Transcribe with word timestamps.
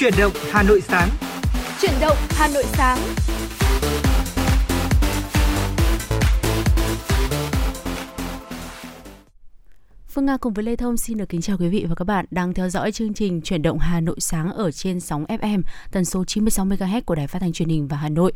Chuyển 0.00 0.14
động 0.18 0.32
Hà 0.50 0.62
Nội 0.62 0.80
sáng. 0.80 1.08
Chuyển 1.80 1.92
động 2.00 2.16
Hà 2.30 2.48
Nội 2.48 2.64
sáng. 2.66 2.98
Phương 10.08 10.26
Nga 10.26 10.36
cùng 10.36 10.54
với 10.54 10.64
Lê 10.64 10.76
Thông 10.76 10.96
xin 10.96 11.18
được 11.18 11.28
kính 11.28 11.40
chào 11.40 11.56
quý 11.58 11.68
vị 11.68 11.86
và 11.88 11.94
các 11.94 12.04
bạn 12.04 12.24
đang 12.30 12.54
theo 12.54 12.68
dõi 12.68 12.92
chương 12.92 13.14
trình 13.14 13.40
Chuyển 13.42 13.62
động 13.62 13.78
Hà 13.78 14.00
Nội 14.00 14.16
sáng 14.20 14.52
ở 14.52 14.70
trên 14.70 15.00
sóng 15.00 15.24
FM 15.24 15.62
tần 15.92 16.04
số 16.04 16.24
96 16.24 16.66
MHz 16.66 17.02
của 17.02 17.14
Đài 17.14 17.26
Phát 17.26 17.38
thanh 17.38 17.52
Truyền 17.52 17.68
hình 17.68 17.88
và 17.88 17.96
Hà 17.96 18.08
Nội. 18.08 18.32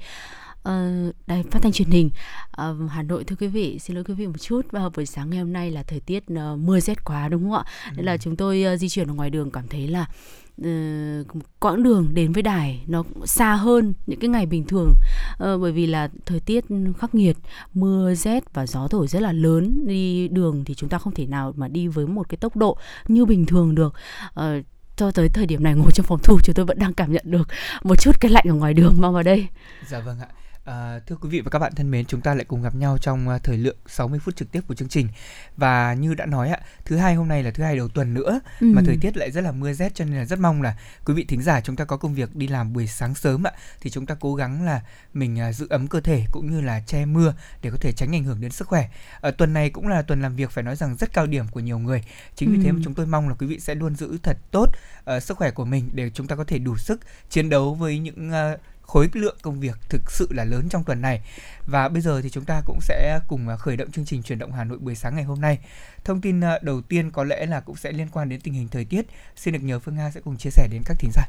Uh, 0.69 1.15
đài 1.27 1.43
phát 1.51 1.63
thanh 1.63 1.73
truyền 1.73 1.91
hình 1.91 2.11
uh, 2.51 2.91
Hà 2.91 3.03
Nội 3.03 3.25
thưa 3.25 3.37
quý 3.41 3.47
vị 3.47 3.79
xin 3.79 3.97
lỗi 3.97 4.05
quý 4.05 4.15
vị 4.15 4.27
một 4.27 4.41
chút 4.41 4.67
vào 4.71 4.91
buổi 4.91 5.07
sáng 5.07 5.31
ngày 5.31 5.39
hôm 5.39 5.53
nay 5.53 5.71
là 5.71 5.83
thời 5.83 6.01
tiết 6.01 6.25
uh, 6.33 6.59
mưa 6.59 6.81
rét 6.81 7.05
quá 7.05 7.29
đúng 7.29 7.43
không 7.43 7.53
ạ 7.53 7.65
ừ. 7.91 7.93
nên 7.97 8.07
là 8.07 8.17
chúng 8.17 8.37
tôi 8.37 8.65
uh, 8.75 8.81
di 8.81 8.89
chuyển 8.89 9.09
ở 9.11 9.15
ngoài 9.15 9.31
đường 9.31 9.51
cảm 9.51 9.69
thấy 9.69 9.89
là 9.89 10.07
Ờ, 10.63 10.71
quãng 11.61 11.83
đường 11.83 12.09
đến 12.15 12.33
với 12.33 12.43
đài 12.43 12.85
nó 12.87 13.05
xa 13.25 13.55
hơn 13.55 13.95
những 14.07 14.21
cái 14.21 14.29
ngày 14.29 14.47
bình 14.47 14.65
thường 14.67 14.95
uh, 15.33 15.61
bởi 15.61 15.73
vì 15.73 15.87
là 15.87 16.09
thời 16.27 16.41
tiết 16.41 16.65
khắc 16.99 17.15
nghiệt 17.15 17.37
mưa 17.75 18.15
rét 18.15 18.55
và 18.55 18.67
gió 18.67 18.89
thổi 18.89 19.09
rất 19.09 19.23
là 19.23 19.33
lớn 19.33 19.87
đi 19.87 20.29
đường 20.29 20.65
thì 20.65 20.75
chúng 20.75 20.89
ta 20.89 20.99
không 20.99 21.15
thể 21.15 21.27
nào 21.27 21.53
mà 21.57 21.69
đi 21.69 21.89
với 21.89 22.07
một 22.07 22.29
cái 22.29 22.37
tốc 22.37 22.57
độ 22.57 22.79
như 23.09 23.25
bình 23.25 23.47
thường 23.47 23.75
được 23.75 23.95
uh, 24.41 24.65
cho 24.97 25.11
tới 25.11 25.29
thời 25.29 25.47
điểm 25.47 25.63
này 25.63 25.75
ngồi 25.75 25.91
trong 25.95 26.07
phòng 26.07 26.21
thu 26.23 26.39
chúng 26.45 26.55
tôi 26.55 26.67
vẫn 26.67 26.79
đang 26.79 26.95
cảm 26.95 27.13
nhận 27.13 27.25
được 27.31 27.49
một 27.83 28.01
chút 28.01 28.21
cái 28.21 28.31
lạnh 28.31 28.45
ở 28.49 28.55
ngoài 28.55 28.75
đường 28.75 28.95
mang 28.99 29.13
vào 29.13 29.23
đây. 29.23 29.49
Dạ 29.89 30.01
vâng 30.01 30.21
ạ. 30.21 30.29
À, 30.65 31.01
thưa 31.07 31.17
quý 31.17 31.29
vị 31.29 31.41
và 31.41 31.51
các 31.51 31.59
bạn 31.59 31.75
thân 31.75 31.91
mến, 31.91 32.05
chúng 32.07 32.21
ta 32.21 32.35
lại 32.35 32.45
cùng 32.45 32.63
gặp 32.63 32.75
nhau 32.75 32.99
trong 32.99 33.29
uh, 33.29 33.43
thời 33.43 33.59
lượng 33.59 33.77
60 33.87 34.19
phút 34.19 34.37
trực 34.37 34.53
tiếp 34.53 34.61
của 34.69 34.75
chương 34.75 34.89
trình. 34.89 35.09
Và 35.57 35.95
như 35.95 36.15
đã 36.15 36.27
nói 36.27 36.51
ạ, 36.51 36.61
thứ 36.85 36.97
hai 36.97 37.15
hôm 37.15 37.29
nay 37.29 37.43
là 37.43 37.51
thứ 37.51 37.65
hai 37.65 37.77
đầu 37.77 37.89
tuần 37.89 38.15
nữa 38.15 38.41
ừ. 38.61 38.67
mà 38.75 38.83
thời 38.87 38.97
tiết 39.01 39.17
lại 39.17 39.31
rất 39.31 39.41
là 39.41 39.53
mưa 39.53 39.73
rét 39.73 39.95
cho 39.95 40.05
nên 40.05 40.15
là 40.15 40.25
rất 40.25 40.39
mong 40.39 40.63
là 40.63 40.79
quý 41.05 41.15
vị 41.15 41.25
thính 41.25 41.43
giả 41.43 41.61
chúng 41.61 41.77
ta 41.77 41.85
có 41.85 41.97
công 41.97 42.15
việc 42.15 42.37
đi 42.37 42.49
làm 42.49 42.73
buổi 42.73 42.87
sáng 42.87 43.15
sớm 43.15 43.47
ạ 43.47 43.53
thì 43.81 43.91
chúng 43.91 44.07
ta 44.07 44.15
cố 44.21 44.35
gắng 44.35 44.65
là 44.65 44.83
mình 45.15 45.39
uh, 45.49 45.55
giữ 45.55 45.67
ấm 45.71 45.89
cơ 45.89 46.01
thể 46.01 46.25
cũng 46.33 46.51
như 46.51 46.61
là 46.61 46.81
che 46.87 47.05
mưa 47.05 47.35
để 47.63 47.71
có 47.71 47.77
thể 47.81 47.93
tránh 47.93 48.15
ảnh 48.15 48.25
hưởng 48.25 48.41
đến 48.41 48.51
sức 48.51 48.69
khỏe. 48.69 48.89
Ở 49.21 49.31
tuần 49.31 49.53
này 49.53 49.71
cũng 49.71 49.89
là 49.89 50.03
tuần 50.03 50.23
làm 50.23 50.37
việc 50.37 50.51
phải 50.51 50.65
nói 50.65 50.77
rằng 50.77 50.97
rất 50.97 51.13
cao 51.13 51.27
điểm 51.27 51.49
của 51.49 51.61
nhiều 51.61 51.79
người. 51.79 52.05
Chính 52.37 52.49
ừ. 52.49 52.57
vì 52.57 52.65
thế 52.65 52.73
mà 52.73 52.81
chúng 52.85 52.95
tôi 52.95 53.07
mong 53.07 53.29
là 53.29 53.35
quý 53.35 53.47
vị 53.47 53.61
sẽ 53.61 53.75
luôn 53.75 53.97
giữ 53.97 54.19
thật 54.23 54.37
tốt 54.51 54.67
uh, 55.17 55.23
sức 55.23 55.37
khỏe 55.37 55.51
của 55.51 55.65
mình 55.65 55.91
để 55.93 56.11
chúng 56.11 56.27
ta 56.27 56.37
có 56.37 56.45
thể 56.45 56.59
đủ 56.59 56.77
sức 56.77 57.01
chiến 57.31 57.51
đấu 57.51 57.75
với 57.75 57.99
những 57.99 58.31
uh, 58.31 58.61
khối 58.87 59.09
lượng 59.13 59.37
công 59.43 59.61
việc 59.61 59.77
thực 59.89 60.11
sự 60.11 60.29
là 60.31 60.45
lớn 60.45 60.69
trong 60.71 60.85
tuần 60.85 61.03
này. 61.03 61.21
Và 61.67 61.89
bây 61.89 62.03
giờ 62.03 62.21
thì 62.23 62.31
chúng 62.31 62.45
ta 62.45 62.63
cũng 62.67 62.79
sẽ 62.81 63.21
cùng 63.29 63.49
à, 63.49 63.57
khởi 63.57 63.77
động 63.77 63.91
chương 63.91 64.05
trình 64.05 64.23
chuyển 64.23 64.39
động 64.39 64.53
Hà 64.53 64.65
Nội 64.65 64.79
buổi 64.79 64.95
sáng 64.95 65.15
ngày 65.15 65.25
hôm 65.25 65.41
nay. 65.41 65.59
Thông 66.05 66.21
tin 66.21 66.41
à, 66.41 66.59
đầu 66.63 66.81
tiên 66.81 67.11
có 67.11 67.25
lẽ 67.25 67.47
là 67.47 67.61
cũng 67.61 67.77
sẽ 67.77 67.93
liên 67.93 68.09
quan 68.13 68.29
đến 68.29 68.41
tình 68.41 68.55
hình 68.55 68.69
thời 68.69 68.85
tiết. 68.85 69.07
Xin 69.37 69.55
được 69.55 69.63
nhờ 69.63 69.79
Phương 69.79 69.97
Nga 69.97 70.11
sẽ 70.11 70.21
cùng 70.21 70.37
chia 70.37 70.51
sẻ 70.51 70.69
đến 70.71 70.83
các 70.85 70.97
thính 70.99 71.11
giả. 71.15 71.27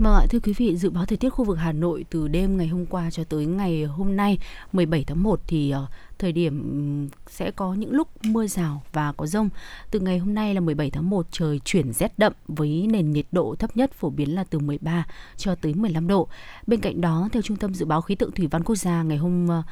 Vâng 0.00 0.14
ạ, 0.14 0.26
thưa 0.30 0.40
quý 0.40 0.52
vị, 0.56 0.76
dự 0.76 0.90
báo 0.90 1.06
thời 1.06 1.16
tiết 1.16 1.30
khu 1.30 1.44
vực 1.44 1.58
Hà 1.58 1.72
Nội 1.72 2.04
từ 2.10 2.28
đêm 2.28 2.56
ngày 2.56 2.66
hôm 2.66 2.86
qua 2.86 3.10
cho 3.10 3.24
tới 3.24 3.46
ngày 3.46 3.84
hôm 3.84 4.16
nay 4.16 4.38
17 4.72 5.04
tháng 5.06 5.22
1 5.22 5.40
thì 5.46 5.70
à, 5.70 5.80
thời 6.18 6.32
điểm 6.32 7.08
sẽ 7.26 7.50
có 7.50 7.74
những 7.74 7.92
lúc 7.92 8.08
mưa 8.24 8.46
rào 8.46 8.82
và 8.92 9.12
có 9.12 9.26
rông. 9.26 9.48
Từ 9.90 10.00
ngày 10.00 10.18
hôm 10.18 10.34
nay 10.34 10.54
là 10.54 10.60
17 10.60 10.90
tháng 10.90 11.10
1 11.10 11.26
trời 11.30 11.60
chuyển 11.64 11.92
rét 11.92 12.18
đậm 12.18 12.32
với 12.48 12.86
nền 12.90 13.10
nhiệt 13.10 13.26
độ 13.32 13.54
thấp 13.58 13.76
nhất 13.76 13.92
phổ 13.92 14.10
biến 14.10 14.34
là 14.34 14.44
từ 14.44 14.58
13 14.58 15.06
cho 15.36 15.54
tới 15.54 15.74
15 15.74 16.06
độ. 16.06 16.28
Bên 16.66 16.80
cạnh 16.80 17.00
đó, 17.00 17.28
theo 17.32 17.42
Trung 17.42 17.56
tâm 17.56 17.74
Dự 17.74 17.86
báo 17.86 18.00
Khí 18.00 18.14
tượng 18.14 18.32
Thủy 18.32 18.46
văn 18.46 18.62
Quốc 18.62 18.76
gia 18.76 19.02
ngày 19.02 19.16
hôm 19.18 19.48
uh, 19.58 19.64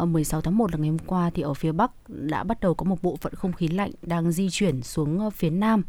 Ờ, 0.00 0.06
16 0.06 0.40
tháng 0.40 0.58
1 0.58 0.72
là 0.72 0.78
ngày 0.78 0.88
hôm 0.88 0.98
qua 0.98 1.30
thì 1.34 1.42
ở 1.42 1.54
phía 1.54 1.72
Bắc 1.72 1.90
đã 2.08 2.44
bắt 2.44 2.60
đầu 2.60 2.74
có 2.74 2.84
một 2.84 3.02
bộ 3.02 3.16
phận 3.16 3.34
không 3.34 3.52
khí 3.52 3.68
lạnh 3.68 3.90
đang 4.02 4.32
di 4.32 4.50
chuyển 4.50 4.82
xuống 4.82 5.18
ờ, 5.18 5.30
phía 5.30 5.50
Nam. 5.50 5.82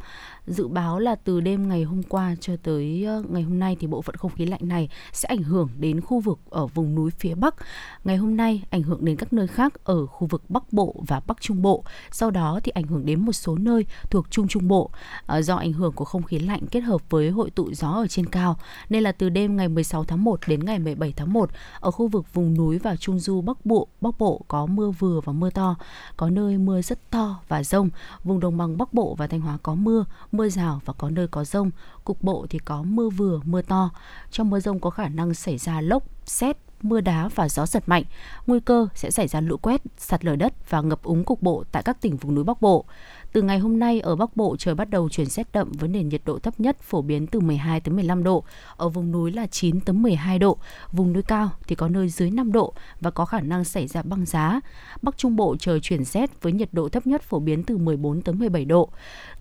Dự 0.48 0.68
báo 0.68 1.00
là 1.00 1.16
từ 1.16 1.42
đêm 1.42 1.70
ngày 1.70 1.84
hôm 1.84 2.03
qua 2.03 2.36
cho 2.40 2.53
tới 2.63 3.03
ờ, 3.08 3.24
ngày 3.30 3.41
hôm 3.41 3.59
nay 3.59 3.78
thì 3.80 3.88
bộ 3.88 4.02
phận 4.02 4.16
không 4.16 4.31
khí 4.31 4.46
lạnh 4.46 4.59
này 4.63 4.90
sẽ 5.12 5.28
ảnh 5.28 5.44
hưởng 5.44 5.69
đến 5.80 6.02
khu 6.02 6.19
vực 6.19 6.40
ở 6.50 6.68
vùng 6.68 6.96
núi 6.96 7.12
phía 7.19 7.35
Bắc. 7.35 7.56
Ngày 8.03 8.18
hôm 8.18 8.38
nay 8.38 8.63
ảnh 8.69 8.84
hưởng 8.84 9.06
đến 9.06 9.18
các 9.18 9.34
nơi 9.34 9.47
khác 9.47 9.74
ở 9.84 10.06
khu 10.06 10.28
vực 10.28 10.50
Bắc 10.50 10.74
Bộ 10.74 10.96
và 11.08 11.22
Bắc 11.28 11.41
Trung 11.41 11.62
Bộ. 11.62 11.84
Sau 12.12 12.31
đó 12.31 12.59
thì 12.64 12.72
ảnh 12.72 12.88
hưởng 12.88 13.06
đến 13.06 13.19
một 13.19 13.34
số 13.34 13.56
nơi 13.56 13.85
thuộc 14.09 14.31
Trung 14.31 14.47
Trung 14.47 14.68
Bộ. 14.68 14.91
Do 15.40 15.56
ảnh 15.56 15.74
hưởng 15.74 15.91
của 15.91 16.06
không 16.06 16.24
khí 16.24 16.40
lạnh 16.40 16.62
kết 16.72 16.80
hợp 16.80 17.09
với 17.09 17.30
hội 17.30 17.50
tụ 17.50 17.74
gió 17.74 17.91
ở 17.91 18.08
trên 18.08 18.25
cao 18.25 18.58
nên 18.90 19.03
là 19.03 19.12
từ 19.12 19.30
đêm 19.30 19.58
ngày 19.58 19.68
16 19.68 20.03
tháng 20.03 20.24
1 20.24 20.40
đến 20.47 20.66
ngày 20.66 20.80
17 20.80 21.14
tháng 21.16 21.34
1 21.34 21.50
ở 21.80 21.91
khu 21.91 22.08
vực 22.08 22.34
vùng 22.34 22.58
núi 22.58 22.78
và 22.78 22.96
Trung 22.96 23.19
Du 23.19 23.41
Bắc 23.41 23.66
Bộ 23.66 23.88
Bắc 24.01 24.17
Bộ 24.19 24.41
có 24.47 24.66
mưa 24.66 24.91
vừa 24.91 25.19
và 25.19 25.34
mưa 25.34 25.50
to, 25.50 25.75
có 26.17 26.29
nơi 26.29 26.57
mưa 26.57 26.81
rất 26.81 27.09
to 27.09 27.39
và 27.47 27.63
rông. 27.63 27.89
Vùng 28.23 28.39
đồng 28.39 28.57
bằng 28.57 28.78
Bắc 28.78 28.94
Bộ 28.94 29.16
và 29.16 29.28
Thanh 29.28 29.41
Hóa 29.41 29.57
có 29.63 29.75
mưa, 29.75 30.06
mưa 30.31 30.50
rào 30.50 30.81
và 30.85 30.94
có 30.94 31.09
nơi 31.09 31.28
có 31.28 31.44
rông. 31.44 31.72
Cục 32.03 32.23
bộ 32.23 32.45
thì 32.50 32.59
có 32.59 32.84
mưa 32.84 33.09
vừa, 33.09 33.40
mưa 33.44 33.61
to. 33.61 33.90
Trong 34.31 34.50
mưa 34.50 34.59
rông 34.59 34.79
có 34.79 34.90
khả 34.90 35.07
năng 35.07 35.34
xảy 35.34 35.57
ra 35.57 35.81
lốc, 35.81 36.03
xét, 36.25 36.57
mưa 36.81 37.01
đá 37.01 37.29
và 37.35 37.50
gió 37.50 37.66
giật 37.66 37.90
mạnh. 37.90 38.03
Nguy 38.47 38.59
cơ 38.59 38.88
sẽ 38.95 39.11
xảy 39.11 39.28
ra 39.28 39.41
lũ 39.41 39.57
quét, 39.57 39.81
sạt 39.97 40.25
lở 40.25 40.35
đất 40.35 40.69
và 40.69 40.81
ngập 40.81 41.03
úng 41.03 41.23
cục 41.23 41.41
bộ 41.41 41.63
tại 41.72 41.84
các 41.84 42.01
tỉnh 42.01 42.17
vùng 42.17 42.35
núi 42.35 42.44
Bắc 42.44 42.61
Bộ. 42.61 42.85
Từ 43.34 43.42
ngày 43.42 43.59
hôm 43.59 43.80
nay 43.80 44.00
ở 44.00 44.16
Bắc 44.16 44.36
Bộ 44.36 44.56
trời 44.59 44.75
bắt 44.75 44.90
đầu 44.90 45.09
chuyển 45.09 45.28
rét 45.28 45.52
đậm 45.53 45.72
với 45.72 45.90
nền 45.90 46.09
nhiệt 46.09 46.22
độ 46.25 46.40
thấp 46.40 46.59
nhất 46.59 46.80
phổ 46.81 47.02
biến 47.02 47.28
từ 47.28 47.40
12 47.40 47.80
tới 47.80 47.96
15 47.96 48.24
độ, 48.24 48.44
ở 48.78 48.90
vùng 48.90 49.12
núi 49.12 49.31
là 49.31 49.47
9 49.47 49.80
tới 49.80 49.94
12 49.94 50.40
độ, 50.40 50.58
vùng 50.92 51.14
núi 51.14 51.24
cao 51.24 51.50
thì 51.68 51.75
có 51.75 51.88
nơi 51.88 52.09
dưới 52.09 52.31
5 52.31 52.52
độ 52.52 52.74
và 53.02 53.12
có 53.12 53.25
khả 53.25 53.41
năng 53.41 53.64
xảy 53.64 53.88
ra 53.88 54.02
băng 54.02 54.25
giá. 54.25 54.59
Bắc 55.02 55.18
Trung 55.18 55.36
Bộ 55.36 55.56
trời 55.59 55.80
chuyển 55.80 56.03
rét 56.03 56.41
với 56.41 56.53
nhiệt 56.53 56.70
độ 56.72 56.90
thấp 56.90 57.08
nhất 57.08 57.22
phổ 57.22 57.40
biến 57.40 57.64
từ 57.64 57.78
14 57.78 58.22
tới 58.22 58.36
17 58.36 58.66
độ. 58.66 58.90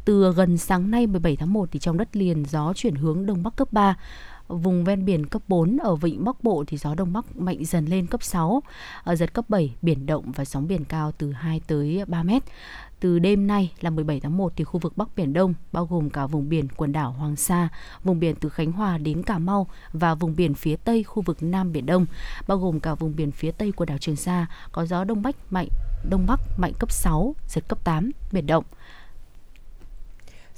Từ 0.04 0.32
gần 0.32 0.56
sáng 0.56 0.90
nay 0.90 1.06
17 1.06 1.36
tháng 1.36 1.52
1 1.52 1.68
thì 1.72 1.78
trong 1.78 1.98
đất 1.98 2.16
liền 2.16 2.44
gió 2.44 2.72
chuyển 2.72 2.94
hướng 2.94 3.26
đông 3.26 3.42
bắc 3.42 3.56
cấp 3.56 3.72
3, 3.72 3.96
vùng 4.48 4.84
ven 4.84 5.04
biển 5.04 5.26
cấp 5.26 5.42
4 5.48 5.76
ở 5.82 5.96
vịnh 5.96 6.24
Bắc 6.24 6.44
Bộ 6.44 6.64
thì 6.66 6.76
gió 6.76 6.94
đông 6.94 7.12
bắc 7.12 7.36
mạnh 7.36 7.64
dần 7.64 7.86
lên 7.86 8.06
cấp 8.06 8.22
6, 8.22 8.62
ở 9.04 9.16
giật 9.16 9.34
cấp 9.34 9.44
7, 9.48 9.74
biển 9.82 10.06
động 10.06 10.32
và 10.32 10.44
sóng 10.44 10.68
biển 10.68 10.84
cao 10.84 11.12
từ 11.18 11.32
2 11.32 11.60
tới 11.66 12.04
3 12.06 12.22
mét. 12.22 12.42
Từ 13.00 13.18
đêm 13.18 13.46
nay 13.46 13.72
là 13.80 13.90
17 13.90 14.20
tháng 14.20 14.36
1 14.36 14.52
thì 14.56 14.64
khu 14.64 14.80
vực 14.80 14.96
Bắc 14.96 15.08
Biển 15.16 15.32
Đông 15.32 15.54
bao 15.72 15.86
gồm 15.86 16.10
cả 16.10 16.26
vùng 16.26 16.48
biển 16.48 16.68
quần 16.76 16.92
đảo 16.92 17.12
Hoàng 17.12 17.36
Sa, 17.36 17.68
vùng 18.04 18.20
biển 18.20 18.34
từ 18.40 18.48
Khánh 18.48 18.72
Hòa 18.72 18.98
đến 18.98 19.22
Cà 19.22 19.38
Mau 19.38 19.66
và 19.92 20.14
vùng 20.14 20.36
biển 20.36 20.54
phía 20.54 20.76
Tây 20.76 21.02
khu 21.02 21.22
vực 21.22 21.42
Nam 21.42 21.72
Biển 21.72 21.86
Đông, 21.86 22.06
bao 22.48 22.58
gồm 22.58 22.80
cả 22.80 22.94
vùng 22.94 23.16
biển 23.16 23.30
phía 23.30 23.50
Tây 23.50 23.72
của 23.72 23.84
đảo 23.84 23.98
Trường 23.98 24.16
Sa 24.16 24.46
có 24.72 24.86
gió 24.86 25.04
Đông 25.04 25.22
Bắc 25.22 25.36
mạnh, 25.50 25.68
Đông 26.10 26.26
Bắc 26.26 26.40
mạnh 26.58 26.72
cấp 26.78 26.92
6, 26.92 27.34
giật 27.48 27.64
cấp 27.68 27.84
8, 27.84 28.10
biển 28.32 28.46
động. 28.46 28.64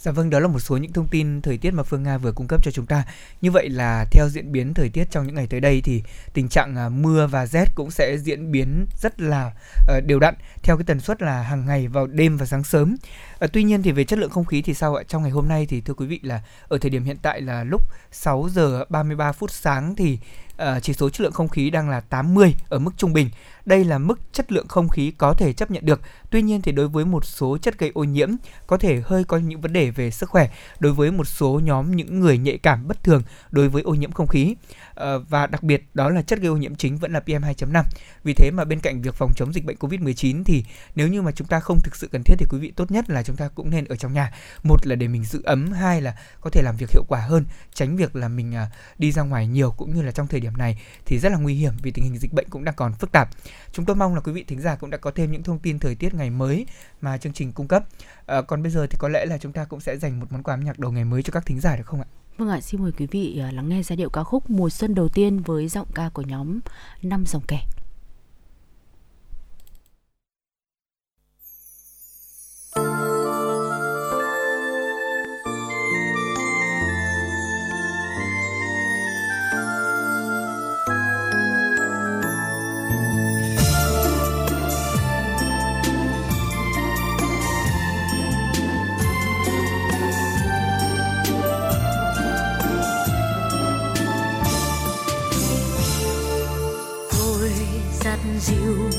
Dạ 0.03 0.13
vâng, 0.13 0.31
đó 0.31 0.41
là 0.41 0.49
một 0.49 0.59
số 0.59 0.77
những 0.77 0.93
thông 0.93 1.09
tin 1.09 1.43
thời 1.43 1.59
tiết 1.59 1.71
mà 1.71 1.83
Phương 1.83 2.03
Nga 2.03 2.19
vừa 2.19 2.33
cung 2.33 2.47
cấp 2.47 2.61
cho 2.65 2.71
chúng 2.71 2.87
ta. 2.87 3.05
Như 3.41 3.51
vậy 3.51 3.69
là 3.69 4.05
theo 4.11 4.29
diễn 4.29 4.53
biến 4.53 4.75
thời 4.75 4.89
tiết 4.89 5.11
trong 5.11 5.27
những 5.27 5.35
ngày 5.35 5.47
tới 5.47 5.61
đây 5.61 5.81
thì 5.85 6.03
tình 6.33 6.49
trạng 6.49 6.77
à, 6.77 6.89
mưa 6.89 7.27
và 7.27 7.47
rét 7.47 7.65
cũng 7.75 7.91
sẽ 7.91 8.17
diễn 8.19 8.53
biến 8.53 8.87
rất 9.01 9.21
là 9.21 9.53
ờ, 9.89 10.01
đều 10.01 10.19
đặn 10.21 10.35
theo 10.63 10.77
cái 10.77 10.85
tần 10.85 11.01
suất 11.01 11.23
là 11.23 11.43
hàng 11.43 11.67
ngày 11.67 11.89
vào 11.89 12.07
đêm 12.07 12.37
và 12.37 12.47
sáng 12.47 12.65
sớm. 12.65 12.97
Ờ, 13.39 13.47
tuy 13.53 13.63
nhiên 13.63 13.83
thì 13.83 13.93
về 13.93 14.05
chất 14.05 14.19
lượng 14.19 14.31
không 14.31 14.45
khí 14.45 14.63
thì 14.63 14.75
sao 14.75 14.95
ạ? 14.95 15.03
Trong 15.09 15.23
ngày 15.23 15.31
hôm 15.31 15.49
nay 15.49 15.67
thì 15.67 15.81
thưa 15.81 15.95
quý 15.95 16.07
vị 16.07 16.21
là 16.23 16.43
ở 16.69 16.79
thời 16.79 16.91
điểm 16.91 17.05
hiện 17.05 17.17
tại 17.23 17.41
là 17.41 17.65
lúc 17.65 17.83
6 18.13 18.49
giờ 18.53 18.85
33 18.89 19.33
phút 19.33 19.51
sáng 19.51 19.97
thì 19.97 20.19
ờ, 20.57 20.81
chỉ 20.81 20.93
số 20.93 21.11
chất 21.11 21.21
lượng 21.21 21.33
không 21.33 21.49
khí 21.49 21.71
đang 21.71 21.91
là 21.91 22.01
80 22.01 22.55
ở 22.69 22.79
mức 22.79 22.91
trung 22.97 23.13
bình. 23.13 23.31
Đây 23.65 23.85
là 23.85 23.99
mức 23.99 24.21
chất 24.33 24.53
lượng 24.53 24.69
không 24.69 24.89
khí 24.89 25.13
có 25.19 25.35
thể 25.35 25.53
chấp 25.53 25.71
nhận 25.71 25.87
được. 25.87 26.01
Tuy 26.33 26.43
nhiên 26.43 26.63
thì 26.63 26.73
đối 26.73 26.89
với 26.89 27.05
một 27.05 27.25
số 27.25 27.59
chất 27.59 27.79
gây 27.79 27.91
ô 27.95 28.05
nhiễm 28.05 28.29
có 28.67 28.77
thể 28.77 29.03
hơi 29.05 29.25
có 29.25 29.39
những 29.39 29.61
vấn 29.61 29.73
đề 29.73 29.91
về 29.91 30.11
sức 30.11 30.31
khỏe 30.31 30.49
đối 30.81 30.93
với 30.93 31.11
một 31.11 31.25
số 31.25 31.61
nhóm 31.65 31.97
những 31.97 32.21
người 32.21 32.39
nhạy 32.39 32.59
cảm 32.59 32.89
bất 32.89 33.05
thường 33.05 33.23
đối 33.51 33.69
với 33.69 33.83
ô 33.83 33.95
nhiễm 33.95 34.13
không 34.13 34.27
khí. 34.27 34.55
À, 34.95 35.19
và 35.29 35.47
đặc 35.47 35.63
biệt 35.63 35.85
đó 35.95 36.09
là 36.09 36.23
chất 36.23 36.39
gây 36.39 36.49
ô 36.49 36.57
nhiễm 36.57 36.75
chính 36.75 36.97
vẫn 36.97 37.13
là 37.13 37.21
PM2.5. 37.27 37.85
Vì 38.25 38.35
thế 38.35 38.51
mà 38.51 38.65
bên 38.65 38.81
cạnh 38.81 39.03
việc 39.03 39.15
phòng 39.15 39.33
chống 39.37 39.53
dịch 39.53 39.65
bệnh 39.65 39.77
COVID-19 39.77 40.45
thì 40.45 40.65
nếu 40.95 41.09
như 41.09 41.23
mà 41.23 41.33
chúng 41.33 41.47
ta 41.47 41.61
không 41.61 41.79
thực 41.81 41.97
sự 41.97 42.09
cần 42.13 42.23
thiết 42.23 42.35
thì 42.39 42.47
quý 42.51 42.59
vị 42.59 42.73
tốt 42.77 42.91
nhất 42.91 43.11
là 43.11 43.23
chúng 43.23 43.37
ta 43.37 43.49
cũng 43.49 43.71
nên 43.71 43.85
ở 43.85 43.97
trong 43.97 44.13
nhà. 44.13 44.33
Một 44.63 44.87
là 44.87 44.95
để 44.95 45.09
mình 45.09 45.25
giữ 45.25 45.41
ấm, 45.45 45.73
hai 45.73 46.01
là 46.01 46.17
có 46.41 46.51
thể 46.51 46.63
làm 46.63 46.77
việc 46.77 46.91
hiệu 46.93 47.05
quả 47.09 47.21
hơn, 47.21 47.45
tránh 47.75 47.97
việc 47.97 48.17
là 48.17 48.29
mình 48.29 48.55
à, 48.55 48.71
đi 48.99 49.13
ra 49.13 49.23
ngoài 49.23 49.47
nhiều 49.47 49.71
cũng 49.71 49.95
như 49.95 50.03
là 50.03 50.11
trong 50.11 50.27
thời 50.27 50.41
điểm 50.41 50.57
này 50.57 50.79
thì 51.07 51.19
rất 51.19 51.33
là 51.33 51.39
nguy 51.39 51.55
hiểm 51.55 51.73
vì 51.83 51.91
tình 51.91 52.05
hình 52.05 52.19
dịch 52.19 52.33
bệnh 52.33 52.49
cũng 52.51 52.65
đang 52.65 52.75
còn 52.75 52.93
phức 52.95 53.13
tạp. 53.13 53.29
Chúng 53.73 53.85
tôi 53.85 53.97
mong 53.97 54.15
là 54.15 54.21
quý 54.21 54.33
vị 54.33 54.45
thính 54.49 54.61
giả 54.61 54.77
cũng 54.77 54.91
đã 54.91 54.99
có 54.99 55.11
thêm 55.11 55.33
những 55.33 55.43
thông 55.43 55.59
tin 55.59 55.79
thời 55.79 55.95
tiết 55.95 56.15
ngày 56.15 56.22
ngày 56.23 56.31
mới 56.31 56.67
mà 57.01 57.19
chương 57.19 57.33
trình 57.33 57.53
cung 57.53 57.69
cấp. 57.69 57.85
À, 58.27 58.43
còn 58.43 58.63
bây 58.63 58.73
giờ 58.73 58.87
thì 58.87 58.97
có 59.01 59.09
lẽ 59.09 59.27
là 59.27 59.39
chúng 59.39 59.53
ta 59.53 59.65
cũng 59.65 59.81
sẽ 59.81 59.97
dành 59.97 60.21
một 60.21 60.27
món 60.31 60.43
quà 60.43 60.55
âm 60.55 60.65
nhạc 60.65 60.79
đầu 60.79 60.93
ngày 60.93 61.05
mới 61.05 61.23
cho 61.23 61.31
các 61.31 61.47
thính 61.47 61.61
giả 61.61 61.77
được 61.77 61.87
không 61.87 62.01
ạ? 62.01 62.07
Vâng 62.39 62.49
ạ, 62.49 62.61
xin 62.61 62.83
mời 62.83 62.93
quý 62.93 63.07
vị 63.07 63.39
ờ, 63.39 63.51
lắng 63.51 63.69
nghe 63.69 63.83
giai 63.83 63.97
điệu 63.97 64.11
ca 64.11 64.23
khúc 64.23 64.51
Mùa 64.51 64.71
xuân 64.71 64.95
đầu 64.95 65.09
tiên 65.09 65.43
với 65.43 65.69
giọng 65.69 65.89
ca 65.95 66.09
của 66.09 66.23
nhóm 66.23 66.61
Năm 67.03 67.25
dòng 67.27 67.43
kẻ. 67.49 67.61
Dịu 98.43 98.91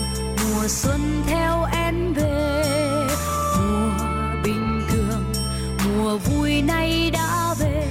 mùa 0.44 0.68
xuân 0.68 1.24
theo 1.28 1.66
em 1.72 2.13
về. 2.13 2.63
Mùa 3.57 4.42
bình 4.44 4.81
thường, 4.90 5.24
mùa 5.86 6.18
vui 6.18 6.62
nay 6.62 7.12
đã 7.13 7.56
về. 7.60 7.88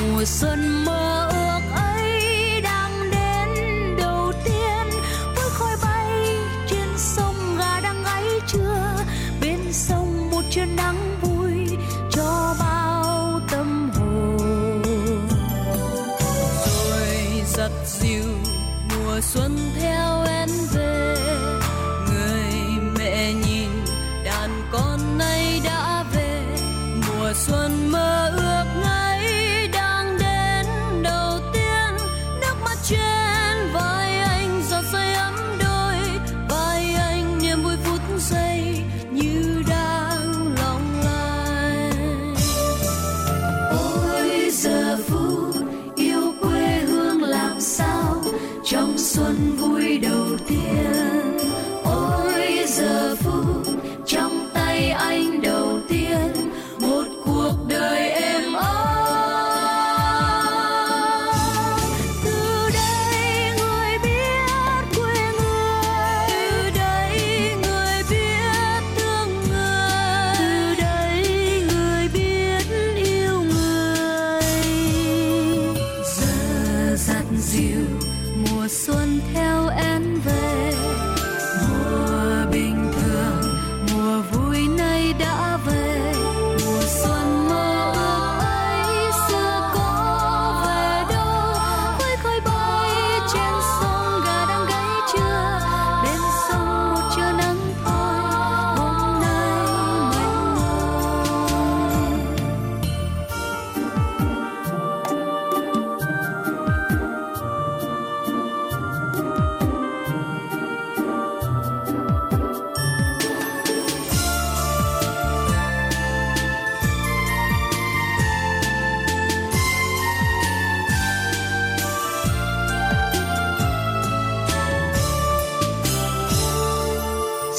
Mùa 0.00 0.24
xuân 0.24 0.84
mơ 0.84 1.28
ước 1.32 1.60
ấy 1.74 2.60
đang 2.60 3.10
đến 3.10 3.48
đầu 3.98 4.32
tiên. 4.44 5.00
Với 5.36 5.50
khói 5.50 5.76
bay 5.82 6.36
trên 6.70 6.88
sông 6.96 7.56
gà 7.58 7.80
đang 7.80 8.04
ấy 8.04 8.40
trưa 8.46 8.94
bên 9.40 9.72
sông 9.72 10.30
một 10.30 10.42
chuyến 10.50 10.76
nắng 10.76 11.18
vui 11.22 11.76
cho 12.10 12.54
bao 12.60 13.40
tâm 13.50 13.90
hồn. 13.94 14.82
Rồi 16.66 17.42
giật 17.46 17.72
dịu 17.86 18.24
mùa 18.90 19.20
xuân 19.20 19.58
theo 19.80 20.07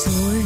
rồi 0.07 0.38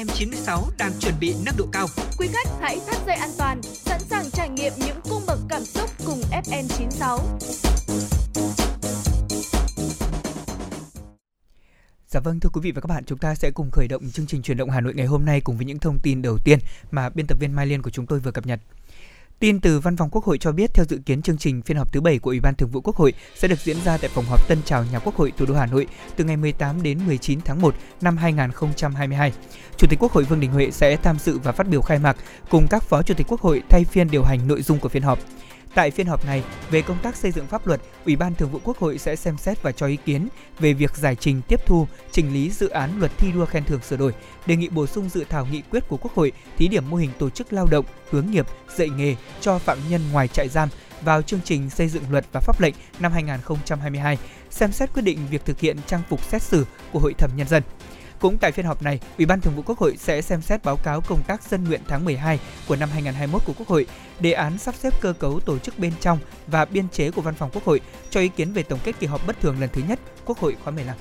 FM96 0.00 0.70
đang 0.78 0.92
chuẩn 1.00 1.14
bị 1.20 1.34
nâng 1.44 1.54
độ 1.58 1.66
cao. 1.72 1.86
Quý 2.18 2.28
khách 2.32 2.48
hãy 2.60 2.80
thắt 2.86 3.06
dây 3.06 3.16
an 3.16 3.30
toàn, 3.38 3.62
sẵn 3.62 4.00
sàng 4.00 4.30
trải 4.30 4.48
nghiệm 4.48 4.72
những 4.76 5.00
cung 5.10 5.22
bậc 5.26 5.38
cảm 5.48 5.64
xúc 5.64 5.90
cùng 6.06 6.20
FN96. 6.44 7.18
Dạ 12.06 12.20
vâng 12.20 12.40
thưa 12.40 12.50
quý 12.52 12.60
vị 12.64 12.72
và 12.72 12.80
các 12.80 12.86
bạn, 12.86 13.04
chúng 13.04 13.18
ta 13.18 13.34
sẽ 13.34 13.50
cùng 13.54 13.70
khởi 13.72 13.88
động 13.88 14.10
chương 14.12 14.26
trình 14.26 14.42
truyền 14.42 14.56
động 14.56 14.70
Hà 14.70 14.80
Nội 14.80 14.94
ngày 14.94 15.06
hôm 15.06 15.24
nay 15.24 15.40
cùng 15.40 15.56
với 15.56 15.66
những 15.66 15.78
thông 15.78 15.98
tin 16.02 16.22
đầu 16.22 16.38
tiên 16.44 16.58
mà 16.90 17.08
biên 17.08 17.26
tập 17.26 17.38
viên 17.40 17.52
Mai 17.52 17.66
Liên 17.66 17.82
của 17.82 17.90
chúng 17.90 18.06
tôi 18.06 18.20
vừa 18.20 18.30
cập 18.30 18.46
nhật. 18.46 18.60
Tin 19.40 19.60
từ 19.60 19.80
Văn 19.80 19.96
phòng 19.96 20.08
Quốc 20.10 20.24
hội 20.24 20.38
cho 20.38 20.52
biết, 20.52 20.74
theo 20.74 20.84
dự 20.88 20.98
kiến 21.06 21.22
chương 21.22 21.38
trình 21.38 21.62
phiên 21.62 21.76
họp 21.76 21.92
thứ 21.92 22.00
7 22.00 22.18
của 22.18 22.30
Ủy 22.30 22.40
ban 22.40 22.54
Thường 22.54 22.68
vụ 22.70 22.80
Quốc 22.80 22.96
hội 22.96 23.12
sẽ 23.34 23.48
được 23.48 23.58
diễn 23.58 23.76
ra 23.84 23.96
tại 23.96 24.10
phòng 24.14 24.24
họp 24.24 24.48
Tân 24.48 24.58
Trào 24.64 24.84
nhà 24.92 24.98
Quốc 24.98 25.16
hội 25.16 25.32
thủ 25.36 25.46
đô 25.46 25.54
Hà 25.54 25.66
Nội 25.66 25.86
từ 26.16 26.24
ngày 26.24 26.36
18 26.36 26.82
đến 26.82 26.98
19 27.06 27.40
tháng 27.44 27.60
1 27.60 27.74
năm 28.00 28.16
2022. 28.16 29.32
Chủ 29.76 29.86
tịch 29.90 29.98
Quốc 30.02 30.12
hội 30.12 30.24
Vương 30.24 30.40
Đình 30.40 30.52
Huệ 30.52 30.70
sẽ 30.70 30.96
tham 30.96 31.18
dự 31.18 31.38
và 31.38 31.52
phát 31.52 31.68
biểu 31.68 31.82
khai 31.82 31.98
mạc 31.98 32.16
cùng 32.50 32.66
các 32.70 32.82
phó 32.82 33.02
chủ 33.02 33.14
tịch 33.14 33.26
Quốc 33.28 33.40
hội 33.40 33.62
thay 33.68 33.84
phiên 33.84 34.10
điều 34.10 34.24
hành 34.24 34.48
nội 34.48 34.62
dung 34.62 34.78
của 34.78 34.88
phiên 34.88 35.02
họp. 35.02 35.18
Tại 35.74 35.90
phiên 35.90 36.06
họp 36.06 36.26
này, 36.26 36.42
về 36.70 36.82
công 36.82 36.98
tác 37.02 37.16
xây 37.16 37.32
dựng 37.32 37.46
pháp 37.46 37.66
luật, 37.66 37.80
Ủy 38.04 38.16
ban 38.16 38.34
Thường 38.34 38.50
vụ 38.50 38.60
Quốc 38.64 38.78
hội 38.78 38.98
sẽ 38.98 39.16
xem 39.16 39.36
xét 39.36 39.62
và 39.62 39.72
cho 39.72 39.86
ý 39.86 39.96
kiến 40.04 40.28
về 40.58 40.72
việc 40.72 40.96
giải 40.96 41.16
trình 41.16 41.42
tiếp 41.48 41.60
thu, 41.66 41.86
trình 42.12 42.32
lý 42.32 42.50
dự 42.50 42.68
án 42.68 42.90
luật 42.98 43.18
thi 43.18 43.32
đua 43.32 43.46
khen 43.46 43.64
thưởng 43.64 43.80
sửa 43.82 43.96
đổi, 43.96 44.14
đề 44.46 44.56
nghị 44.56 44.68
bổ 44.68 44.86
sung 44.86 45.08
dự 45.08 45.24
thảo 45.28 45.46
nghị 45.52 45.62
quyết 45.70 45.88
của 45.88 45.96
Quốc 45.96 46.14
hội 46.14 46.32
thí 46.56 46.68
điểm 46.68 46.90
mô 46.90 46.96
hình 46.96 47.10
tổ 47.18 47.30
chức 47.30 47.52
lao 47.52 47.66
động, 47.70 47.84
hướng 48.10 48.30
nghiệp, 48.30 48.46
dạy 48.76 48.88
nghề 48.88 49.16
cho 49.40 49.58
phạm 49.58 49.78
nhân 49.88 50.00
ngoài 50.12 50.28
trại 50.28 50.48
giam 50.48 50.68
vào 51.02 51.22
chương 51.22 51.40
trình 51.44 51.70
xây 51.70 51.88
dựng 51.88 52.02
luật 52.10 52.24
và 52.32 52.40
pháp 52.40 52.60
lệnh 52.60 52.74
năm 53.00 53.12
2022, 53.12 54.18
xem 54.50 54.72
xét 54.72 54.92
quyết 54.94 55.02
định 55.02 55.18
việc 55.30 55.44
thực 55.44 55.60
hiện 55.60 55.76
trang 55.86 56.02
phục 56.08 56.24
xét 56.24 56.42
xử 56.42 56.66
của 56.92 56.98
Hội 56.98 57.14
thẩm 57.14 57.30
nhân 57.36 57.48
dân. 57.48 57.62
Cũng 58.20 58.38
tại 58.38 58.52
phiên 58.52 58.66
họp 58.66 58.82
này, 58.82 59.00
Ủy 59.18 59.26
ban 59.26 59.40
Thường 59.40 59.54
vụ 59.56 59.62
Quốc 59.62 59.78
hội 59.78 59.96
sẽ 59.96 60.22
xem 60.22 60.42
xét 60.42 60.64
báo 60.64 60.76
cáo 60.76 61.00
công 61.00 61.22
tác 61.26 61.42
dân 61.42 61.64
nguyện 61.64 61.80
tháng 61.88 62.04
12 62.04 62.40
của 62.68 62.76
năm 62.76 62.88
2021 62.92 63.42
của 63.46 63.52
Quốc 63.58 63.68
hội, 63.68 63.86
đề 64.20 64.32
án 64.32 64.58
sắp 64.58 64.74
xếp 64.74 64.94
cơ 65.00 65.12
cấu 65.12 65.40
tổ 65.40 65.58
chức 65.58 65.78
bên 65.78 65.92
trong 66.00 66.18
và 66.46 66.64
biên 66.64 66.88
chế 66.88 67.10
của 67.10 67.22
Văn 67.22 67.34
phòng 67.34 67.50
Quốc 67.52 67.64
hội, 67.64 67.80
cho 68.10 68.20
ý 68.20 68.28
kiến 68.28 68.52
về 68.52 68.62
tổng 68.62 68.78
kết 68.84 68.92
kỳ 69.00 69.06
họp 69.06 69.26
bất 69.26 69.40
thường 69.40 69.60
lần 69.60 69.70
thứ 69.72 69.82
nhất 69.88 70.00
Quốc 70.24 70.38
hội 70.38 70.56
khóa 70.64 70.72
15. 70.72 70.96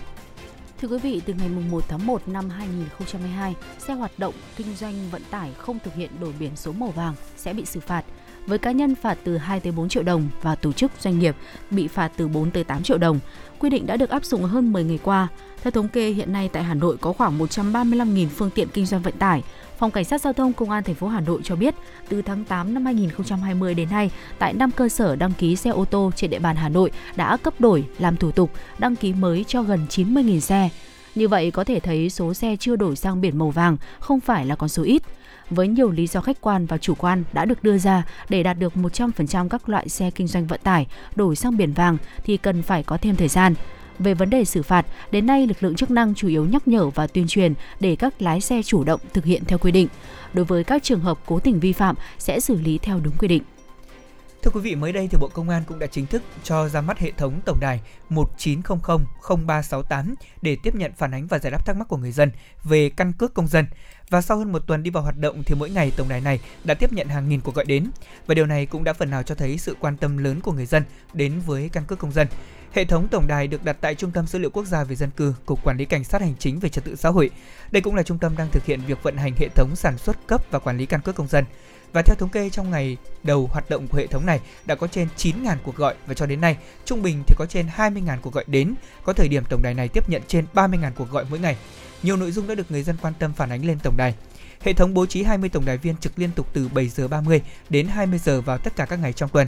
Thưa 0.82 0.88
quý 0.88 0.98
vị, 0.98 1.22
từ 1.26 1.34
ngày 1.34 1.50
1 1.50 1.84
tháng 1.88 2.06
1 2.08 2.28
năm 2.28 2.50
2022, 2.50 3.56
xe 3.80 3.94
hoạt 3.94 4.12
động 4.18 4.34
kinh 4.56 4.76
doanh 4.76 5.10
vận 5.12 5.22
tải 5.32 5.54
không 5.58 5.80
thực 5.84 5.94
hiện 5.94 6.10
đổi 6.20 6.34
biển 6.40 6.56
số 6.56 6.72
màu 6.72 6.90
vàng 6.90 7.14
sẽ 7.38 7.54
bị 7.54 7.66
xử 7.66 7.80
phạt. 7.80 8.04
Với 8.46 8.58
cá 8.58 8.72
nhân 8.72 8.96
phạt 8.96 9.18
từ 9.24 9.38
2 9.38 9.60
tới 9.60 9.72
4 9.72 9.90
triệu 9.90 10.04
đồng 10.04 10.30
và 10.42 10.56
tổ 10.56 10.72
chức 10.72 10.92
doanh 11.00 11.20
nghiệp 11.20 11.36
bị 11.72 11.88
phạt 11.88 12.12
từ 12.18 12.28
4 12.28 12.52
tới 12.52 12.64
8 12.64 12.84
triệu 12.84 12.98
đồng. 12.98 13.20
Quy 13.60 13.70
định 13.70 13.88
đã 13.88 13.98
được 13.98 14.10
áp 14.10 14.26
dụng 14.26 14.44
hơn 14.44 14.74
10 14.74 14.84
ngày 14.84 15.00
qua. 15.04 15.28
Theo 15.64 15.72
thống 15.72 15.88
kê, 15.88 16.10
hiện 16.10 16.34
nay 16.34 16.50
tại 16.54 16.64
Hà 16.64 16.74
Nội 16.74 16.98
có 16.98 17.14
khoảng 17.14 17.40
135.000 17.40 18.28
phương 18.30 18.50
tiện 18.50 18.68
kinh 18.74 18.86
doanh 18.86 19.02
vận 19.02 19.14
tải. 19.14 19.44
Phòng 19.78 19.92
Cảnh 19.92 20.04
sát 20.04 20.22
Giao 20.22 20.34
thông 20.34 20.54
Công 20.54 20.70
an 20.70 20.84
thành 20.84 20.96
phố 20.96 21.08
Hà 21.08 21.22
Nội 21.22 21.42
cho 21.44 21.56
biết, 21.56 21.76
từ 22.10 22.22
tháng 22.22 22.46
8 22.46 22.74
năm 22.74 22.86
2020 22.86 23.74
đến 23.74 23.90
nay, 23.90 24.12
tại 24.40 24.54
5 24.54 24.72
cơ 24.72 24.90
sở 24.90 25.16
đăng 25.16 25.34
ký 25.34 25.56
xe 25.56 25.70
ô 25.70 25.86
tô 25.86 26.12
trên 26.16 26.30
địa 26.30 26.40
bàn 26.40 26.56
Hà 26.56 26.70
Nội 26.70 26.92
đã 27.16 27.38
cấp 27.38 27.54
đổi, 27.62 27.86
làm 28.00 28.18
thủ 28.18 28.32
tục, 28.32 28.52
đăng 28.78 28.96
ký 28.96 29.14
mới 29.14 29.46
cho 29.48 29.64
gần 29.64 29.86
90.000 29.90 30.40
xe. 30.40 30.70
Như 31.16 31.28
vậy 31.28 31.52
có 31.52 31.64
thể 31.64 31.80
thấy 31.80 32.10
số 32.10 32.34
xe 32.34 32.56
chưa 32.60 32.76
đổi 32.76 32.96
sang 32.96 33.22
biển 33.22 33.38
màu 33.38 33.50
vàng 33.50 33.78
không 34.00 34.20
phải 34.20 34.46
là 34.46 34.56
con 34.56 34.70
số 34.70 34.84
ít 34.84 35.04
với 35.50 35.68
nhiều 35.68 35.92
lý 35.92 36.08
do 36.08 36.22
khách 36.22 36.42
quan 36.42 36.66
và 36.66 36.78
chủ 36.78 36.96
quan 36.96 37.24
đã 37.34 37.46
được 37.46 37.64
đưa 37.64 37.78
ra 37.78 38.06
để 38.30 38.44
đạt 38.44 38.60
được 38.60 38.74
100% 38.76 39.50
các 39.50 39.70
loại 39.70 39.90
xe 39.90 40.12
kinh 40.12 40.28
doanh 40.28 40.48
vận 40.48 40.60
tải 40.64 40.88
đổi 41.16 41.36
sang 41.36 41.58
biển 41.58 41.74
vàng 41.74 41.98
thì 42.24 42.38
cần 42.38 42.62
phải 42.62 42.84
có 42.84 42.98
thêm 42.98 43.16
thời 43.16 43.28
gian. 43.28 43.54
Về 44.00 44.14
vấn 44.14 44.30
đề 44.30 44.46
xử 44.46 44.64
phạt, 44.64 44.86
đến 45.12 45.26
nay 45.26 45.48
lực 45.48 45.64
lượng 45.64 45.76
chức 45.76 45.92
năng 45.92 46.16
chủ 46.16 46.28
yếu 46.28 46.46
nhắc 46.46 46.68
nhở 46.68 46.90
và 46.90 47.08
tuyên 47.08 47.28
truyền 47.28 47.54
để 47.80 47.96
các 47.96 48.22
lái 48.22 48.42
xe 48.42 48.62
chủ 48.64 48.84
động 48.84 49.02
thực 49.14 49.26
hiện 49.26 49.46
theo 49.46 49.58
quy 49.58 49.72
định. 49.72 49.88
Đối 50.34 50.46
với 50.46 50.64
các 50.64 50.84
trường 50.84 51.00
hợp 51.00 51.20
cố 51.26 51.40
tình 51.40 51.60
vi 51.60 51.74
phạm 51.74 51.96
sẽ 52.18 52.40
xử 52.40 52.56
lý 52.62 52.78
theo 52.78 53.00
đúng 53.04 53.14
quy 53.18 53.28
định. 53.28 53.44
Thưa 54.44 54.52
quý 54.52 54.62
vị, 54.62 54.76
mới 54.76 54.92
đây 54.92 55.08
thì 55.12 55.18
Bộ 55.18 55.28
Công 55.28 55.50
an 55.50 55.64
cũng 55.68 55.80
đã 55.80 55.88
chính 55.88 56.06
thức 56.06 56.22
cho 56.44 56.70
ra 56.70 56.82
mắt 56.82 57.00
hệ 57.00 57.12
thống 57.12 57.42
tổng 57.46 57.60
đài 57.60 57.82
1900 58.10 58.80
0368 59.48 60.16
để 60.42 60.58
tiếp 60.64 60.76
nhận 60.76 60.92
phản 60.98 61.14
ánh 61.14 61.28
và 61.28 61.40
giải 61.40 61.52
đáp 61.52 61.66
thắc 61.66 61.76
mắc 61.78 61.88
của 61.88 61.98
người 61.98 62.12
dân 62.12 62.32
về 62.64 62.90
căn 62.90 63.14
cước 63.14 63.34
công 63.34 63.48
dân. 63.48 63.66
Và 64.10 64.22
sau 64.22 64.38
hơn 64.38 64.52
một 64.52 64.60
tuần 64.68 64.84
đi 64.84 64.90
vào 64.92 65.04
hoạt 65.04 65.18
động 65.18 65.44
thì 65.46 65.56
mỗi 65.56 65.70
ngày 65.70 65.92
tổng 65.98 66.10
đài 66.10 66.22
này 66.22 66.40
đã 66.64 66.74
tiếp 66.74 66.94
nhận 66.94 67.08
hàng 67.08 67.30
nghìn 67.30 67.42
cuộc 67.42 67.56
gọi 67.56 67.66
đến. 67.66 67.92
Và 68.28 68.36
điều 68.36 68.46
này 68.46 68.66
cũng 68.66 68.84
đã 68.84 68.94
phần 68.94 69.10
nào 69.10 69.24
cho 69.24 69.36
thấy 69.36 69.58
sự 69.58 69.76
quan 69.80 69.98
tâm 69.98 70.18
lớn 70.18 70.42
của 70.42 70.52
người 70.52 70.66
dân 70.66 70.84
đến 71.14 71.42
với 71.46 71.70
căn 71.70 71.84
cước 71.86 72.00
công 72.00 72.12
dân. 72.12 72.28
Hệ 72.74 72.86
thống 72.86 73.08
tổng 73.08 73.28
đài 73.28 73.48
được 73.48 73.64
đặt 73.64 73.78
tại 73.82 73.96
Trung 73.96 74.12
tâm 74.12 74.28
Dữ 74.28 74.40
liệu 74.40 74.50
Quốc 74.50 74.66
gia 74.66 74.84
về 74.84 74.96
dân 74.96 75.10
cư, 75.10 75.34
Cục 75.46 75.64
Quản 75.64 75.78
lý 75.78 75.86
Cảnh 75.86 76.04
sát 76.04 76.22
Hành 76.22 76.34
chính 76.40 76.60
về 76.60 76.70
Trật 76.70 76.84
tự 76.84 76.96
xã 76.96 77.10
hội. 77.10 77.30
Đây 77.72 77.82
cũng 77.82 77.96
là 77.96 78.04
trung 78.04 78.18
tâm 78.18 78.38
đang 78.38 78.48
thực 78.52 78.66
hiện 78.66 78.82
việc 78.88 79.04
vận 79.04 79.18
hành 79.18 79.34
hệ 79.38 79.50
thống 79.56 79.76
sản 79.76 79.98
xuất 79.98 80.28
cấp 80.28 80.42
và 80.52 80.60
quản 80.60 80.78
lý 80.78 80.86
căn 80.86 81.02
cước 81.02 81.16
công 81.16 81.28
dân. 81.28 81.46
Và 81.94 82.02
theo 82.02 82.16
thống 82.16 82.30
kê 82.30 82.50
trong 82.50 82.72
ngày 82.72 82.98
đầu 83.24 83.50
hoạt 83.52 83.70
động 83.70 83.88
của 83.88 83.98
hệ 83.98 84.08
thống 84.08 84.26
này 84.26 84.40
đã 84.66 84.76
có 84.76 84.88
trên 84.88 85.08
9.000 85.18 85.56
cuộc 85.64 85.76
gọi 85.76 85.96
và 86.08 86.14
cho 86.14 86.26
đến 86.26 86.42
nay 86.42 86.58
trung 86.86 87.02
bình 87.02 87.24
thì 87.28 87.36
có 87.38 87.46
trên 87.46 87.68
20.000 87.78 88.18
cuộc 88.22 88.34
gọi 88.34 88.44
đến. 88.48 88.74
Có 89.04 89.14
thời 89.14 89.28
điểm 89.28 89.44
tổng 89.50 89.62
đài 89.64 89.74
này 89.74 89.88
tiếp 89.88 90.10
nhận 90.10 90.22
trên 90.28 90.46
30.000 90.54 90.92
cuộc 90.96 91.12
gọi 91.12 91.26
mỗi 91.30 91.40
ngày. 91.40 91.58
Nhiều 92.04 92.18
nội 92.18 92.32
dung 92.32 92.48
đã 92.48 92.56
được 92.56 92.72
người 92.72 92.84
dân 92.84 92.96
quan 93.02 93.14
tâm 93.20 93.34
phản 93.34 93.50
ánh 93.50 93.66
lên 93.66 93.80
tổng 93.84 93.98
đài. 93.98 94.16
Hệ 94.62 94.74
thống 94.74 94.94
bố 94.94 95.06
trí 95.06 95.24
20 95.24 95.50
tổng 95.50 95.66
đài 95.66 95.78
viên 95.78 95.98
trực 95.98 96.20
liên 96.20 96.30
tục 96.36 96.48
từ 96.54 96.70
7 96.74 96.90
giờ 96.90 97.08
30 97.08 97.42
đến 97.70 97.88
20 97.88 98.20
giờ 98.20 98.42
vào 98.42 98.58
tất 98.58 98.76
cả 98.76 98.86
các 98.86 99.00
ngày 99.00 99.14
trong 99.14 99.30
tuần. 99.30 99.48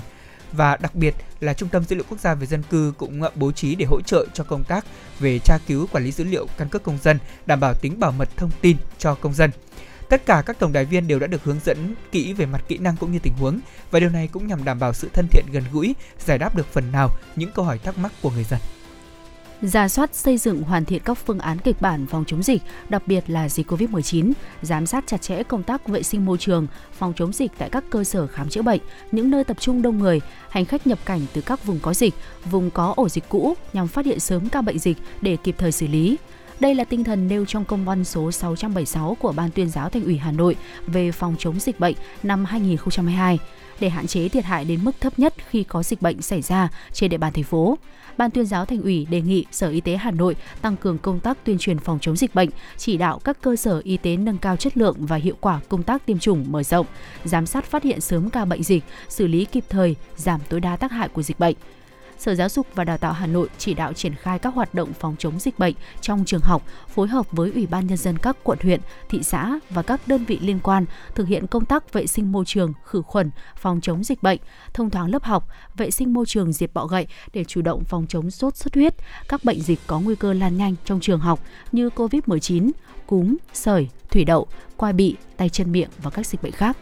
Và 0.52 0.78
đặc 0.78 0.96
biệt 0.96 1.16
là 1.40 1.54
Trung 1.54 1.70
tâm 1.70 1.84
Dữ 1.84 1.96
liệu 1.96 2.06
Quốc 2.10 2.20
gia 2.20 2.34
về 2.34 2.46
dân 2.46 2.64
cư 2.64 2.94
cũng 2.98 3.22
ờ, 3.22 3.32
bố 3.36 3.52
trí 3.52 3.76
để 3.76 3.86
hỗ 3.86 4.02
trợ 4.02 4.26
cho 4.34 4.44
công 4.44 4.64
tác 4.64 4.86
về 5.20 5.40
tra 5.40 5.58
cứu 5.68 5.88
quản 5.92 6.04
lý 6.04 6.12
dữ 6.12 6.24
liệu 6.24 6.48
căn 6.58 6.70
cước 6.70 6.84
công 6.84 6.98
dân, 7.04 7.20
đảm 7.46 7.60
bảo 7.60 7.74
tính 7.82 8.00
bảo 8.00 8.12
mật 8.12 8.30
thông 8.38 8.52
tin 8.62 8.78
cho 8.98 9.16
công 9.16 9.34
dân. 9.34 9.52
Tất 10.12 10.26
cả 10.26 10.44
các 10.46 10.60
tổng 10.60 10.74
đài 10.74 10.86
viên 10.86 11.08
đều 11.08 11.20
đã 11.20 11.28
được 11.28 11.44
hướng 11.44 11.60
dẫn 11.66 11.96
kỹ 12.12 12.34
về 12.34 12.46
mặt 12.46 12.64
kỹ 12.68 12.78
năng 12.78 12.96
cũng 12.98 13.12
như 13.12 13.20
tình 13.20 13.34
huống 13.34 13.60
và 13.92 14.00
điều 14.00 14.10
này 14.10 14.30
cũng 14.32 14.48
nhằm 14.48 14.64
đảm 14.64 14.80
bảo 14.80 14.94
sự 14.94 15.10
thân 15.14 15.28
thiện 15.32 15.46
gần 15.52 15.64
gũi, 15.72 15.96
giải 16.20 16.38
đáp 16.38 16.56
được 16.56 16.68
phần 16.74 16.92
nào 16.92 17.10
những 17.36 17.52
câu 17.52 17.66
hỏi 17.66 17.78
thắc 17.78 17.98
mắc 17.98 18.12
của 18.22 18.30
người 18.30 18.44
dân 18.44 18.60
ra 19.62 19.88
soát 19.88 20.16
xây 20.16 20.38
dựng 20.38 20.64
hoàn 20.64 20.86
thiện 20.86 21.02
các 21.06 21.14
phương 21.14 21.40
án 21.40 21.58
kịch 21.58 21.82
bản 21.82 22.06
phòng 22.08 22.26
chống 22.28 22.44
dịch, 22.44 22.62
đặc 22.90 23.04
biệt 23.08 23.30
là 23.30 23.50
dịch 23.50 23.72
COVID-19, 23.72 24.32
giám 24.62 24.86
sát 24.86 25.04
chặt 25.08 25.22
chẽ 25.22 25.44
công 25.44 25.64
tác 25.64 25.88
vệ 25.88 26.04
sinh 26.04 26.26
môi 26.26 26.38
trường, 26.38 26.68
phòng 26.94 27.14
chống 27.16 27.34
dịch 27.34 27.52
tại 27.58 27.70
các 27.70 27.84
cơ 27.90 28.04
sở 28.04 28.28
khám 28.28 28.50
chữa 28.50 28.62
bệnh, 28.62 28.82
những 29.12 29.32
nơi 29.32 29.44
tập 29.44 29.58
trung 29.60 29.82
đông 29.82 30.00
người, 30.00 30.22
hành 30.50 30.66
khách 30.66 30.88
nhập 30.88 31.00
cảnh 31.06 31.22
từ 31.34 31.42
các 31.42 31.66
vùng 31.66 31.80
có 31.80 31.94
dịch, 31.94 32.14
vùng 32.46 32.70
có 32.72 32.94
ổ 32.98 33.10
dịch 33.10 33.30
cũ 33.30 33.54
nhằm 33.74 33.88
phát 33.88 34.06
hiện 34.06 34.20
sớm 34.20 34.50
ca 34.50 34.62
bệnh 34.62 34.80
dịch 34.80 34.98
để 35.22 35.38
kịp 35.44 35.56
thời 35.58 35.72
xử 35.72 35.88
lý. 35.88 36.18
Đây 36.62 36.76
là 36.76 36.84
tinh 36.84 37.04
thần 37.04 37.28
nêu 37.28 37.46
trong 37.46 37.66
công 37.66 37.86
văn 37.86 38.04
số 38.04 38.32
676 38.32 39.18
của 39.20 39.32
Ban 39.32 39.52
tuyên 39.52 39.70
giáo 39.70 39.90
Thành 39.90 40.04
ủy 40.04 40.18
Hà 40.18 40.32
Nội 40.32 40.56
về 40.88 41.12
phòng 41.12 41.36
chống 41.40 41.60
dịch 41.60 41.80
bệnh 41.80 41.96
năm 42.24 42.46
2022 42.46 43.40
để 43.80 43.90
hạn 43.90 44.08
chế 44.08 44.30
thiệt 44.30 44.46
hại 44.46 44.66
đến 44.66 44.80
mức 44.84 44.92
thấp 45.00 45.20
nhất 45.20 45.34
khi 45.50 45.64
có 45.64 45.84
dịch 45.84 46.02
bệnh 46.02 46.22
xảy 46.22 46.42
ra 46.42 46.70
trên 46.94 47.10
địa 47.10 47.18
bàn 47.18 47.34
thành 47.34 47.44
phố. 47.44 47.78
Ban 48.18 48.32
tuyên 48.32 48.46
giáo 48.46 48.66
Thành 48.66 48.82
ủy 48.82 49.08
đề 49.10 49.22
nghị 49.22 49.46
Sở 49.52 49.70
Y 49.70 49.82
tế 49.82 49.98
Hà 49.98 50.12
Nội 50.12 50.36
tăng 50.62 50.78
cường 50.78 50.98
công 50.98 51.20
tác 51.20 51.46
tuyên 51.46 51.58
truyền 51.58 51.80
phòng 51.80 52.00
chống 52.02 52.16
dịch 52.16 52.36
bệnh, 52.36 52.50
chỉ 52.78 52.98
đạo 52.98 53.20
các 53.20 53.42
cơ 53.42 53.56
sở 53.56 53.82
y 53.84 53.98
tế 53.98 54.18
nâng 54.18 54.38
cao 54.38 54.56
chất 54.56 54.78
lượng 54.78 54.96
và 55.00 55.16
hiệu 55.16 55.36
quả 55.42 55.60
công 55.70 55.84
tác 55.84 56.06
tiêm 56.06 56.20
chủng 56.20 56.46
mở 56.52 56.64
rộng, 56.64 56.86
giám 57.24 57.46
sát 57.46 57.66
phát 57.66 57.84
hiện 57.84 58.02
sớm 58.02 58.30
ca 58.30 58.46
bệnh 58.46 58.64
dịch, 58.64 58.84
xử 59.10 59.28
lý 59.28 59.46
kịp 59.46 59.64
thời, 59.70 59.96
giảm 60.16 60.42
tối 60.50 60.60
đa 60.60 60.78
tác 60.78 60.92
hại 60.92 61.08
của 61.08 61.22
dịch 61.22 61.40
bệnh. 61.40 61.56
Sở 62.22 62.36
Giáo 62.36 62.50
dục 62.50 62.68
và 62.76 62.84
Đào 62.84 62.98
tạo 62.98 63.14
Hà 63.14 63.28
Nội 63.28 63.48
chỉ 63.58 63.74
đạo 63.74 63.94
triển 63.94 64.16
khai 64.16 64.40
các 64.40 64.54
hoạt 64.54 64.74
động 64.74 64.94
phòng 64.94 65.16
chống 65.20 65.40
dịch 65.40 65.60
bệnh 65.60 65.74
trong 66.02 66.26
trường 66.26 66.42
học, 66.42 66.64
phối 66.88 67.08
hợp 67.08 67.32
với 67.32 67.52
Ủy 67.52 67.68
ban 67.68 67.88
nhân 67.88 67.98
dân 67.98 68.18
các 68.18 68.38
quận 68.44 68.60
huyện, 68.62 68.82
thị 69.10 69.24
xã 69.24 69.60
và 69.70 69.82
các 69.82 70.02
đơn 70.08 70.26
vị 70.26 70.40
liên 70.42 70.60
quan 70.64 70.86
thực 71.16 71.28
hiện 71.28 71.48
công 71.48 71.66
tác 71.66 71.94
vệ 71.94 72.08
sinh 72.08 72.32
môi 72.32 72.46
trường, 72.46 72.74
khử 72.86 73.02
khuẩn, 73.02 73.32
phòng 73.56 73.82
chống 73.82 74.04
dịch 74.04 74.24
bệnh, 74.24 74.40
thông 74.74 74.90
thoáng 74.90 75.12
lớp 75.12 75.24
học, 75.24 75.48
vệ 75.76 75.92
sinh 75.92 76.14
môi 76.14 76.26
trường 76.26 76.54
diệt 76.54 76.74
bọ 76.74 76.86
gậy 76.86 77.08
để 77.34 77.44
chủ 77.44 77.62
động 77.62 77.84
phòng 77.84 78.06
chống 78.10 78.32
sốt 78.32 78.56
xuất 78.56 78.76
huyết, 78.76 78.96
các 79.28 79.44
bệnh 79.44 79.62
dịch 79.62 79.80
có 79.88 80.00
nguy 80.00 80.16
cơ 80.16 80.34
lan 80.34 80.58
nhanh 80.58 80.76
trong 80.86 81.00
trường 81.00 81.20
học 81.20 81.40
như 81.72 81.90
COVID-19, 81.90 82.72
cúm, 83.08 83.36
sởi, 83.54 83.90
thủy 84.10 84.26
đậu, 84.26 84.48
quai 84.78 84.94
bị, 84.94 85.16
tay 85.38 85.50
chân 85.50 85.72
miệng 85.72 85.90
và 86.02 86.10
các 86.10 86.26
dịch 86.26 86.44
bệnh 86.44 86.54
khác. 86.54 86.78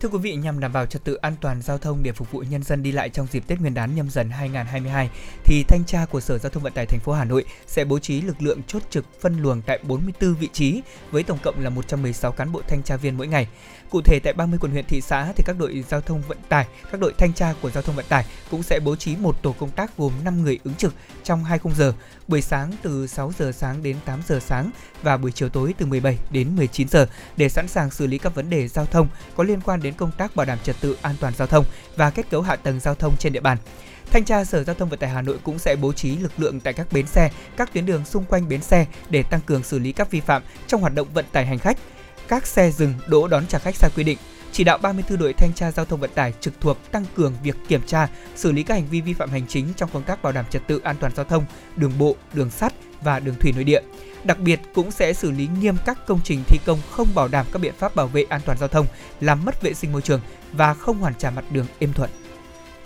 Thưa 0.00 0.08
quý 0.08 0.18
vị, 0.18 0.34
nhằm 0.34 0.60
đảm 0.60 0.72
bảo 0.72 0.86
trật 0.86 1.04
tự 1.04 1.14
an 1.14 1.34
toàn 1.40 1.62
giao 1.62 1.78
thông 1.78 2.02
để 2.02 2.12
phục 2.12 2.30
vụ 2.32 2.44
nhân 2.50 2.62
dân 2.62 2.82
đi 2.82 2.92
lại 2.92 3.08
trong 3.08 3.26
dịp 3.26 3.44
Tết 3.46 3.60
Nguyên 3.60 3.74
đán 3.74 3.94
nhâm 3.94 4.10
dần 4.10 4.30
2022, 4.30 5.10
thì 5.44 5.64
thanh 5.68 5.84
tra 5.86 6.06
của 6.10 6.20
Sở 6.20 6.38
Giao 6.38 6.50
thông 6.50 6.62
Vận 6.62 6.72
tải 6.72 6.86
thành 6.86 7.00
phố 7.00 7.12
Hà 7.12 7.24
Nội 7.24 7.44
sẽ 7.66 7.84
bố 7.84 7.98
trí 7.98 8.20
lực 8.20 8.42
lượng 8.42 8.60
chốt 8.66 8.82
trực 8.90 9.20
phân 9.20 9.42
luồng 9.42 9.62
tại 9.62 9.78
44 9.82 10.34
vị 10.34 10.48
trí 10.52 10.82
với 11.10 11.22
tổng 11.22 11.38
cộng 11.42 11.64
là 11.64 11.70
116 11.70 12.32
cán 12.32 12.52
bộ 12.52 12.62
thanh 12.68 12.82
tra 12.82 12.96
viên 12.96 13.16
mỗi 13.16 13.26
ngày. 13.26 13.48
Cụ 13.90 14.00
thể 14.02 14.20
tại 14.24 14.32
30 14.32 14.58
quận 14.62 14.72
huyện 14.72 14.84
thị 14.84 15.00
xã 15.00 15.32
thì 15.36 15.44
các 15.46 15.56
đội 15.58 15.84
giao 15.88 16.00
thông 16.00 16.22
vận 16.28 16.38
tải, 16.48 16.66
các 16.92 17.00
đội 17.00 17.12
thanh 17.18 17.32
tra 17.32 17.54
của 17.62 17.70
giao 17.70 17.82
thông 17.82 17.96
vận 17.96 18.04
tải 18.08 18.24
cũng 18.50 18.62
sẽ 18.62 18.80
bố 18.80 18.96
trí 18.96 19.16
một 19.16 19.42
tổ 19.42 19.52
công 19.52 19.70
tác 19.70 19.96
gồm 19.96 20.12
5 20.24 20.42
người 20.42 20.58
ứng 20.64 20.74
trực 20.74 20.94
trong 21.24 21.44
2 21.44 21.58
khung 21.58 21.74
giờ, 21.74 21.92
buổi 22.28 22.42
sáng 22.42 22.72
từ 22.82 23.06
6 23.06 23.32
giờ 23.38 23.52
sáng 23.52 23.82
đến 23.82 23.96
8 24.04 24.22
giờ 24.28 24.40
sáng 24.40 24.70
và 25.02 25.16
buổi 25.16 25.32
chiều 25.32 25.48
tối 25.48 25.74
từ 25.78 25.86
17 25.86 26.18
đến 26.30 26.56
19 26.56 26.88
giờ 26.88 27.06
để 27.36 27.48
sẵn 27.48 27.68
sàng 27.68 27.90
xử 27.90 28.06
lý 28.06 28.18
các 28.18 28.34
vấn 28.34 28.50
đề 28.50 28.68
giao 28.68 28.86
thông 28.86 29.08
có 29.36 29.44
liên 29.44 29.60
quan 29.60 29.82
đến 29.82 29.94
công 29.94 30.10
tác 30.18 30.36
bảo 30.36 30.46
đảm 30.46 30.58
trật 30.64 30.76
tự 30.80 30.96
an 31.02 31.14
toàn 31.20 31.34
giao 31.34 31.46
thông 31.46 31.64
và 31.96 32.10
kết 32.10 32.30
cấu 32.30 32.42
hạ 32.42 32.56
tầng 32.56 32.80
giao 32.80 32.94
thông 32.94 33.16
trên 33.16 33.32
địa 33.32 33.40
bàn. 33.40 33.58
Thanh 34.10 34.24
tra 34.24 34.44
Sở 34.44 34.64
Giao 34.64 34.74
thông 34.74 34.88
Vận 34.88 34.98
tải 34.98 35.10
Hà 35.10 35.22
Nội 35.22 35.38
cũng 35.42 35.58
sẽ 35.58 35.76
bố 35.76 35.92
trí 35.92 36.16
lực 36.16 36.32
lượng 36.36 36.60
tại 36.60 36.72
các 36.72 36.92
bến 36.92 37.06
xe, 37.06 37.30
các 37.56 37.72
tuyến 37.72 37.86
đường 37.86 38.04
xung 38.04 38.24
quanh 38.24 38.48
bến 38.48 38.62
xe 38.62 38.86
để 39.10 39.22
tăng 39.22 39.40
cường 39.40 39.62
xử 39.62 39.78
lý 39.78 39.92
các 39.92 40.10
vi 40.10 40.20
phạm 40.20 40.42
trong 40.66 40.80
hoạt 40.80 40.94
động 40.94 41.08
vận 41.14 41.24
tải 41.32 41.46
hành 41.46 41.58
khách 41.58 41.78
các 42.28 42.46
xe 42.46 42.70
dừng 42.70 42.94
đỗ 43.06 43.28
đón 43.28 43.46
trả 43.46 43.58
khách 43.58 43.76
sai 43.76 43.90
quy 43.96 44.04
định, 44.04 44.18
chỉ 44.52 44.64
đạo 44.64 44.78
34 44.78 45.18
đội 45.18 45.32
thanh 45.32 45.52
tra 45.52 45.70
giao 45.70 45.84
thông 45.84 46.00
vận 46.00 46.10
tải 46.14 46.32
trực 46.40 46.60
thuộc 46.60 46.92
tăng 46.92 47.04
cường 47.14 47.34
việc 47.42 47.56
kiểm 47.68 47.80
tra, 47.86 48.08
xử 48.36 48.52
lý 48.52 48.62
các 48.62 48.74
hành 48.74 48.86
vi 48.90 49.00
vi 49.00 49.12
phạm 49.14 49.30
hành 49.30 49.46
chính 49.48 49.66
trong 49.76 49.90
công 49.92 50.02
tác 50.02 50.22
bảo 50.22 50.32
đảm 50.32 50.44
trật 50.50 50.66
tự 50.66 50.80
an 50.84 50.96
toàn 51.00 51.12
giao 51.16 51.24
thông, 51.24 51.44
đường 51.76 51.92
bộ, 51.98 52.16
đường 52.32 52.50
sắt 52.50 52.72
và 53.02 53.20
đường 53.20 53.34
thủy 53.40 53.52
nội 53.54 53.64
địa. 53.64 53.80
Đặc 54.24 54.38
biệt 54.38 54.60
cũng 54.74 54.90
sẽ 54.90 55.12
xử 55.12 55.30
lý 55.30 55.48
nghiêm 55.60 55.76
các 55.86 56.06
công 56.06 56.20
trình 56.24 56.42
thi 56.46 56.58
công 56.66 56.78
không 56.90 57.08
bảo 57.14 57.28
đảm 57.28 57.46
các 57.52 57.58
biện 57.62 57.74
pháp 57.78 57.94
bảo 57.96 58.06
vệ 58.06 58.22
an 58.22 58.40
toàn 58.44 58.58
giao 58.58 58.68
thông, 58.68 58.86
làm 59.20 59.44
mất 59.44 59.62
vệ 59.62 59.74
sinh 59.74 59.92
môi 59.92 60.02
trường 60.02 60.20
và 60.52 60.74
không 60.74 60.98
hoàn 60.98 61.14
trả 61.14 61.30
mặt 61.30 61.44
đường 61.50 61.66
êm 61.78 61.92
thuận. 61.92 62.10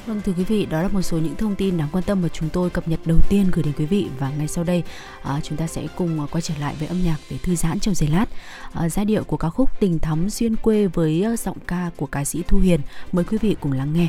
Vâng 0.07 0.21
thưa 0.21 0.33
quý 0.33 0.45
vị, 0.45 0.67
đó 0.67 0.83
là 0.83 0.89
một 0.89 1.03
số 1.03 1.19
những 1.19 1.37
thông 1.37 1.55
tin 1.55 1.77
đáng 1.77 1.89
quan 1.93 2.05
tâm 2.05 2.23
mà 2.23 2.29
chúng 2.29 2.49
tôi 2.49 2.71
cập 2.71 2.89
nhật 2.89 3.01
đầu 3.05 3.19
tiên 3.29 3.47
gửi 3.53 3.63
đến 3.63 3.75
quý 3.79 3.87
vị 3.87 4.07
và 4.19 4.31
ngay 4.31 4.49
sau 4.49 4.65
đây 4.65 4.83
à, 5.23 5.41
chúng 5.43 5.59
ta 5.59 5.67
sẽ 5.67 5.87
cùng 5.97 6.21
à, 6.21 6.27
quay 6.31 6.43
trở 6.43 6.55
lại 6.61 6.75
với 6.79 6.89
âm 6.89 7.03
nhạc 7.05 7.17
để 7.31 7.39
thư 7.43 7.55
giãn 7.55 7.81
trong 7.81 7.95
giây 7.95 8.09
lát. 8.09 8.27
À, 8.73 8.89
giai 8.89 9.05
điệu 9.05 9.25
của 9.25 9.37
ca 9.37 9.51
khúc 9.51 9.81
Tình 9.81 9.99
thắm 9.99 10.31
duyên 10.31 10.57
quê 10.57 10.87
với 10.87 11.23
à, 11.25 11.37
giọng 11.37 11.57
ca 11.67 11.91
của 11.97 12.07
ca 12.07 12.25
sĩ 12.25 12.43
Thu 12.49 12.59
Hiền, 12.59 12.81
mời 13.13 13.25
quý 13.25 13.39
vị 13.41 13.57
cùng 13.61 13.73
lắng 13.73 13.93
nghe. 13.93 14.09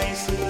Mai 0.00 0.49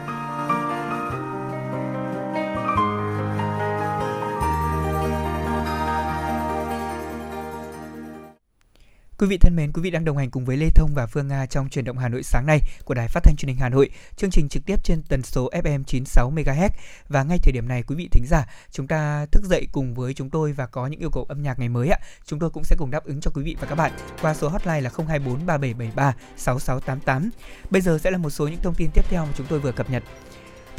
Quý 9.21 9.27
vị 9.27 9.37
thân 9.37 9.55
mến, 9.55 9.71
quý 9.71 9.81
vị 9.81 9.91
đang 9.91 10.05
đồng 10.05 10.17
hành 10.17 10.31
cùng 10.31 10.45
với 10.45 10.57
Lê 10.57 10.69
Thông 10.75 10.93
và 10.93 11.05
Phương 11.07 11.27
Nga 11.27 11.45
trong 11.45 11.69
truyền 11.69 11.85
động 11.85 11.97
Hà 11.97 12.09
Nội 12.09 12.23
sáng 12.23 12.45
nay 12.45 12.59
của 12.85 12.93
Đài 12.93 13.07
Phát 13.07 13.23
thanh 13.23 13.35
Truyền 13.37 13.47
hình 13.47 13.57
Hà 13.57 13.69
Nội. 13.69 13.89
Chương 14.17 14.31
trình 14.31 14.49
trực 14.49 14.65
tiếp 14.65 14.83
trên 14.83 15.01
tần 15.03 15.23
số 15.23 15.49
FM 15.49 15.83
96 15.83 16.31
MHz 16.31 16.69
và 17.09 17.23
ngay 17.23 17.37
thời 17.43 17.51
điểm 17.51 17.67
này 17.67 17.83
quý 17.83 17.95
vị 17.95 18.07
thính 18.11 18.25
giả, 18.27 18.45
chúng 18.71 18.87
ta 18.87 19.25
thức 19.31 19.43
dậy 19.45 19.67
cùng 19.71 19.93
với 19.93 20.13
chúng 20.13 20.29
tôi 20.29 20.51
và 20.51 20.65
có 20.65 20.87
những 20.87 20.99
yêu 20.99 21.09
cầu 21.09 21.25
âm 21.29 21.43
nhạc 21.43 21.59
ngày 21.59 21.69
mới 21.69 21.89
ạ. 21.89 21.97
Chúng 22.25 22.39
tôi 22.39 22.49
cũng 22.49 22.63
sẽ 22.63 22.75
cùng 22.79 22.91
đáp 22.91 23.05
ứng 23.05 23.21
cho 23.21 23.31
quý 23.33 23.43
vị 23.43 23.55
và 23.59 23.67
các 23.67 23.75
bạn 23.75 23.91
qua 24.21 24.33
số 24.33 24.49
hotline 24.49 24.81
là 24.81 24.89
024 24.97 25.45
3773 25.45 26.15
6688. 26.37 27.29
Bây 27.69 27.81
giờ 27.81 27.97
sẽ 27.97 28.11
là 28.11 28.17
một 28.17 28.29
số 28.29 28.47
những 28.47 28.61
thông 28.61 28.75
tin 28.75 28.89
tiếp 28.93 29.05
theo 29.09 29.25
mà 29.25 29.31
chúng 29.37 29.47
tôi 29.47 29.59
vừa 29.59 29.71
cập 29.71 29.89
nhật. 29.89 30.03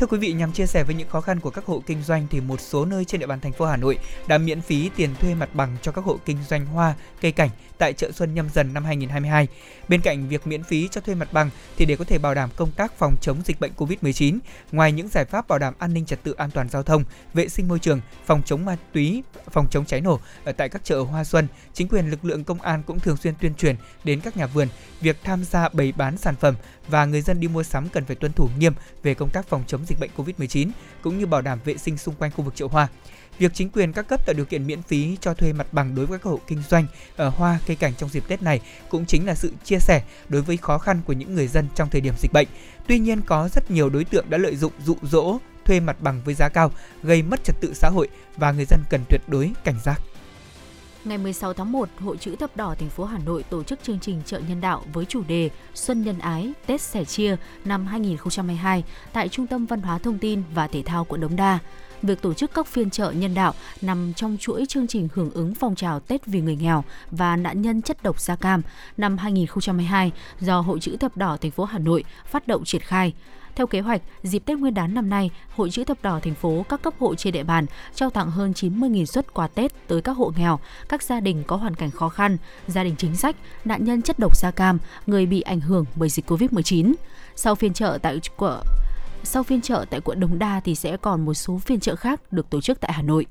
Thưa 0.02 0.06
quý 0.06 0.18
vị, 0.18 0.32
nhằm 0.32 0.52
chia 0.52 0.66
sẻ 0.66 0.84
với 0.84 0.94
những 0.94 1.08
khó 1.08 1.20
khăn 1.20 1.40
của 1.40 1.50
các 1.50 1.64
hộ 1.64 1.82
kinh 1.86 2.02
doanh 2.02 2.26
thì 2.30 2.40
một 2.40 2.60
số 2.60 2.84
nơi 2.84 3.04
trên 3.04 3.20
địa 3.20 3.26
bàn 3.26 3.40
thành 3.40 3.52
phố 3.52 3.64
Hà 3.64 3.76
Nội 3.76 3.98
đã 4.26 4.38
miễn 4.38 4.60
phí 4.60 4.90
tiền 4.96 5.14
thuê 5.20 5.34
mặt 5.34 5.54
bằng 5.54 5.76
cho 5.82 5.92
các 5.92 6.04
hộ 6.04 6.18
kinh 6.24 6.38
doanh 6.48 6.66
hoa, 6.66 6.94
cây 7.20 7.32
cảnh 7.32 7.50
tại 7.82 7.92
chợ 7.92 8.12
Xuân 8.12 8.34
Nhâm 8.34 8.48
Dần 8.54 8.74
năm 8.74 8.84
2022. 8.84 9.48
Bên 9.88 10.00
cạnh 10.00 10.28
việc 10.28 10.46
miễn 10.46 10.62
phí 10.62 10.88
cho 10.88 11.00
thuê 11.00 11.14
mặt 11.14 11.32
bằng 11.32 11.50
thì 11.76 11.84
để 11.84 11.96
có 11.96 12.04
thể 12.04 12.18
bảo 12.18 12.34
đảm 12.34 12.50
công 12.56 12.70
tác 12.70 12.98
phòng 12.98 13.14
chống 13.20 13.36
dịch 13.44 13.60
bệnh 13.60 13.72
COVID-19, 13.76 14.38
ngoài 14.72 14.92
những 14.92 15.08
giải 15.08 15.24
pháp 15.24 15.48
bảo 15.48 15.58
đảm 15.58 15.74
an 15.78 15.94
ninh 15.94 16.06
trật 16.06 16.22
tự 16.22 16.32
an 16.32 16.50
toàn 16.50 16.68
giao 16.68 16.82
thông, 16.82 17.04
vệ 17.34 17.48
sinh 17.48 17.68
môi 17.68 17.78
trường, 17.78 18.00
phòng 18.26 18.42
chống 18.44 18.64
ma 18.64 18.76
túy, 18.92 19.22
phòng 19.50 19.66
chống 19.70 19.84
cháy 19.84 20.00
nổ 20.00 20.20
ở 20.44 20.52
tại 20.52 20.68
các 20.68 20.84
chợ 20.84 21.00
hoa 21.00 21.24
xuân, 21.24 21.46
chính 21.74 21.88
quyền 21.88 22.10
lực 22.10 22.24
lượng 22.24 22.44
công 22.44 22.60
an 22.60 22.82
cũng 22.86 23.00
thường 23.00 23.16
xuyên 23.16 23.34
tuyên 23.40 23.54
truyền 23.54 23.76
đến 24.04 24.20
các 24.20 24.36
nhà 24.36 24.46
vườn 24.46 24.68
việc 25.00 25.16
tham 25.24 25.44
gia 25.44 25.68
bày 25.68 25.92
bán 25.96 26.16
sản 26.16 26.34
phẩm 26.36 26.54
và 26.88 27.04
người 27.04 27.20
dân 27.20 27.40
đi 27.40 27.48
mua 27.48 27.62
sắm 27.62 27.88
cần 27.88 28.04
phải 28.04 28.16
tuân 28.16 28.32
thủ 28.32 28.48
nghiêm 28.58 28.72
về 29.02 29.14
công 29.14 29.30
tác 29.30 29.48
phòng 29.48 29.64
chống 29.66 29.86
dịch 29.86 30.00
bệnh 30.00 30.10
COVID-19 30.16 30.70
cũng 31.02 31.18
như 31.18 31.26
bảo 31.26 31.42
đảm 31.42 31.58
vệ 31.64 31.76
sinh 31.76 31.98
xung 31.98 32.14
quanh 32.14 32.30
khu 32.30 32.44
vực 32.44 32.54
chợ 32.56 32.66
hoa. 32.70 32.88
Việc 33.38 33.54
chính 33.54 33.70
quyền 33.70 33.92
các 33.92 34.08
cấp 34.08 34.26
tạo 34.26 34.34
điều 34.34 34.44
kiện 34.44 34.66
miễn 34.66 34.82
phí 34.82 35.16
cho 35.20 35.34
thuê 35.34 35.52
mặt 35.52 35.66
bằng 35.72 35.94
đối 35.94 36.06
với 36.06 36.18
các 36.18 36.24
hộ 36.24 36.40
kinh 36.46 36.62
doanh 36.68 36.86
ở 37.16 37.28
hoa 37.28 37.58
cây 37.66 37.76
cảnh 37.76 37.92
trong 37.98 38.10
dịp 38.10 38.28
Tết 38.28 38.42
này 38.42 38.60
cũng 38.88 39.06
chính 39.06 39.26
là 39.26 39.34
sự 39.34 39.52
chia 39.64 39.78
sẻ 39.78 40.02
đối 40.28 40.42
với 40.42 40.56
khó 40.56 40.78
khăn 40.78 41.00
của 41.06 41.12
những 41.12 41.34
người 41.34 41.46
dân 41.46 41.66
trong 41.74 41.90
thời 41.90 42.00
điểm 42.00 42.14
dịch 42.18 42.32
bệnh. 42.32 42.48
Tuy 42.86 42.98
nhiên 42.98 43.20
có 43.20 43.48
rất 43.54 43.70
nhiều 43.70 43.90
đối 43.90 44.04
tượng 44.04 44.30
đã 44.30 44.38
lợi 44.38 44.56
dụng 44.56 44.72
dụ 44.84 44.96
dỗ 45.02 45.38
thuê 45.64 45.80
mặt 45.80 45.96
bằng 46.00 46.20
với 46.24 46.34
giá 46.34 46.48
cao, 46.48 46.70
gây 47.02 47.22
mất 47.22 47.44
trật 47.44 47.56
tự 47.60 47.72
xã 47.74 47.88
hội 47.88 48.08
và 48.36 48.52
người 48.52 48.64
dân 48.64 48.80
cần 48.90 49.00
tuyệt 49.08 49.20
đối 49.26 49.52
cảnh 49.64 49.76
giác. 49.84 50.00
Ngày 51.04 51.18
16 51.18 51.52
tháng 51.52 51.72
1, 51.72 51.88
Hội 52.00 52.16
chữ 52.16 52.36
thập 52.36 52.56
đỏ 52.56 52.74
thành 52.78 52.88
phố 52.88 53.04
Hà 53.04 53.18
Nội 53.18 53.42
tổ 53.42 53.62
chức 53.62 53.82
chương 53.82 54.00
trình 54.00 54.22
chợ 54.26 54.40
nhân 54.48 54.60
đạo 54.60 54.84
với 54.92 55.04
chủ 55.04 55.22
đề 55.28 55.50
Xuân 55.74 56.02
nhân 56.02 56.18
ái, 56.18 56.52
Tết 56.66 56.80
sẻ 56.80 57.04
chia 57.04 57.36
năm 57.64 57.86
2022 57.86 58.84
tại 59.12 59.28
Trung 59.28 59.46
tâm 59.46 59.66
Văn 59.66 59.82
hóa 59.82 59.98
Thông 59.98 60.18
tin 60.18 60.42
và 60.54 60.66
Thể 60.66 60.82
thao 60.82 61.04
quận 61.04 61.20
Đống 61.20 61.36
Đa. 61.36 61.58
Việc 62.02 62.22
tổ 62.22 62.34
chức 62.34 62.54
các 62.54 62.66
phiên 62.66 62.90
chợ 62.90 63.10
nhân 63.10 63.34
đạo 63.34 63.54
nằm 63.82 64.12
trong 64.14 64.36
chuỗi 64.40 64.66
chương 64.68 64.86
trình 64.86 65.08
hưởng 65.14 65.30
ứng 65.30 65.54
phong 65.54 65.74
trào 65.74 66.00
Tết 66.00 66.26
vì 66.26 66.40
người 66.40 66.56
nghèo 66.56 66.84
và 67.10 67.36
nạn 67.36 67.62
nhân 67.62 67.82
chất 67.82 68.02
độc 68.02 68.20
da 68.20 68.36
cam 68.36 68.62
năm 68.96 69.18
2022 69.18 70.12
do 70.40 70.60
Hội 70.60 70.80
chữ 70.80 70.96
thập 70.96 71.16
đỏ 71.16 71.36
thành 71.40 71.50
phố 71.50 71.64
Hà 71.64 71.78
Nội 71.78 72.04
phát 72.26 72.46
động 72.46 72.64
triển 72.64 72.82
khai. 72.82 73.12
Theo 73.54 73.66
kế 73.66 73.80
hoạch, 73.80 74.02
dịp 74.22 74.38
Tết 74.38 74.58
Nguyên 74.58 74.74
đán 74.74 74.94
năm 74.94 75.10
nay, 75.10 75.30
Hội 75.56 75.70
chữ 75.70 75.84
thập 75.84 76.02
đỏ 76.02 76.20
thành 76.22 76.34
phố 76.34 76.64
các 76.68 76.82
cấp 76.82 76.94
hội 76.98 77.16
trên 77.16 77.32
địa 77.32 77.42
bàn 77.42 77.66
trao 77.94 78.10
tặng 78.10 78.30
hơn 78.30 78.52
90.000 78.52 79.04
suất 79.04 79.34
quà 79.34 79.48
Tết 79.48 79.88
tới 79.88 80.00
các 80.00 80.12
hộ 80.12 80.32
nghèo, 80.36 80.60
các 80.88 81.02
gia 81.02 81.20
đình 81.20 81.44
có 81.46 81.56
hoàn 81.56 81.74
cảnh 81.74 81.90
khó 81.90 82.08
khăn, 82.08 82.36
gia 82.66 82.84
đình 82.84 82.94
chính 82.98 83.16
sách, 83.16 83.36
nạn 83.64 83.84
nhân 83.84 84.02
chất 84.02 84.18
độc 84.18 84.36
da 84.36 84.50
cam, 84.50 84.78
người 85.06 85.26
bị 85.26 85.40
ảnh 85.40 85.60
hưởng 85.60 85.84
bởi 85.94 86.08
dịch 86.08 86.30
Covid-19. 86.30 86.94
Sau 87.36 87.54
phiên 87.54 87.72
chợ 87.72 87.98
tại 88.02 88.20
quận 88.36 88.60
sau 89.24 89.42
phiên 89.42 89.60
chợ 89.60 89.84
tại 89.90 90.00
quận 90.00 90.20
Đống 90.20 90.38
Đa 90.38 90.60
thì 90.64 90.74
sẽ 90.74 90.96
còn 90.96 91.24
một 91.24 91.34
số 91.34 91.58
phiên 91.58 91.80
chợ 91.80 91.96
khác 91.96 92.32
được 92.32 92.50
tổ 92.50 92.60
chức 92.60 92.80
tại 92.80 92.92
Hà 92.92 93.02
Nội. 93.02 93.26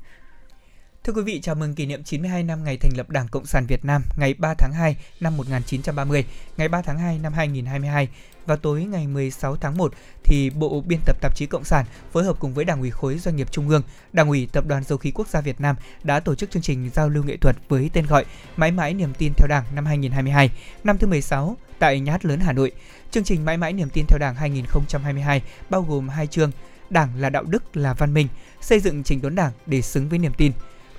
Thưa 1.04 1.14
quý 1.14 1.22
vị, 1.22 1.42
chào 1.42 1.56
mừng 1.56 1.76
kỷ 1.76 1.86
niệm 1.86 2.04
92 2.04 2.44
năm 2.44 2.64
ngày 2.64 2.78
thành 2.78 2.92
lập 2.98 3.10
Đảng 3.10 3.28
Cộng 3.28 3.46
sản 3.46 3.66
Việt 3.68 3.86
Nam, 3.86 4.04
ngày 4.18 4.34
3 4.34 4.54
tháng 4.54 4.74
2 4.74 4.96
năm 5.20 5.38
1930, 5.38 6.26
ngày 6.58 6.68
3 6.68 6.82
tháng 6.82 7.00
2 7.00 7.20
năm 7.20 7.34
2022. 7.34 8.08
và 8.46 8.56
tối 8.56 8.84
ngày 8.84 9.08
16 9.08 9.56
tháng 9.56 9.78
1 9.78 9.94
thì 10.24 10.50
Bộ 10.50 10.82
Biên 10.88 11.00
tập 11.06 11.18
Tạp 11.22 11.36
chí 11.36 11.46
Cộng 11.46 11.64
sản 11.64 11.86
phối 12.12 12.24
hợp 12.24 12.40
cùng 12.40 12.54
với 12.54 12.66
Đảng 12.66 12.80
ủy 12.80 12.92
khối 12.92 13.18
doanh 13.18 13.36
nghiệp 13.36 13.52
Trung 13.52 13.70
ương, 13.70 13.82
Đảng 14.14 14.30
ủy 14.30 14.48
Tập 14.52 14.68
đoàn 14.68 14.84
Dầu 14.84 14.98
khí 14.98 15.12
Quốc 15.12 15.28
gia 15.28 15.42
Việt 15.42 15.62
Nam 15.62 15.76
đã 16.04 16.20
tổ 16.20 16.36
chức 16.36 16.52
chương 16.52 16.62
trình 16.62 16.90
giao 16.94 17.10
lưu 17.10 17.24
nghệ 17.24 17.38
thuật 17.38 17.56
với 17.70 17.90
tên 17.94 18.06
gọi 18.06 18.26
Mãi 18.58 18.72
mãi 18.72 18.94
niềm 18.94 19.14
tin 19.18 19.34
theo 19.38 19.48
Đảng 19.48 19.64
năm 19.76 19.86
2022, 19.86 20.50
năm 20.84 20.98
thứ 20.98 21.08
16 21.08 21.58
tại 21.80 22.00
Nhà 22.00 22.12
hát 22.12 22.26
lớn 22.26 22.40
Hà 22.40 22.54
Nội. 22.54 22.72
Chương 23.12 23.24
trình 23.24 23.46
Mãi 23.46 23.58
mãi 23.58 23.74
niềm 23.74 23.90
tin 23.90 24.06
theo 24.08 24.20
Đảng 24.20 24.36
2022 24.36 25.42
bao 25.70 25.82
gồm 25.82 26.10
hai 26.10 26.28
chương 26.28 26.52
Đảng 26.90 27.10
là 27.18 27.30
đạo 27.30 27.44
đức 27.44 27.78
là 27.78 27.94
văn 27.94 28.14
minh, 28.14 28.28
xây 28.62 28.80
dựng 28.80 29.04
chỉnh 29.04 29.22
đốn 29.22 29.36
Đảng 29.36 29.52
để 29.66 29.82
xứng 29.82 30.10
với 30.10 30.20
niềm 30.20 30.32
tin 30.38 30.52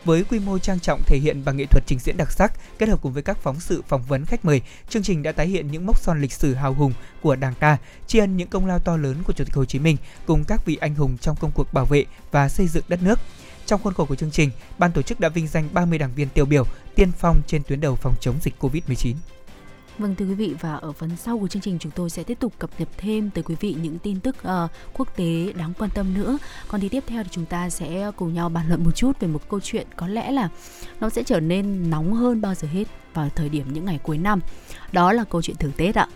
với 0.05 0.25
quy 0.25 0.39
mô 0.39 0.59
trang 0.59 0.81
trọng 0.81 1.03
thể 1.07 1.19
hiện 1.19 1.45
bằng 1.45 1.57
nghệ 1.57 1.67
thuật 1.67 1.85
trình 1.87 1.99
diễn 1.99 2.17
đặc 2.17 2.33
sắc 2.33 2.53
kết 2.79 2.89
hợp 2.89 3.03
cùng 3.03 3.13
với 3.13 3.23
các 3.23 3.39
phóng 3.43 3.61
sự 3.61 3.83
phỏng 3.89 4.03
vấn 4.03 4.25
khách 4.25 4.45
mời 4.45 4.61
chương 4.89 5.03
trình 5.03 5.23
đã 5.23 5.33
tái 5.33 5.47
hiện 5.47 5.71
những 5.71 5.87
mốc 5.87 5.99
son 5.99 6.21
lịch 6.21 6.33
sử 6.33 6.55
hào 6.55 6.75
hùng 6.75 6.93
của 7.23 7.37
đảng 7.37 7.55
ta 7.55 7.79
tri 8.07 8.19
ân 8.19 8.37
những 8.37 8.49
công 8.49 8.67
lao 8.67 8.79
to 8.79 8.97
lớn 8.97 9.17
của 9.25 9.33
chủ 9.33 9.45
tịch 9.45 9.55
hồ 9.55 9.65
chí 9.65 9.79
minh 9.79 9.97
cùng 10.27 10.45
các 10.45 10.65
vị 10.65 10.77
anh 10.81 10.95
hùng 10.95 11.19
trong 11.21 11.37
công 11.37 11.51
cuộc 11.55 11.73
bảo 11.73 11.85
vệ 11.85 12.05
và 12.31 12.49
xây 12.49 12.69
dựng 12.69 12.85
đất 12.89 13.03
nước 13.03 13.19
trong 13.67 13.83
khuôn 13.83 13.95
khổ 13.95 14.05
của 14.05 14.15
chương 14.15 14.31
trình, 14.31 14.51
ban 14.79 14.93
tổ 14.93 15.03
chức 15.03 15.21
đã 15.21 15.29
vinh 15.29 15.47
danh 15.47 15.69
30 15.73 15.99
đảng 15.99 16.15
viên 16.15 16.29
tiêu 16.29 16.45
biểu 16.45 16.65
tiên 16.95 17.13
phong 17.19 17.43
trên 17.47 17.63
tuyến 17.63 17.81
đầu 17.81 17.97
phòng 17.97 18.15
chống 18.21 18.37
dịch 18.43 18.55
Covid-19. 18.61 19.15
Vâng 19.99 20.15
thưa 20.15 20.25
quý 20.25 20.35
vị 20.35 20.55
và 20.61 20.75
ở 20.75 20.93
phần 20.93 21.17
sau 21.17 21.39
của 21.39 21.49
chương 21.49 21.63
trình 21.63 21.79
chúng 21.79 21.93
tôi 21.93 22.11
sẽ 22.11 22.23
tiếp 22.23 22.39
tục 22.41 22.53
cập 22.59 22.71
nhật 22.79 22.89
thêm 22.97 23.31
tới 23.31 23.45
quý 23.45 23.55
vị 23.61 23.77
những 23.83 23.99
tin 23.99 24.21
tức 24.21 24.37
uh, 24.37 24.71
quốc 24.95 25.17
tế 25.17 25.53
đáng 25.53 25.73
quan 25.79 25.91
tâm 25.95 26.15
nữa. 26.15 26.39
Còn 26.69 26.81
thì 26.81 26.89
tiếp 26.89 27.05
theo 27.07 27.25
thì 27.25 27.29
chúng 27.33 27.47
ta 27.47 27.71
sẽ 27.71 28.11
cùng 28.17 28.35
nhau 28.35 28.49
bàn 28.49 28.69
luận 28.69 28.85
một 28.85 28.91
chút 28.97 29.21
về 29.21 29.29
một 29.29 29.49
câu 29.49 29.61
chuyện 29.61 29.87
có 29.97 30.09
lẽ 30.09 30.31
là 30.31 30.49
nó 31.01 31.09
sẽ 31.09 31.23
trở 31.23 31.41
nên 31.41 31.91
nóng 31.91 32.15
hơn 32.15 32.41
bao 32.41 32.55
giờ 32.55 32.69
hết 32.73 32.85
vào 33.15 33.29
thời 33.29 33.49
điểm 33.49 33.73
những 33.73 33.85
ngày 33.85 34.01
cuối 34.03 34.19
năm. 34.19 34.41
Đó 34.93 35.13
là 35.13 35.25
câu 35.25 35.43
chuyện 35.43 35.57
thưởng 35.57 35.73
Tết 35.77 35.95
ạ. 35.95 36.09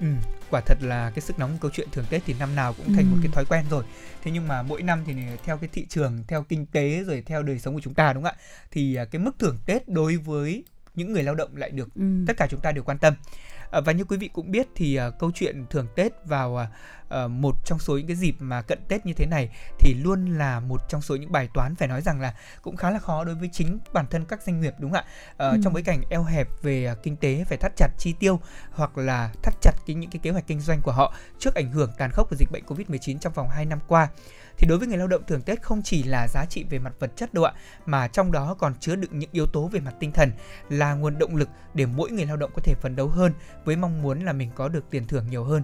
Ừ, 0.00 0.06
quả 0.50 0.60
thật 0.66 0.78
là 0.80 1.10
cái 1.10 1.20
sức 1.20 1.38
nóng 1.38 1.58
câu 1.60 1.70
chuyện 1.74 1.88
thưởng 1.92 2.04
Tết 2.10 2.22
thì 2.26 2.34
năm 2.38 2.54
nào 2.54 2.74
cũng 2.74 2.86
thành 2.94 3.04
ừ. 3.04 3.10
một 3.10 3.16
cái 3.22 3.32
thói 3.32 3.44
quen 3.44 3.64
rồi. 3.70 3.84
Thế 4.22 4.30
nhưng 4.30 4.48
mà 4.48 4.62
mỗi 4.62 4.82
năm 4.82 5.02
thì 5.06 5.14
theo 5.44 5.56
cái 5.56 5.68
thị 5.72 5.86
trường, 5.88 6.24
theo 6.28 6.42
kinh 6.42 6.66
tế 6.66 7.04
rồi 7.06 7.22
theo 7.26 7.42
đời 7.42 7.58
sống 7.58 7.74
của 7.74 7.80
chúng 7.80 7.94
ta 7.94 8.12
đúng 8.12 8.22
không 8.22 8.32
ạ? 8.32 8.42
Thì 8.70 8.94
à, 8.94 9.04
cái 9.04 9.22
mức 9.22 9.38
thưởng 9.38 9.58
Tết 9.66 9.88
đối 9.88 10.16
với 10.16 10.64
những 10.94 11.12
người 11.12 11.22
lao 11.22 11.34
động 11.34 11.56
lại 11.56 11.70
được 11.70 11.88
ừ. 11.94 12.24
tất 12.26 12.36
cả 12.36 12.46
chúng 12.50 12.60
ta 12.60 12.72
đều 12.72 12.84
quan 12.84 12.98
tâm 12.98 13.14
à, 13.70 13.80
và 13.80 13.92
như 13.92 14.04
quý 14.04 14.16
vị 14.16 14.30
cũng 14.32 14.50
biết 14.50 14.66
thì 14.74 15.00
uh, 15.08 15.18
câu 15.18 15.30
chuyện 15.34 15.66
thưởng 15.70 15.86
Tết 15.96 16.12
vào 16.24 16.52
uh, 16.52 17.30
một 17.30 17.54
trong 17.64 17.78
số 17.78 17.96
những 17.98 18.06
cái 18.06 18.16
dịp 18.16 18.34
mà 18.38 18.62
cận 18.62 18.78
Tết 18.88 19.06
như 19.06 19.12
thế 19.12 19.26
này 19.26 19.48
thì 19.78 19.94
luôn 19.94 20.38
là 20.38 20.60
một 20.60 20.80
trong 20.88 21.02
số 21.02 21.16
những 21.16 21.32
bài 21.32 21.48
toán 21.54 21.74
phải 21.74 21.88
nói 21.88 22.02
rằng 22.02 22.20
là 22.20 22.34
cũng 22.62 22.76
khá 22.76 22.90
là 22.90 22.98
khó 22.98 23.24
đối 23.24 23.34
với 23.34 23.48
chính 23.52 23.78
bản 23.92 24.06
thân 24.10 24.24
các 24.24 24.42
doanh 24.42 24.60
nghiệp 24.60 24.74
đúng 24.78 24.92
không 24.92 25.04
ạ? 25.38 25.48
Uh, 25.48 25.52
ừ. 25.52 25.60
Trong 25.64 25.72
bối 25.72 25.82
cảnh 25.82 26.02
eo 26.10 26.24
hẹp 26.24 26.48
về 26.62 26.92
uh, 26.92 27.02
kinh 27.02 27.16
tế 27.16 27.44
phải 27.48 27.58
thắt 27.58 27.72
chặt 27.76 27.88
chi 27.98 28.14
tiêu 28.18 28.40
hoặc 28.70 28.98
là 28.98 29.32
thắt 29.42 29.54
chặt 29.60 29.72
cái 29.86 29.96
những 29.96 30.10
cái 30.10 30.20
kế 30.22 30.30
hoạch 30.30 30.46
kinh 30.46 30.60
doanh 30.60 30.80
của 30.80 30.92
họ 30.92 31.14
trước 31.38 31.54
ảnh 31.54 31.72
hưởng 31.72 31.90
tàn 31.98 32.10
khốc 32.10 32.30
của 32.30 32.36
dịch 32.36 32.50
bệnh 32.52 32.64
Covid-19 32.66 33.18
trong 33.18 33.32
vòng 33.32 33.48
2 33.48 33.66
năm 33.66 33.78
qua 33.88 34.08
thì 34.62 34.68
đối 34.68 34.78
với 34.78 34.88
người 34.88 34.98
lao 34.98 35.06
động 35.06 35.22
thưởng 35.26 35.42
Tết 35.42 35.62
không 35.62 35.82
chỉ 35.82 36.02
là 36.02 36.26
giá 36.28 36.44
trị 36.44 36.64
về 36.70 36.78
mặt 36.78 36.92
vật 36.98 37.12
chất 37.16 37.34
đâu 37.34 37.44
ạ, 37.44 37.52
mà 37.86 38.08
trong 38.08 38.32
đó 38.32 38.54
còn 38.58 38.74
chứa 38.80 38.96
đựng 38.96 39.18
những 39.18 39.30
yếu 39.32 39.46
tố 39.46 39.68
về 39.68 39.80
mặt 39.80 39.94
tinh 40.00 40.12
thần 40.12 40.30
là 40.68 40.94
nguồn 40.94 41.18
động 41.18 41.36
lực 41.36 41.48
để 41.74 41.86
mỗi 41.86 42.10
người 42.10 42.26
lao 42.26 42.36
động 42.36 42.50
có 42.54 42.62
thể 42.64 42.74
phấn 42.80 42.96
đấu 42.96 43.08
hơn 43.08 43.32
với 43.64 43.76
mong 43.76 44.02
muốn 44.02 44.24
là 44.24 44.32
mình 44.32 44.50
có 44.54 44.68
được 44.68 44.84
tiền 44.90 45.06
thưởng 45.06 45.26
nhiều 45.30 45.44
hơn. 45.44 45.62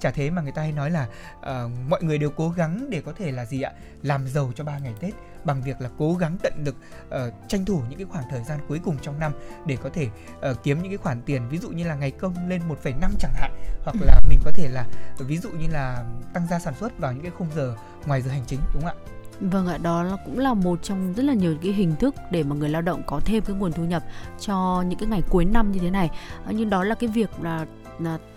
Chả 0.00 0.10
thế 0.10 0.30
mà 0.30 0.42
người 0.42 0.52
ta 0.52 0.62
hay 0.62 0.72
nói 0.72 0.90
là 0.90 1.08
uh, 1.38 1.70
mọi 1.88 2.02
người 2.02 2.18
đều 2.18 2.30
cố 2.30 2.50
gắng 2.50 2.90
để 2.90 3.02
có 3.06 3.12
thể 3.12 3.32
là 3.32 3.44
gì 3.44 3.62
ạ, 3.62 3.72
làm 4.02 4.28
giàu 4.28 4.52
cho 4.56 4.64
ba 4.64 4.78
ngày 4.78 4.94
Tết 5.00 5.14
bằng 5.44 5.62
việc 5.62 5.80
là 5.80 5.90
cố 5.98 6.14
gắng 6.14 6.36
tận 6.42 6.52
lực 6.64 6.76
uh, 7.08 7.48
tranh 7.48 7.64
thủ 7.64 7.82
những 7.88 7.98
cái 7.98 8.06
khoảng 8.10 8.24
thời 8.30 8.44
gian 8.44 8.58
cuối 8.68 8.80
cùng 8.84 8.96
trong 9.02 9.18
năm 9.18 9.32
để 9.66 9.76
có 9.82 9.90
thể 9.92 10.08
uh, 10.50 10.62
kiếm 10.62 10.82
những 10.82 10.90
cái 10.90 10.98
khoản 10.98 11.22
tiền 11.22 11.48
ví 11.48 11.58
dụ 11.58 11.70
như 11.70 11.84
là 11.84 11.94
ngày 11.94 12.10
công 12.10 12.48
lên 12.48 12.62
1,5 12.68 13.08
chẳng 13.18 13.34
hạn 13.34 13.52
hoặc 13.84 13.96
là 14.00 14.20
mình 14.28 14.38
có 14.44 14.50
thể 14.54 14.68
là 14.68 14.86
ví 15.18 15.38
dụ 15.38 15.50
như 15.50 15.68
là 15.68 16.04
tăng 16.34 16.46
gia 16.50 16.58
sản 16.58 16.74
xuất 16.80 16.98
vào 16.98 17.12
những 17.12 17.22
cái 17.22 17.30
khung 17.30 17.48
giờ 17.54 17.76
ngoài 18.06 18.22
giờ 18.22 18.30
hành 18.30 18.44
chính 18.46 18.60
đúng 18.74 18.82
không 18.82 18.90
ạ? 18.90 19.20
Vâng 19.40 19.66
ạ, 19.66 19.78
đó 19.78 20.02
là 20.02 20.16
cũng 20.24 20.38
là 20.38 20.54
một 20.54 20.82
trong 20.82 21.14
rất 21.14 21.22
là 21.22 21.34
nhiều 21.34 21.56
cái 21.62 21.72
hình 21.72 21.96
thức 21.96 22.14
để 22.30 22.42
mà 22.42 22.56
người 22.56 22.68
lao 22.68 22.82
động 22.82 23.02
có 23.06 23.20
thêm 23.24 23.42
cái 23.42 23.56
nguồn 23.56 23.72
thu 23.72 23.84
nhập 23.84 24.02
cho 24.40 24.84
những 24.88 24.98
cái 24.98 25.08
ngày 25.08 25.22
cuối 25.28 25.44
năm 25.44 25.72
như 25.72 25.78
thế 25.78 25.90
này. 25.90 26.10
Nhưng 26.50 26.70
đó 26.70 26.84
là 26.84 26.94
cái 26.94 27.10
việc 27.10 27.30
là 27.42 27.66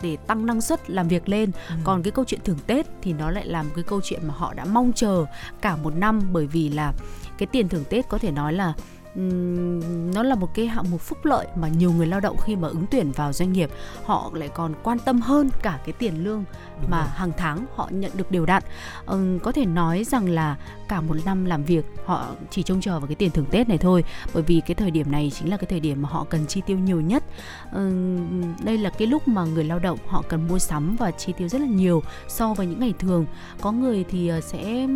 để 0.02 0.18
tăng 0.28 0.46
năng 0.46 0.62
suất 0.62 0.90
làm 0.90 1.08
việc 1.08 1.30
lên 1.30 1.52
ừ. 1.70 1.76
còn 1.84 2.04
cái 2.04 2.12
câu 2.12 2.26
chuyện 2.26 2.40
thưởng 2.44 2.60
tết 2.68 2.86
thì 3.02 3.14
nó 3.14 3.32
lại 3.32 3.46
làm 3.46 3.70
cái 3.76 3.84
câu 3.84 4.02
chuyện 4.04 4.20
mà 4.28 4.34
họ 4.38 4.54
đã 4.54 4.66
mong 4.66 4.94
chờ 4.96 5.26
cả 5.62 5.76
một 5.76 5.96
năm 5.96 6.22
bởi 6.32 6.48
vì 6.48 6.70
là 6.70 6.94
cái 7.38 7.48
tiền 7.52 7.70
thưởng 7.70 7.84
tết 7.90 8.10
có 8.10 8.18
thể 8.18 8.32
nói 8.32 8.54
là 8.54 8.74
nó 9.16 10.24
là 10.24 10.36
một 10.36 10.54
cái 10.54 10.68
hạng 10.68 10.92
mục 10.92 11.02
phúc 11.02 11.26
lợi 11.26 11.48
mà 11.56 11.68
nhiều 11.68 11.92
người 11.92 12.08
lao 12.08 12.20
động 12.20 12.38
khi 12.38 12.56
mà 12.56 12.68
ứng 12.68 12.86
tuyển 12.92 13.12
vào 13.12 13.34
doanh 13.34 13.54
nghiệp 13.54 13.70
họ 14.06 14.32
lại 14.34 14.50
còn 14.50 14.74
quan 14.84 15.00
tâm 15.00 15.22
hơn 15.22 15.50
cả 15.62 15.80
cái 15.86 15.94
tiền 15.94 16.24
lương 16.24 16.44
Đúng 16.82 16.92
mà 16.92 16.98
rồi. 16.98 17.10
hàng 17.16 17.32
tháng 17.38 17.66
họ 17.76 17.90
nhận 17.92 18.12
được 18.14 18.32
đều 18.32 18.46
đặn. 18.46 18.64
Ừ, 19.06 19.40
có 19.44 19.52
thể 19.52 19.66
nói 19.66 20.04
rằng 20.04 20.30
là 20.30 20.58
cả 20.88 21.02
một 21.02 21.16
năm 21.26 21.46
làm 21.46 21.64
việc 21.64 21.86
họ 22.06 22.28
chỉ 22.50 22.64
trông 22.64 22.82
chờ 22.82 23.00
vào 23.00 23.08
cái 23.08 23.16
tiền 23.16 23.32
thưởng 23.32 23.46
tết 23.52 23.70
này 23.70 23.78
thôi 23.78 24.04
bởi 24.34 24.44
vì 24.44 24.62
cái 24.66 24.76
thời 24.76 24.92
điểm 24.92 25.12
này 25.12 25.32
chính 25.36 25.50
là 25.50 25.58
cái 25.58 25.68
thời 25.70 25.80
điểm 25.80 26.02
mà 26.02 26.10
họ 26.10 26.26
cần 26.30 26.48
chi 26.48 26.62
tiêu 26.66 26.78
nhiều 26.78 27.02
nhất. 27.02 27.24
Ừ, 27.72 28.18
đây 28.64 28.78
là 28.78 28.90
cái 28.90 29.08
lúc 29.08 29.28
mà 29.28 29.44
người 29.44 29.64
lao 29.64 29.80
động 29.80 29.98
họ 30.08 30.24
cần 30.30 30.48
mua 30.48 30.60
sắm 30.60 30.96
và 30.96 31.12
chi 31.12 31.34
tiêu 31.38 31.48
rất 31.48 31.62
là 31.62 31.68
nhiều 31.68 32.04
so 32.28 32.54
với 32.54 32.68
những 32.68 32.80
ngày 32.80 32.94
thường. 33.00 33.26
Có 33.62 33.72
người 33.72 34.06
thì 34.10 34.28
ờ, 34.28 34.42
sẽ 34.42 34.88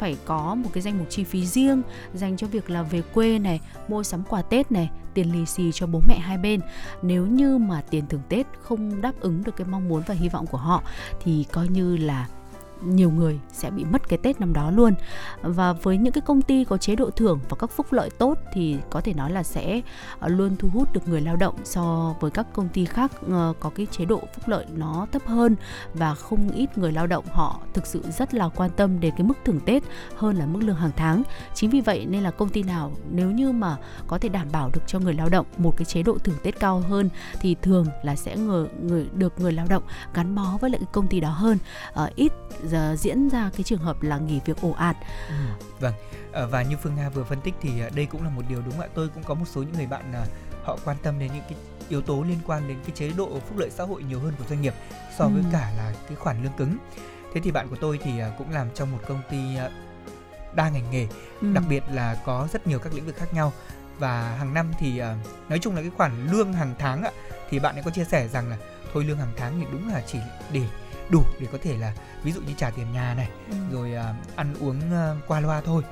phải 0.00 0.16
có 0.24 0.54
một 0.54 0.70
cái 0.72 0.82
danh 0.82 0.98
mục 0.98 1.06
chi 1.10 1.24
phí 1.24 1.46
riêng 1.46 1.82
dành 2.14 2.36
cho 2.36 2.46
việc 2.46 2.70
là 2.70 2.82
về 2.82 3.02
quê 3.14 3.38
này, 3.38 3.60
mua 3.88 4.02
sắm 4.02 4.22
quà 4.28 4.42
Tết 4.42 4.72
này, 4.72 4.90
tiền 5.14 5.32
lì 5.32 5.46
xì 5.46 5.72
cho 5.72 5.86
bố 5.86 6.00
mẹ 6.08 6.18
hai 6.18 6.38
bên. 6.38 6.60
Nếu 7.02 7.26
như 7.26 7.58
mà 7.58 7.82
tiền 7.90 8.04
thưởng 8.08 8.22
Tết 8.28 8.46
không 8.62 9.00
đáp 9.00 9.12
ứng 9.20 9.44
được 9.44 9.56
cái 9.56 9.66
mong 9.70 9.88
muốn 9.88 10.02
và 10.06 10.14
hy 10.14 10.28
vọng 10.28 10.46
của 10.46 10.58
họ 10.58 10.82
thì 11.24 11.46
coi 11.52 11.68
như 11.68 11.96
là 11.96 12.28
nhiều 12.84 13.10
người 13.10 13.40
sẽ 13.52 13.70
bị 13.70 13.84
mất 13.84 14.08
cái 14.08 14.18
Tết 14.22 14.40
năm 14.40 14.52
đó 14.52 14.70
luôn 14.70 14.94
và 15.42 15.72
với 15.72 15.96
những 15.96 16.12
cái 16.12 16.22
công 16.26 16.42
ty 16.42 16.64
có 16.64 16.76
chế 16.76 16.96
độ 16.96 17.10
thưởng 17.10 17.38
và 17.48 17.56
các 17.60 17.70
phúc 17.70 17.92
lợi 17.92 18.10
tốt 18.10 18.38
thì 18.52 18.76
có 18.90 19.00
thể 19.00 19.14
nói 19.14 19.30
là 19.30 19.42
sẽ 19.42 19.80
ờ, 20.18 20.28
luôn 20.28 20.56
thu 20.56 20.68
hút 20.68 20.92
được 20.92 21.08
người 21.08 21.20
lao 21.20 21.36
động 21.36 21.54
so 21.64 22.14
với 22.20 22.30
các 22.30 22.46
công 22.52 22.68
ty 22.68 22.84
khác 22.84 23.12
ờ, 23.30 23.52
có 23.60 23.70
cái 23.70 23.86
chế 23.90 24.04
độ 24.04 24.20
phúc 24.34 24.48
lợi 24.48 24.66
nó 24.76 25.06
thấp 25.12 25.26
hơn 25.26 25.56
và 25.94 26.14
không 26.14 26.50
ít 26.50 26.78
người 26.78 26.92
lao 26.92 27.06
động 27.06 27.24
họ 27.30 27.60
thực 27.74 27.86
sự 27.86 28.02
rất 28.18 28.34
là 28.34 28.48
quan 28.48 28.70
tâm 28.76 29.00
đến 29.00 29.14
cái 29.16 29.26
mức 29.26 29.38
thưởng 29.44 29.60
Tết 29.60 29.82
hơn 30.16 30.36
là 30.36 30.46
mức 30.46 30.60
lương 30.62 30.76
hàng 30.76 30.90
tháng. 30.96 31.22
Chính 31.54 31.70
vì 31.70 31.80
vậy 31.80 32.06
nên 32.06 32.22
là 32.22 32.30
công 32.30 32.48
ty 32.48 32.62
nào 32.62 32.92
nếu 33.10 33.30
như 33.30 33.52
mà 33.52 33.76
có 34.06 34.18
thể 34.18 34.28
đảm 34.28 34.46
bảo 34.52 34.70
được 34.72 34.80
cho 34.86 34.98
người 34.98 35.14
lao 35.14 35.28
động 35.28 35.46
một 35.58 35.76
cái 35.76 35.84
chế 35.84 36.02
độ 36.02 36.18
thưởng 36.18 36.36
Tết 36.42 36.60
cao 36.60 36.80
hơn 36.80 37.10
thì 37.40 37.56
thường 37.62 37.86
là 38.02 38.16
sẽ 38.16 38.36
người, 38.36 38.68
người 38.82 39.06
được 39.14 39.40
người 39.40 39.52
lao 39.52 39.66
động 39.68 39.82
gắn 40.14 40.34
bó 40.34 40.58
với 40.60 40.70
lại 40.70 40.78
cái 40.78 40.88
công 40.92 41.08
ty 41.08 41.20
đó 41.20 41.30
hơn. 41.30 41.58
Ờ, 41.92 42.10
ít 42.16 42.32
diễn 42.98 43.28
ra 43.28 43.50
cái 43.52 43.62
trường 43.62 43.78
hợp 43.80 44.02
là 44.02 44.18
nghỉ 44.18 44.40
việc 44.44 44.60
ồ 44.62 44.70
ạt. 44.72 44.96
Ừ, 45.28 45.34
vâng 45.80 45.94
Ờ, 46.32 46.46
và 46.46 46.62
như 46.62 46.76
Phương 46.82 46.94
Nga 46.96 47.08
vừa 47.08 47.24
phân 47.24 47.40
tích 47.40 47.54
thì 47.60 47.80
ờ, 47.80 47.90
đây 47.94 48.06
cũng 48.06 48.22
là 48.24 48.30
một 48.30 48.42
điều 48.48 48.62
đúng 48.62 48.80
ạ 48.80 48.88
tôi 48.94 49.08
cũng 49.08 49.22
có 49.22 49.34
một 49.34 49.44
số 49.48 49.62
những 49.62 49.72
người 49.76 49.86
bạn 49.86 50.12
ờ, 50.12 50.24
họ 50.64 50.78
quan 50.84 50.96
tâm 51.02 51.18
đến 51.18 51.30
những 51.34 51.42
cái 51.48 51.58
yếu 51.88 52.02
tố 52.02 52.22
liên 52.28 52.38
quan 52.46 52.68
đến 52.68 52.76
cái 52.86 52.90
chế 52.96 53.10
độ 53.16 53.28
phúc 53.48 53.58
lợi 53.58 53.70
xã 53.70 53.84
hội 53.84 54.02
nhiều 54.02 54.20
hơn 54.20 54.32
của 54.38 54.44
doanh 54.48 54.60
nghiệp 54.62 54.74
so 55.18 55.24
với 55.28 55.42
Ừ. 55.42 55.48
cả 55.52 55.72
là 55.76 55.92
cái 56.08 56.16
khoản 56.16 56.42
lương 56.42 56.52
cứng 56.52 56.76
thế 57.34 57.40
thì 57.44 57.50
bạn 57.50 57.68
của 57.68 57.76
tôi 57.80 57.98
thì 58.04 58.10
cũng 58.38 58.50
làm 58.50 58.66
trong 58.74 58.92
một 58.92 58.98
công 59.08 59.22
ty 59.30 59.38
đa 60.54 60.68
ngành 60.68 60.90
nghề 60.90 61.06
Ừ. 61.40 61.52
đặc 61.54 61.64
biệt 61.68 61.82
là 61.92 62.16
có 62.24 62.48
rất 62.52 62.66
nhiều 62.66 62.78
các 62.78 62.94
lĩnh 62.94 63.06
vực 63.06 63.16
khác 63.16 63.34
nhau 63.34 63.52
và 63.98 64.36
hàng 64.38 64.54
năm 64.54 64.72
thì 64.78 65.00
nói 65.48 65.58
chung 65.62 65.74
là 65.74 65.80
cái 65.82 65.90
khoản 65.96 66.26
lương 66.32 66.52
hàng 66.52 66.74
tháng 66.78 67.02
ạ 67.02 67.10
thì 67.50 67.58
bạn 67.58 67.74
ấy 67.76 67.82
có 67.82 67.90
chia 67.90 68.04
sẻ 68.04 68.28
rằng 68.28 68.48
là 68.50 68.56
thôi 68.92 69.04
lương 69.04 69.18
hàng 69.18 69.32
tháng 69.36 69.60
thì 69.60 69.66
đúng 69.72 69.88
là 69.88 70.02
chỉ 70.06 70.18
để 70.52 70.62
đủ 71.10 71.22
để 71.40 71.46
có 71.52 71.58
thể 71.62 71.76
là 71.76 71.92
ví 72.22 72.32
dụ 72.32 72.40
như 72.40 72.52
trả 72.56 72.70
tiền 72.70 72.92
nhà 72.92 73.14
này 73.14 73.28
Ừ. 73.50 73.56
rồi 73.72 73.94
à, 73.94 74.14
ăn 74.36 74.54
uống 74.60 74.80
à, 74.92 75.14
qua 75.26 75.40
loa 75.40 75.60
thôi 75.60 75.82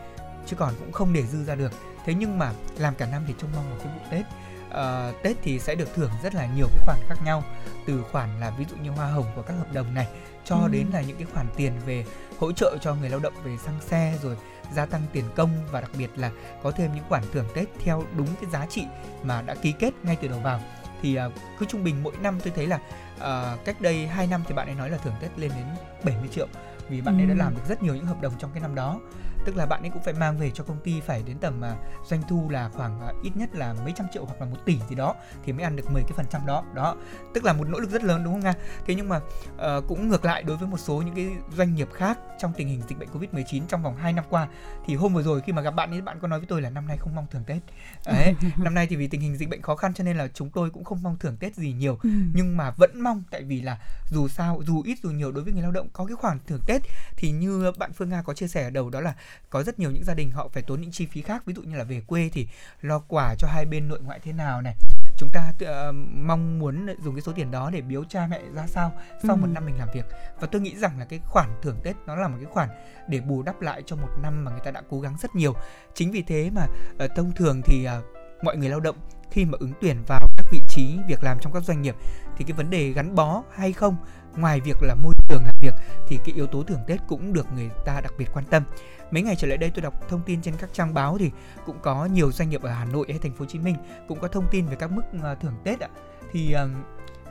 chứ 0.46 0.56
còn 0.56 0.74
cũng 0.78 0.92
không 0.92 1.12
để 1.12 1.26
dư 1.26 1.44
ra 1.44 1.54
được 1.54 1.72
thế 2.06 2.14
nhưng 2.14 2.38
mà 2.38 2.52
làm 2.78 2.94
cả 2.94 3.06
năm 3.06 3.24
thì 3.26 3.34
trông 3.40 3.50
mong 3.56 3.70
vào 3.70 3.78
cái 3.78 3.92
vụ 3.94 4.00
tết 4.10 4.26
Ờ, 4.70 5.12
tết 5.22 5.36
thì 5.42 5.58
sẽ 5.58 5.74
được 5.74 5.94
thưởng 5.94 6.10
rất 6.22 6.34
là 6.34 6.46
nhiều 6.56 6.66
cái 6.68 6.78
khoản 6.86 6.98
khác 7.08 7.14
nhau 7.24 7.42
từ 7.86 8.02
khoản 8.12 8.40
là 8.40 8.50
ví 8.50 8.64
dụ 8.70 8.76
như 8.76 8.90
hoa 8.90 9.06
hồng 9.06 9.24
của 9.36 9.42
các 9.42 9.54
hợp 9.54 9.72
đồng 9.72 9.94
này 9.94 10.08
cho 10.44 10.56
Ừ. 10.56 10.68
đến 10.68 10.86
là 10.92 11.00
những 11.00 11.16
cái 11.16 11.26
khoản 11.34 11.46
tiền 11.56 11.72
về 11.86 12.04
hỗ 12.38 12.52
trợ 12.52 12.76
cho 12.80 12.94
người 12.94 13.10
lao 13.10 13.20
động 13.20 13.32
về 13.44 13.56
xăng 13.64 13.80
xe 13.80 14.14
rồi 14.22 14.36
gia 14.74 14.86
tăng 14.86 15.02
tiền 15.12 15.24
công 15.36 15.50
và 15.70 15.80
đặc 15.80 15.90
biệt 15.98 16.10
là 16.16 16.30
có 16.62 16.70
thêm 16.70 16.94
những 16.94 17.04
khoản 17.08 17.22
thưởng 17.32 17.44
tết 17.54 17.68
theo 17.84 18.02
đúng 18.16 18.26
cái 18.40 18.50
giá 18.50 18.66
trị 18.66 18.84
mà 19.22 19.42
đã 19.42 19.54
ký 19.54 19.72
kết 19.78 19.90
ngay 20.02 20.16
từ 20.22 20.28
đầu 20.28 20.40
vào 20.40 20.60
thì 21.02 21.14
à, 21.14 21.28
cứ 21.58 21.66
trung 21.66 21.84
bình 21.84 22.02
mỗi 22.02 22.16
năm 22.22 22.38
tôi 22.44 22.52
thấy 22.56 22.66
là 22.66 22.78
à, 23.20 23.56
cách 23.64 23.80
đây 23.80 24.06
2 24.06 24.26
năm 24.26 24.42
thì 24.48 24.54
bạn 24.54 24.66
ấy 24.66 24.74
nói 24.74 24.90
là 24.90 24.98
thưởng 24.98 25.14
tết 25.20 25.38
lên 25.38 25.50
đến 25.56 25.66
70 26.04 26.28
triệu 26.28 26.46
vì 26.88 27.00
bạn 27.00 27.18
ấy 27.20 27.26
đã 27.26 27.34
Ừ. 27.34 27.38
làm 27.38 27.54
được 27.54 27.62
rất 27.68 27.82
nhiều 27.82 27.94
những 27.94 28.06
hợp 28.06 28.20
đồng 28.20 28.32
trong 28.38 28.50
cái 28.54 28.60
năm 28.60 28.74
đó 28.74 29.00
tức 29.48 29.56
là 29.56 29.66
bạn 29.66 29.82
ấy 29.82 29.90
cũng 29.90 30.02
phải 30.02 30.14
mang 30.14 30.38
về 30.38 30.50
cho 30.50 30.64
công 30.64 30.80
ty 30.84 31.00
phải 31.00 31.22
đến 31.26 31.38
tầm 31.38 31.64
à, 31.64 31.76
doanh 32.06 32.22
thu 32.28 32.48
là 32.50 32.68
khoảng 32.68 33.00
à, 33.00 33.12
ít 33.22 33.30
nhất 33.34 33.54
là 33.54 33.74
mấy 33.84 33.92
trăm 33.96 34.06
triệu 34.12 34.24
hoặc 34.24 34.40
là 34.40 34.46
một 34.46 34.56
tỷ 34.64 34.78
gì 34.88 34.94
đó 34.96 35.14
thì 35.44 35.52
mới 35.52 35.64
ăn 35.64 35.76
được 35.76 35.90
10 35.90 36.02
cái 36.02 36.12
phần 36.16 36.26
trăm 36.30 36.46
đó. 36.46 36.64
Đó 36.74 36.96
tức 37.34 37.44
là 37.44 37.52
một 37.52 37.68
nỗ 37.68 37.78
lực 37.78 37.90
rất 37.90 38.04
lớn 38.04 38.24
đúng 38.24 38.32
không 38.32 38.40
nga? 38.40 38.54
Thế 38.86 38.94
nhưng 38.94 39.08
mà 39.08 39.20
ờ, 39.56 39.82
cũng 39.88 40.08
ngược 40.08 40.24
lại 40.24 40.42
đối 40.42 40.56
với 40.56 40.68
một 40.68 40.76
số 40.76 41.02
những 41.02 41.14
cái 41.14 41.28
doanh 41.56 41.74
nghiệp 41.74 41.88
khác 41.92 42.18
trong 42.38 42.52
tình 42.56 42.68
hình 42.68 42.82
dịch 42.88 42.98
bệnh 42.98 43.08
covid 43.08 43.30
19 43.32 43.66
trong 43.66 43.82
vòng 43.82 43.96
2 43.96 44.12
năm 44.12 44.24
qua 44.30 44.48
thì 44.86 44.94
hôm 44.94 45.14
vừa 45.14 45.22
rồi 45.22 45.40
khi 45.40 45.52
mà 45.52 45.62
gặp 45.62 45.70
bạn 45.70 45.90
ấy 45.90 46.00
bạn 46.00 46.18
có 46.20 46.28
nói 46.28 46.38
với 46.38 46.46
tôi 46.46 46.62
là 46.62 46.70
năm 46.70 46.86
nay 46.86 46.96
không 46.96 47.14
mong 47.14 47.26
thưởng 47.30 47.44
tết. 47.46 47.62
Đấy 48.06 48.34
năm 48.56 48.74
nay 48.74 48.86
thì 48.90 48.96
vì 48.96 49.08
tình 49.08 49.20
hình 49.20 49.36
dịch 49.36 49.48
bệnh 49.48 49.62
khó 49.62 49.76
khăn 49.76 49.94
cho 49.94 50.04
nên 50.04 50.16
là 50.16 50.28
chúng 50.34 50.50
tôi 50.50 50.70
cũng 50.70 50.84
không 50.84 51.02
mong 51.02 51.18
thưởng 51.18 51.36
tết 51.36 51.56
gì 51.56 51.72
nhiều. 51.72 51.98
Ừ. 52.02 52.10
nhưng 52.34 52.56
mà 52.56 52.70
vẫn 52.70 53.00
mong 53.00 53.22
tại 53.30 53.42
vì 53.42 53.60
là 53.60 53.78
dù 54.10 54.28
sao 54.28 54.62
dù 54.66 54.82
ít 54.82 54.98
dù 55.02 55.10
nhiều 55.10 55.32
đối 55.32 55.44
với 55.44 55.52
người 55.52 55.62
lao 55.62 55.72
động 55.72 55.88
có 55.92 56.04
cái 56.04 56.16
khoản 56.16 56.38
thưởng 56.46 56.60
Tết 56.66 56.82
thì 57.16 57.30
như 57.30 57.72
bạn 57.78 57.92
Phương 57.92 58.08
Nga 58.08 58.22
có 58.22 58.34
chia 58.34 58.48
sẻ 58.48 58.64
ở 58.64 58.70
đầu 58.70 58.90
đó 58.90 59.00
là 59.00 59.14
có 59.50 59.62
rất 59.62 59.78
nhiều 59.78 59.90
những 59.90 60.04
gia 60.04 60.14
đình 60.14 60.30
họ 60.30 60.48
phải 60.52 60.62
tốn 60.62 60.80
những 60.80 60.90
chi 60.92 61.06
phí 61.06 61.22
khác 61.22 61.42
ví 61.46 61.54
dụ 61.54 61.62
như 61.62 61.76
là 61.76 61.84
về 61.84 62.00
quê 62.06 62.30
thì 62.32 62.48
lo 62.80 62.98
quà 62.98 63.34
cho 63.38 63.48
hai 63.48 63.64
bên 63.64 63.88
nội 63.88 64.00
ngoại 64.00 64.20
thế 64.22 64.32
nào 64.32 64.62
này 64.62 64.76
chúng 65.16 65.28
ta 65.32 65.52
ờ, 65.66 65.92
mong 66.14 66.58
muốn 66.58 66.86
dùng 67.04 67.14
cái 67.14 67.22
số 67.22 67.32
tiền 67.32 67.50
đó 67.50 67.70
để 67.70 67.80
biếu 67.80 68.04
cha 68.04 68.26
mẹ 68.30 68.40
ra 68.54 68.66
sao 68.66 68.92
sau 69.22 69.36
Ừ. 69.36 69.40
một 69.40 69.46
năm 69.46 69.66
mình 69.66 69.78
làm 69.78 69.88
việc 69.94 70.04
và 70.40 70.46
tôi 70.52 70.60
nghĩ 70.62 70.76
rằng 70.76 70.98
là 70.98 71.04
cái 71.04 71.20
khoản 71.24 71.48
thưởng 71.62 71.76
Tết 71.84 71.96
nó 72.06 72.14
là 72.16 72.28
một 72.28 72.36
cái 72.40 72.52
khoản 72.52 72.68
để 73.08 73.20
bù 73.20 73.42
đắp 73.42 73.60
lại 73.60 73.82
cho 73.86 73.96
một 73.96 74.08
năm 74.22 74.44
mà 74.44 74.50
người 74.50 74.60
ta 74.64 74.70
đã 74.70 74.82
cố 74.90 75.00
gắng 75.00 75.16
rất 75.22 75.34
nhiều 75.34 75.54
chính 75.94 76.10
vì 76.10 76.22
thế 76.22 76.50
mà 76.50 76.66
ờ, 76.98 77.08
thông 77.16 77.32
thường 77.32 77.62
thì 77.64 77.84
ờ, 77.84 78.02
mọi 78.42 78.56
người 78.56 78.68
lao 78.68 78.80
động 78.80 78.96
khi 79.30 79.44
mà 79.44 79.58
ứng 79.60 79.72
tuyển 79.80 79.96
vào 80.06 80.20
các 80.36 80.46
vị 80.52 80.60
trí 80.68 80.98
việc 81.08 81.22
làm 81.24 81.38
trong 81.40 81.52
các 81.52 81.62
doanh 81.64 81.82
nghiệp 81.82 81.94
thì 82.36 82.44
cái 82.44 82.52
vấn 82.56 82.70
đề 82.70 82.92
gắn 82.92 83.14
bó 83.14 83.42
hay 83.54 83.72
không 83.72 83.96
ngoài 84.36 84.60
việc 84.60 84.82
là 84.82 84.94
môi 84.94 85.14
trường 85.28 85.44
làm 85.46 85.54
việc 85.60 85.74
thì 86.08 86.18
cái 86.24 86.34
yếu 86.34 86.46
tố 86.46 86.62
thưởng 86.62 86.80
Tết 86.86 87.00
cũng 87.08 87.32
được 87.32 87.52
người 87.52 87.70
ta 87.84 88.00
đặc 88.00 88.12
biệt 88.18 88.28
quan 88.32 88.44
tâm. 88.50 88.62
Mấy 89.10 89.22
ngày 89.22 89.36
trở 89.36 89.46
lại 89.48 89.58
đây 89.58 89.70
tôi 89.74 89.82
đọc 89.82 90.08
thông 90.08 90.22
tin 90.26 90.42
trên 90.42 90.54
các 90.58 90.70
trang 90.72 90.94
báo 90.94 91.18
thì 91.18 91.30
cũng 91.66 91.78
có 91.82 92.06
nhiều 92.06 92.32
doanh 92.32 92.50
nghiệp 92.50 92.62
ở 92.62 92.70
Hà 92.70 92.84
Nội 92.84 93.06
hay 93.08 93.18
thành 93.18 93.32
phố 93.32 93.38
Hồ 93.38 93.46
Chí 93.46 93.58
Minh 93.58 93.76
cũng 94.08 94.20
có 94.20 94.28
thông 94.28 94.46
tin 94.50 94.66
về 94.66 94.76
các 94.76 94.90
mức 94.90 95.02
ờ, 95.22 95.34
thưởng 95.34 95.54
Tết 95.64 95.80
ạ. 95.80 95.88
Thì 96.32 96.54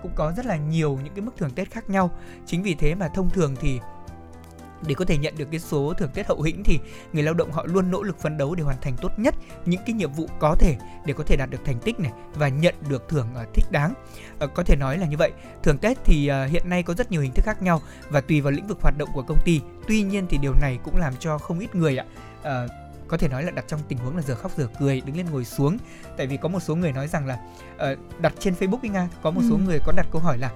cũng 0.01 0.11
có 0.15 0.33
rất 0.37 0.45
là 0.45 0.57
nhiều 0.57 0.99
những 1.03 1.13
cái 1.13 1.21
mức 1.21 1.31
thưởng 1.37 1.51
Tết 1.55 1.71
khác 1.71 1.89
nhau. 1.89 2.11
Chính 2.45 2.63
vì 2.63 2.75
thế 2.75 2.95
mà 2.95 3.07
thông 3.07 3.29
thường 3.29 3.55
thì 3.59 3.79
để 4.87 4.95
có 4.95 5.05
thể 5.05 5.17
nhận 5.17 5.33
được 5.37 5.47
cái 5.51 5.59
số 5.59 5.93
thưởng 5.97 6.09
Tết 6.13 6.27
hậu 6.27 6.41
hĩnh 6.41 6.63
thì 6.63 6.79
người 7.13 7.23
lao 7.23 7.33
động 7.33 7.51
họ 7.51 7.65
luôn 7.65 7.91
nỗ 7.91 8.03
lực 8.03 8.19
phấn 8.19 8.37
đấu 8.37 8.55
để 8.55 8.63
hoàn 8.63 8.77
thành 8.81 8.95
tốt 9.01 9.11
nhất 9.17 9.35
những 9.65 9.81
cái 9.85 9.93
nhiệm 9.93 10.11
vụ 10.11 10.27
có 10.39 10.55
thể 10.59 10.75
để 11.05 11.13
có 11.13 11.23
thể 11.23 11.35
đạt 11.35 11.49
được 11.49 11.65
thành 11.65 11.79
tích 11.79 11.99
này 11.99 12.11
và 12.35 12.47
nhận 12.47 12.75
được 12.89 13.09
thưởng 13.09 13.27
ờ, 13.35 13.45
thích 13.53 13.65
đáng. 13.71 13.93
Ờ, 14.39 14.47
có 14.47 14.63
thể 14.63 14.75
nói 14.75 14.97
là 14.97 15.07
như 15.07 15.17
vậy. 15.17 15.31
Thưởng 15.63 15.77
Tết 15.77 15.97
thì 16.05 16.27
ờ, 16.27 16.45
hiện 16.45 16.69
nay 16.69 16.83
có 16.83 16.93
rất 16.93 17.11
nhiều 17.11 17.21
hình 17.21 17.31
thức 17.31 17.45
khác 17.45 17.61
nhau 17.61 17.81
và 18.09 18.21
tùy 18.21 18.41
vào 18.41 18.51
lĩnh 18.51 18.67
vực 18.67 18.77
hoạt 18.81 18.97
động 18.97 19.09
của 19.13 19.23
công 19.27 19.39
ty. 19.45 19.61
Tuy 19.87 20.01
nhiên 20.03 20.25
thì 20.29 20.37
điều 20.37 20.53
này 20.61 20.79
cũng 20.83 20.97
làm 20.97 21.13
cho 21.19 21.37
không 21.37 21.59
ít 21.59 21.75
người 21.75 21.97
ạ 21.97 22.05
có 23.07 23.17
thể 23.17 23.27
nói 23.27 23.43
là 23.43 23.51
đặt 23.51 23.65
trong 23.67 23.79
tình 23.87 23.97
huống 23.97 24.15
là 24.15 24.21
giờ 24.21 24.35
khóc 24.35 24.51
giờ 24.57 24.67
cười 24.79 25.01
đứng 25.01 25.17
lên 25.17 25.25
ngồi 25.31 25.45
xuống 25.45 25.77
tại 26.17 26.27
vì 26.27 26.37
có 26.37 26.49
một 26.49 26.59
số 26.59 26.75
người 26.75 26.91
nói 26.91 27.07
rằng 27.07 27.25
là 27.25 27.37
đặt 28.19 28.33
trên 28.39 28.53
Facebook 28.59 28.79
ấy 28.81 28.89
nga 28.89 29.09
có 29.21 29.31
một 29.31 29.41
số 29.49 29.55
Ừ. 29.55 29.61
người 29.65 29.79
có 29.85 29.91
đặt 29.95 30.07
câu 30.11 30.21
hỏi 30.21 30.37
là 30.37 30.51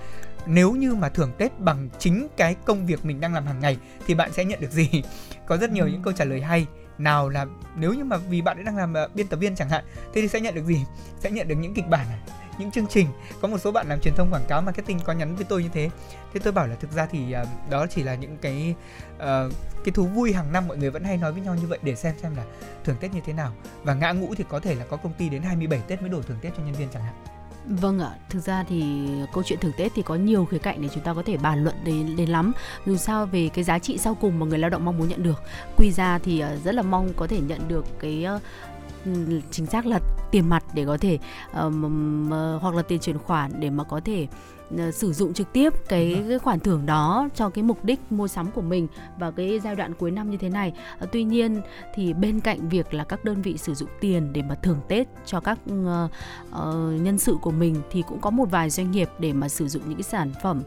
nếu 0.45 0.71
như 0.71 0.95
mà 0.95 1.10
thưởng 1.10 1.32
Tết 1.38 1.60
bằng 1.60 1.89
chính 1.99 2.27
cái 2.38 2.56
công 2.65 2.86
việc 2.86 3.06
mình 3.06 3.19
đang 3.19 3.34
làm 3.34 3.45
hàng 3.45 3.60
ngày 3.60 3.77
thì 4.08 4.13
bạn 4.15 4.34
sẽ 4.34 4.45
nhận 4.45 4.60
được 4.62 4.71
gì? 4.71 4.89
Có 5.45 5.58
rất 5.58 5.71
nhiều 5.71 5.86
Ừ. 5.86 5.89
những 5.91 6.01
câu 6.04 6.13
trả 6.13 6.25
lời 6.25 6.41
hay. 6.41 6.67
Nào 6.97 7.30
là 7.30 7.45
nếu 7.75 7.93
như 7.93 8.04
mà 8.04 8.17
vì 8.17 8.41
bạn 8.41 8.58
ấy 8.58 8.63
đang 8.63 8.77
làm 8.77 8.93
ờ, 8.93 9.10
biên 9.13 9.27
tập 9.27 9.38
viên 9.38 9.56
chẳng 9.56 9.69
hạn 9.69 9.84
thế 10.13 10.21
thì 10.21 10.27
sẽ 10.27 10.39
nhận 10.39 10.56
được 10.56 10.65
gì? 10.65 10.86
Sẽ 11.19 11.32
nhận 11.32 11.47
được 11.47 11.56
những 11.56 11.73
kịch 11.73 11.88
bản 11.89 12.06
này 12.10 12.19
những 12.60 12.71
chương 12.71 12.88
trình. 12.88 13.08
Có 13.41 13.47
một 13.47 13.58
số 13.58 13.71
bạn 13.71 13.88
làm 13.89 13.99
truyền 14.01 14.13
thông 14.17 14.32
quảng 14.34 14.45
cáo 14.47 14.62
marketing 14.62 14.99
có 14.99 15.13
nhắn 15.13 15.36
với 15.36 15.45
tôi 15.49 15.63
như 15.63 15.69
thế. 15.73 15.89
Thế 16.34 16.39
tôi 16.43 16.54
bảo 16.54 16.67
là 16.67 16.75
thực 16.75 16.91
ra 16.91 17.06
thì 17.12 17.32
ờ, 17.32 17.45
đó 17.69 17.88
chỉ 17.88 18.04
là 18.04 18.15
những 18.15 18.38
cái 18.41 18.75
ờ, 19.17 19.49
cái 19.86 19.91
thú 19.91 20.06
vui 20.08 20.34
hàng 20.34 20.51
năm 20.54 20.67
mọi 20.67 20.77
người 20.77 20.89
vẫn 20.89 21.04
hay 21.04 21.17
nói 21.17 21.32
với 21.34 21.41
nhau 21.41 21.56
như 21.56 21.67
vậy 21.67 21.80
để 21.84 21.95
xem 21.95 22.15
xem 22.21 22.36
là 22.36 22.43
thưởng 22.84 22.95
Tết 22.99 23.13
như 23.13 23.21
thế 23.25 23.34
nào. 23.34 23.54
Và 23.84 23.93
ngã 23.93 24.12
ngũ 24.12 24.36
thì 24.36 24.43
có 24.49 24.60
thể 24.60 24.75
là 24.75 24.86
có 24.89 24.97
công 24.97 25.13
ty 25.13 25.30
đến 25.30 25.41
27 25.41 25.80
Tết 25.88 26.01
mới 26.01 26.10
đổ 26.10 26.21
thưởng 26.21 26.38
Tết 26.41 26.54
cho 26.58 26.63
nhân 26.63 26.75
viên 26.75 26.88
chẳng 26.93 27.04
hạn 27.04 27.13
Vâng 27.65 28.00
ạ, 28.00 28.12
thực 28.30 28.39
ra 28.39 28.63
thì 28.63 29.08
câu 29.34 29.43
chuyện 29.43 29.60
thực 29.60 29.78
Tết 29.78 29.91
thì 29.95 30.02
có 30.02 30.15
nhiều 30.15 30.45
khía 30.45 30.58
cạnh 30.58 30.82
để 30.82 30.89
chúng 30.93 31.04
ta 31.04 31.13
có 31.13 31.24
thể 31.26 31.38
bàn 31.38 31.63
luận 31.63 31.76
đến 31.84 32.15
đến 32.15 32.30
lắm. 32.30 32.52
Dù 32.86 32.97
sao 32.97 33.26
về 33.26 33.50
cái 33.54 33.63
giá 33.63 33.80
trị 33.80 33.97
sau 33.97 34.15
cùng 34.15 34.39
mà 34.39 34.45
người 34.45 34.60
lao 34.60 34.69
động 34.69 34.86
mong 34.86 34.97
muốn 34.97 35.10
nhận 35.10 35.24
được. 35.24 35.41
Quy 35.78 35.91
ra 35.91 36.19
thì 36.19 36.39
ờ, 36.39 36.58
rất 36.63 36.76
là 36.76 36.82
mong 36.82 37.10
có 37.15 37.28
thể 37.28 37.39
nhận 37.39 37.67
được 37.67 37.86
cái 38.00 38.24
ờ, 38.24 38.39
ừ, 39.06 39.41
chính 39.52 39.65
xác 39.65 39.86
là 39.86 40.00
tiền 40.32 40.50
mặt 40.50 40.63
để 40.74 40.86
có 40.86 40.97
thể 40.97 41.19
um, 41.54 42.30
hoặc 42.62 42.76
là 42.76 42.82
tiền 42.82 43.00
chuyển 43.00 43.17
khoản 43.17 43.52
để 43.60 43.69
mà 43.69 43.84
có 43.84 44.02
thể 44.06 44.28
sử 44.93 45.13
dụng 45.13 45.34
trực 45.34 45.53
tiếp 45.53 45.73
cái, 45.89 46.23
cái 46.29 46.39
khoản 46.39 46.60
thưởng 46.60 46.86
đó 46.86 47.29
cho 47.36 47.49
cái 47.49 47.63
mục 47.63 47.86
đích 47.86 47.99
mua 48.10 48.27
sắm 48.27 48.51
của 48.51 48.62
mình 48.62 48.88
vào 49.19 49.31
cái 49.31 49.60
giai 49.63 49.75
đoạn 49.75 49.93
cuối 49.93 50.12
năm 50.12 50.31
như 50.31 50.38
thế 50.38 50.49
này. 50.49 50.73
Ờ, 50.99 51.07
tuy 51.12 51.23
nhiên 51.23 51.62
thì 51.95 52.13
bên 52.13 52.39
cạnh 52.39 52.69
việc 52.69 52.93
là 52.93 53.03
các 53.03 53.25
đơn 53.25 53.41
vị 53.41 53.57
sử 53.57 53.73
dụng 53.73 53.89
tiền 53.99 54.34
để 54.34 54.41
mà 54.41 54.55
thưởng 54.55 54.79
Tết 54.88 55.07
cho 55.25 55.39
các 55.39 55.60
ờ, 55.86 56.07
ờ, 56.51 56.91
nhân 57.01 57.17
sự 57.17 57.38
của 57.41 57.51
mình 57.51 57.75
thì 57.91 58.03
cũng 58.07 58.21
có 58.21 58.29
một 58.29 58.51
vài 58.51 58.69
doanh 58.69 58.91
nghiệp 58.91 59.10
để 59.19 59.34
mà 59.34 59.49
sử 59.49 59.67
dụng 59.67 59.84
những 59.86 59.97
cái 59.97 60.03
sản 60.03 60.31
phẩm 60.43 60.63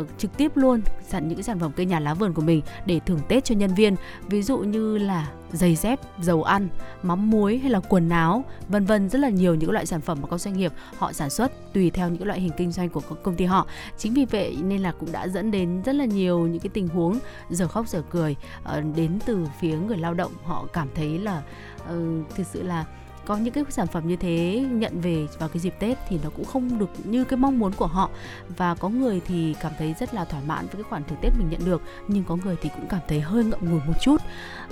uh, 0.00 0.06
trực 0.18 0.36
tiếp 0.36 0.56
luôn 0.56 0.80
sản 1.08 1.28
những 1.28 1.36
cái 1.36 1.42
sản 1.42 1.58
phẩm 1.58 1.72
cây 1.76 1.86
nhà 1.86 2.00
lá 2.00 2.14
vườn 2.14 2.32
của 2.32 2.42
mình 2.42 2.62
để 2.86 3.00
thưởng 3.06 3.20
Tết 3.28 3.44
cho 3.44 3.54
nhân 3.54 3.74
viên. 3.74 3.96
Ví 4.28 4.42
dụ 4.42 4.58
như 4.58 4.98
là 4.98 5.28
giày 5.52 5.76
dép 5.76 6.00
dầu 6.20 6.42
ăn 6.42 6.68
mắm 7.02 7.30
muối 7.30 7.58
hay 7.58 7.70
là 7.70 7.80
quần 7.80 8.08
áo 8.08 8.44
vân 8.68 8.84
vân 8.84 9.08
rất 9.08 9.18
là 9.18 9.28
nhiều 9.28 9.54
những 9.54 9.70
loại 9.70 9.86
sản 9.86 10.00
phẩm 10.00 10.18
mà 10.22 10.28
các 10.30 10.40
doanh 10.40 10.56
nghiệp 10.56 10.72
họ 10.98 11.12
sản 11.12 11.30
xuất 11.30 11.72
tùy 11.72 11.90
theo 11.90 12.08
những 12.08 12.26
loại 12.26 12.40
hình 12.40 12.52
kinh 12.56 12.72
doanh 12.72 12.88
của 12.88 13.00
công- 13.00 13.22
công 13.22 13.36
ty 13.36 13.44
họ. 13.44 13.66
Chính 13.98 14.14
vì 14.14 14.24
vậy 14.24 14.56
nên 14.62 14.82
là 14.82 14.92
cũng 14.92 15.12
đã 15.12 15.28
dẫn 15.28 15.50
đến 15.50 15.82
rất 15.84 15.94
là 15.94 16.04
nhiều 16.04 16.46
những 16.46 16.60
cái 16.60 16.70
tình 16.74 16.88
huống 16.88 17.18
giờ 17.50 17.68
khóc 17.68 17.88
giờ 17.88 18.02
cười 18.10 18.36
uh, 18.62 18.96
đến 18.96 19.18
từ 19.26 19.46
phía 19.60 19.76
người 19.76 19.98
lao 19.98 20.14
động 20.14 20.32
họ 20.44 20.66
cảm 20.72 20.88
thấy 20.94 21.18
là 21.18 21.42
uh, 21.82 22.34
thực 22.36 22.46
sự 22.46 22.62
là 22.62 22.84
có 23.26 23.36
những 23.36 23.54
cái 23.54 23.64
sản 23.68 23.86
phẩm 23.86 24.08
như 24.08 24.16
thế 24.16 24.66
nhận 24.70 25.00
về 25.00 25.26
vào 25.38 25.48
cái 25.48 25.58
dịp 25.58 25.74
Tết 25.78 25.98
thì 26.08 26.18
nó 26.24 26.30
cũng 26.30 26.44
không 26.44 26.78
được 26.78 26.90
như 27.04 27.24
cái 27.24 27.36
mong 27.36 27.58
muốn 27.58 27.72
của 27.72 27.86
họ. 27.86 28.10
Và 28.56 28.74
có 28.74 28.88
người 28.88 29.20
thì 29.26 29.54
cảm 29.60 29.72
thấy 29.78 29.94
rất 30.00 30.14
là 30.14 30.24
thỏa 30.24 30.40
mãn 30.46 30.66
với 30.66 30.74
cái 30.74 30.82
khoản 30.82 31.04
thưởng 31.04 31.18
Tết 31.22 31.32
mình 31.38 31.50
nhận 31.50 31.60
được 31.64 31.82
nhưng 32.08 32.24
có 32.24 32.36
người 32.36 32.56
thì 32.62 32.70
cũng 32.76 32.86
cảm 32.88 33.00
thấy 33.08 33.20
hơi 33.20 33.44
ngậm 33.44 33.60
ngùi 33.70 33.80
một 33.86 33.94
chút. 34.00 34.16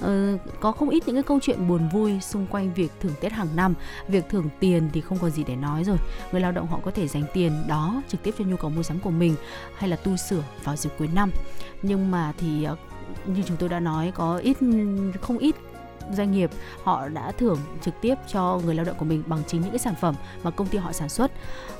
Ờ, 0.01 0.39
có 0.61 0.73
không 0.73 0.89
ít 0.89 1.03
những 1.07 1.17
cái 1.17 1.23
câu 1.23 1.39
chuyện 1.43 1.69
buồn 1.69 1.89
vui 1.93 2.21
xung 2.21 2.47
quanh 2.47 2.75
việc 2.75 2.93
thưởng 3.01 3.15
Tết 3.21 3.33
hàng 3.33 3.57
năm. 3.57 3.75
Việc 4.09 4.29
thưởng 4.29 4.49
tiền 4.61 4.91
thì 4.93 5.01
không 5.01 5.19
còn 5.19 5.31
gì 5.31 5.45
để 5.45 5.57
nói 5.57 5.85
rồi. 5.85 5.97
Người 6.33 6.41
lao 6.41 6.53
động 6.53 6.67
họ 6.67 6.81
có 6.85 6.91
thể 6.91 7.09
dành 7.09 7.25
tiền 7.35 7.53
đó 7.69 8.03
trực 8.09 8.23
tiếp 8.23 8.35
cho 8.39 8.45
nhu 8.45 8.57
cầu 8.57 8.71
mua 8.71 8.83
sắm 8.83 8.99
của 8.99 9.11
mình 9.11 9.35
hay 9.75 9.91
là 9.91 9.97
tu 9.97 10.17
sửa 10.17 10.43
vào 10.65 10.77
dịp 10.77 10.91
cuối 10.99 11.09
năm. 11.15 11.31
Nhưng 11.83 12.11
mà 12.11 12.33
thì 12.39 12.65
ờ, 12.65 12.77
như 13.27 13.43
chúng 13.47 13.57
tôi 13.57 13.69
đã 13.69 13.81
nói 13.81 14.13
có 14.15 14.37
ít 14.37 14.57
không 15.21 15.39
ít 15.39 15.57
doanh 16.13 16.33
nghiệp 16.33 16.51
họ 16.83 17.09
đã 17.09 17.33
thưởng 17.33 17.59
trực 17.83 17.95
tiếp 18.01 18.15
cho 18.29 18.61
người 18.65 18.75
lao 18.75 18.85
động 18.85 18.97
của 18.99 19.05
mình 19.05 19.23
bằng 19.27 19.43
chính 19.47 19.61
những 19.61 19.71
cái 19.71 19.79
sản 19.79 19.95
phẩm 20.01 20.15
mà 20.43 20.51
công 20.51 20.67
ty 20.67 20.79
họ 20.79 20.93
sản 20.93 21.09
xuất. 21.09 21.31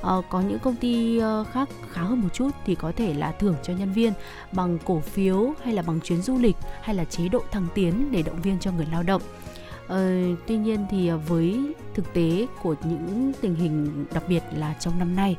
à, 0.01 0.11
có 0.29 0.41
những 0.41 0.59
công 0.59 0.75
ty 0.75 1.17
ờ, 1.17 1.43
khác 1.51 1.69
khá 1.91 2.01
hơn 2.01 2.21
một 2.21 2.29
chút 2.33 2.49
thì 2.65 2.75
có 2.75 2.91
thể 2.95 3.13
là 3.13 3.31
thưởng 3.31 3.55
cho 3.63 3.73
nhân 3.73 3.93
viên 3.93 4.13
bằng 4.51 4.77
cổ 4.85 4.99
phiếu 4.99 5.53
hay 5.63 5.73
là 5.73 5.81
bằng 5.81 5.99
chuyến 5.99 6.21
du 6.21 6.37
lịch 6.37 6.55
hay 6.81 6.95
là 6.95 7.05
chế 7.05 7.27
độ 7.27 7.43
thăng 7.51 7.67
tiến 7.73 8.11
để 8.11 8.21
động 8.21 8.41
viên 8.41 8.59
cho 8.59 8.71
người 8.71 8.87
lao 8.91 9.03
động. 9.03 9.21
Ờ, 9.87 10.11
tuy 10.47 10.57
nhiên 10.57 10.85
thì 10.91 11.09
với 11.09 11.73
thực 11.93 12.13
tế 12.13 12.47
của 12.61 12.75
những 12.83 13.31
tình 13.41 13.55
hình 13.55 14.05
đặc 14.13 14.23
biệt 14.27 14.43
là 14.55 14.73
trong 14.79 14.99
năm 14.99 15.15
nay 15.15 15.37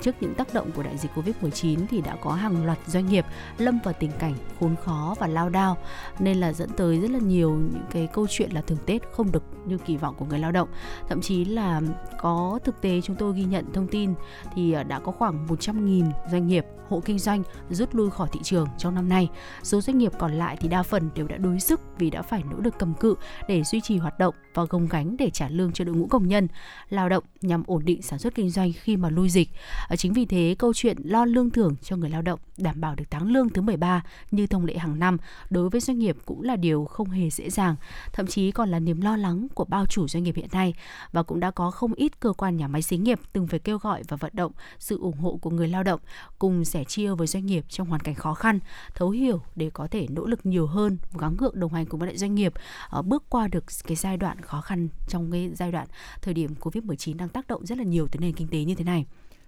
trước 0.00 0.14
những 0.20 0.34
tác 0.34 0.54
động 0.54 0.70
của 0.72 0.82
đại 0.82 0.98
dịch 0.98 1.10
Covid-19 1.14 1.86
thì 1.90 2.00
đã 2.00 2.16
có 2.20 2.32
hàng 2.32 2.66
loạt 2.66 2.78
doanh 2.86 3.06
nghiệp 3.06 3.24
lâm 3.58 3.78
vào 3.84 3.94
tình 4.00 4.10
cảnh 4.18 4.34
khốn 4.60 4.74
khó 4.84 5.14
và 5.20 5.26
lao 5.26 5.48
đao 5.48 5.76
nên 6.18 6.36
là 6.36 6.52
dẫn 6.52 6.70
tới 6.76 7.00
rất 7.00 7.10
là 7.10 7.18
nhiều 7.18 7.50
những 7.50 7.84
cái 7.90 8.08
câu 8.12 8.26
chuyện 8.30 8.50
là 8.52 8.60
thưởng 8.60 8.78
Tết 8.86 9.02
không 9.12 9.32
được 9.32 9.42
như 9.66 9.78
kỳ 9.78 9.96
vọng 9.96 10.14
của 10.18 10.24
người 10.24 10.38
lao 10.38 10.52
động. 10.52 10.68
Thậm 11.08 11.20
chí 11.20 11.44
là 11.44 11.80
có 12.18 12.58
thực 12.64 12.80
tế 12.80 13.00
chúng 13.00 13.16
tôi 13.16 13.34
ghi 13.36 13.44
nhận 13.44 13.72
thông 13.72 13.88
tin 13.88 14.14
thì 14.54 14.72
à, 14.72 14.82
đã 14.82 14.98
có 14.98 15.12
khoảng 15.12 15.46
100.000 15.46 16.10
doanh 16.30 16.46
nghiệp 16.46 16.64
hộ 16.88 17.02
kinh 17.04 17.18
doanh 17.18 17.42
rút 17.70 17.94
lui 17.94 18.10
khỏi 18.10 18.28
thị 18.32 18.40
trường 18.42 18.68
trong 18.78 18.94
năm 18.94 19.08
nay. 19.08 19.28
Số 19.62 19.80
doanh 19.80 19.98
nghiệp 19.98 20.12
còn 20.18 20.32
lại 20.32 20.56
thì 20.60 20.68
đa 20.68 20.82
phần 20.82 21.10
đều 21.14 21.26
đã 21.26 21.36
đối 21.36 21.60
sức 21.60 21.80
vì 21.98 22.10
đã 22.10 22.22
phải 22.22 22.42
nỗ 22.50 22.56
lực 22.60 22.74
cầm 22.78 22.94
cự 22.94 23.14
để 23.48 23.62
duy 23.62 23.80
trì 23.80 23.98
hoạt 23.98 24.18
động 24.18 24.34
và 24.54 24.64
gồng 24.64 24.88
gánh 24.88 25.16
để 25.16 25.30
trả 25.30 25.48
lương 25.48 25.72
cho 25.72 25.84
đội 25.84 25.96
ngũ 25.96 26.06
công 26.06 26.28
nhân, 26.28 26.48
lao 26.88 27.08
động 27.08 27.24
nhằm 27.40 27.62
ổn 27.66 27.84
định 27.84 28.02
sản 28.02 28.18
xuất 28.18 28.34
kinh 28.34 28.50
doanh 28.50 28.72
khi 28.72 28.96
mà 28.96 29.10
lui 29.10 29.28
dịch. 29.28 29.48
Ờ, 29.88 29.96
chính 29.96 30.12
vì 30.12 30.26
thế, 30.26 30.56
câu 30.58 30.74
chuyện 30.74 30.96
lo 31.04 31.24
lương 31.24 31.50
thưởng 31.50 31.76
cho 31.82 31.96
người 31.96 32.10
lao 32.10 32.22
động 32.22 32.40
đảm 32.58 32.80
bảo 32.80 32.94
được 32.94 33.04
tháng 33.10 33.32
lương 33.32 33.48
thứ 33.48 33.62
13 33.62 34.02
như 34.30 34.46
thông 34.46 34.64
lệ 34.64 34.76
hàng 34.76 34.98
năm 34.98 35.16
đối 35.50 35.68
với 35.68 35.80
doanh 35.80 35.98
nghiệp 35.98 36.16
cũng 36.24 36.42
là 36.42 36.56
điều 36.56 36.84
không 36.84 37.10
hề 37.10 37.30
dễ 37.30 37.50
dàng, 37.50 37.76
thậm 38.12 38.26
chí 38.26 38.50
còn 38.50 38.70
là 38.70 38.78
niềm 38.78 39.00
lo 39.00 39.16
lắng 39.16 39.46
của 39.54 39.64
bao 39.64 39.86
chủ 39.86 40.08
doanh 40.08 40.22
nghiệp 40.22 40.36
hiện 40.36 40.48
nay 40.52 40.74
và 41.12 41.22
cũng 41.22 41.40
đã 41.40 41.50
có 41.50 41.70
không 41.70 41.94
ít 41.94 42.20
cơ 42.20 42.32
quan 42.32 42.56
nhà 42.56 42.68
máy 42.68 42.82
xí 42.82 42.96
nghiệp 42.96 43.20
từng 43.32 43.46
phải 43.46 43.58
kêu 43.58 43.78
gọi 43.78 44.02
và 44.08 44.16
vận 44.16 44.32
động 44.34 44.52
sự 44.78 44.98
ủng 45.00 45.18
hộ 45.18 45.36
của 45.36 45.50
người 45.50 45.68
lao 45.68 45.82
động 45.82 46.00
cùng 46.38 46.64
sẻ 46.64 46.84
chia 46.84 47.14
với 47.14 47.26
doanh 47.26 47.46
nghiệp 47.46 47.64
trong 47.68 47.88
hoàn 47.88 48.00
cảnh 48.00 48.14
khó 48.14 48.34
khăn, 48.34 48.58
thấu 48.94 49.10
hiểu 49.10 49.40
để 49.56 49.70
có 49.70 49.88
thể 49.90 50.06
nỗ 50.10 50.26
lực 50.26 50.46
nhiều 50.46 50.66
hơn, 50.66 50.98
gắng 51.18 51.36
gượng 51.36 51.60
đồng 51.60 51.72
hành 51.72 51.86
cùng 51.86 52.00
với 52.00 52.06
lại 52.06 52.16
doanh 52.16 52.34
nghiệp 52.34 52.52
ờ, 52.88 53.02
bước 53.02 53.24
qua 53.28 53.48
được 53.48 53.64
cái 53.86 53.96
giai 53.96 54.16
đoạn 54.16 54.40
khó 54.40 54.60
khăn 54.60 54.88
trong 55.08 55.32
cái 55.32 55.50
giai 55.54 55.72
đoạn 55.72 55.86
thời 56.22 56.34
điểm 56.34 56.54
Covid-19 56.60 57.16
đang 57.16 57.28
tác 57.28 57.46
động 57.46 57.66
rất 57.66 57.78
là 57.78 57.84
nhiều 57.84 58.08
tới 58.08 58.20
nền 58.20 58.32
kinh 58.32 58.48
tế 58.48 58.64
như 58.64 58.74
thế 58.74 58.84
này. 58.84 59.06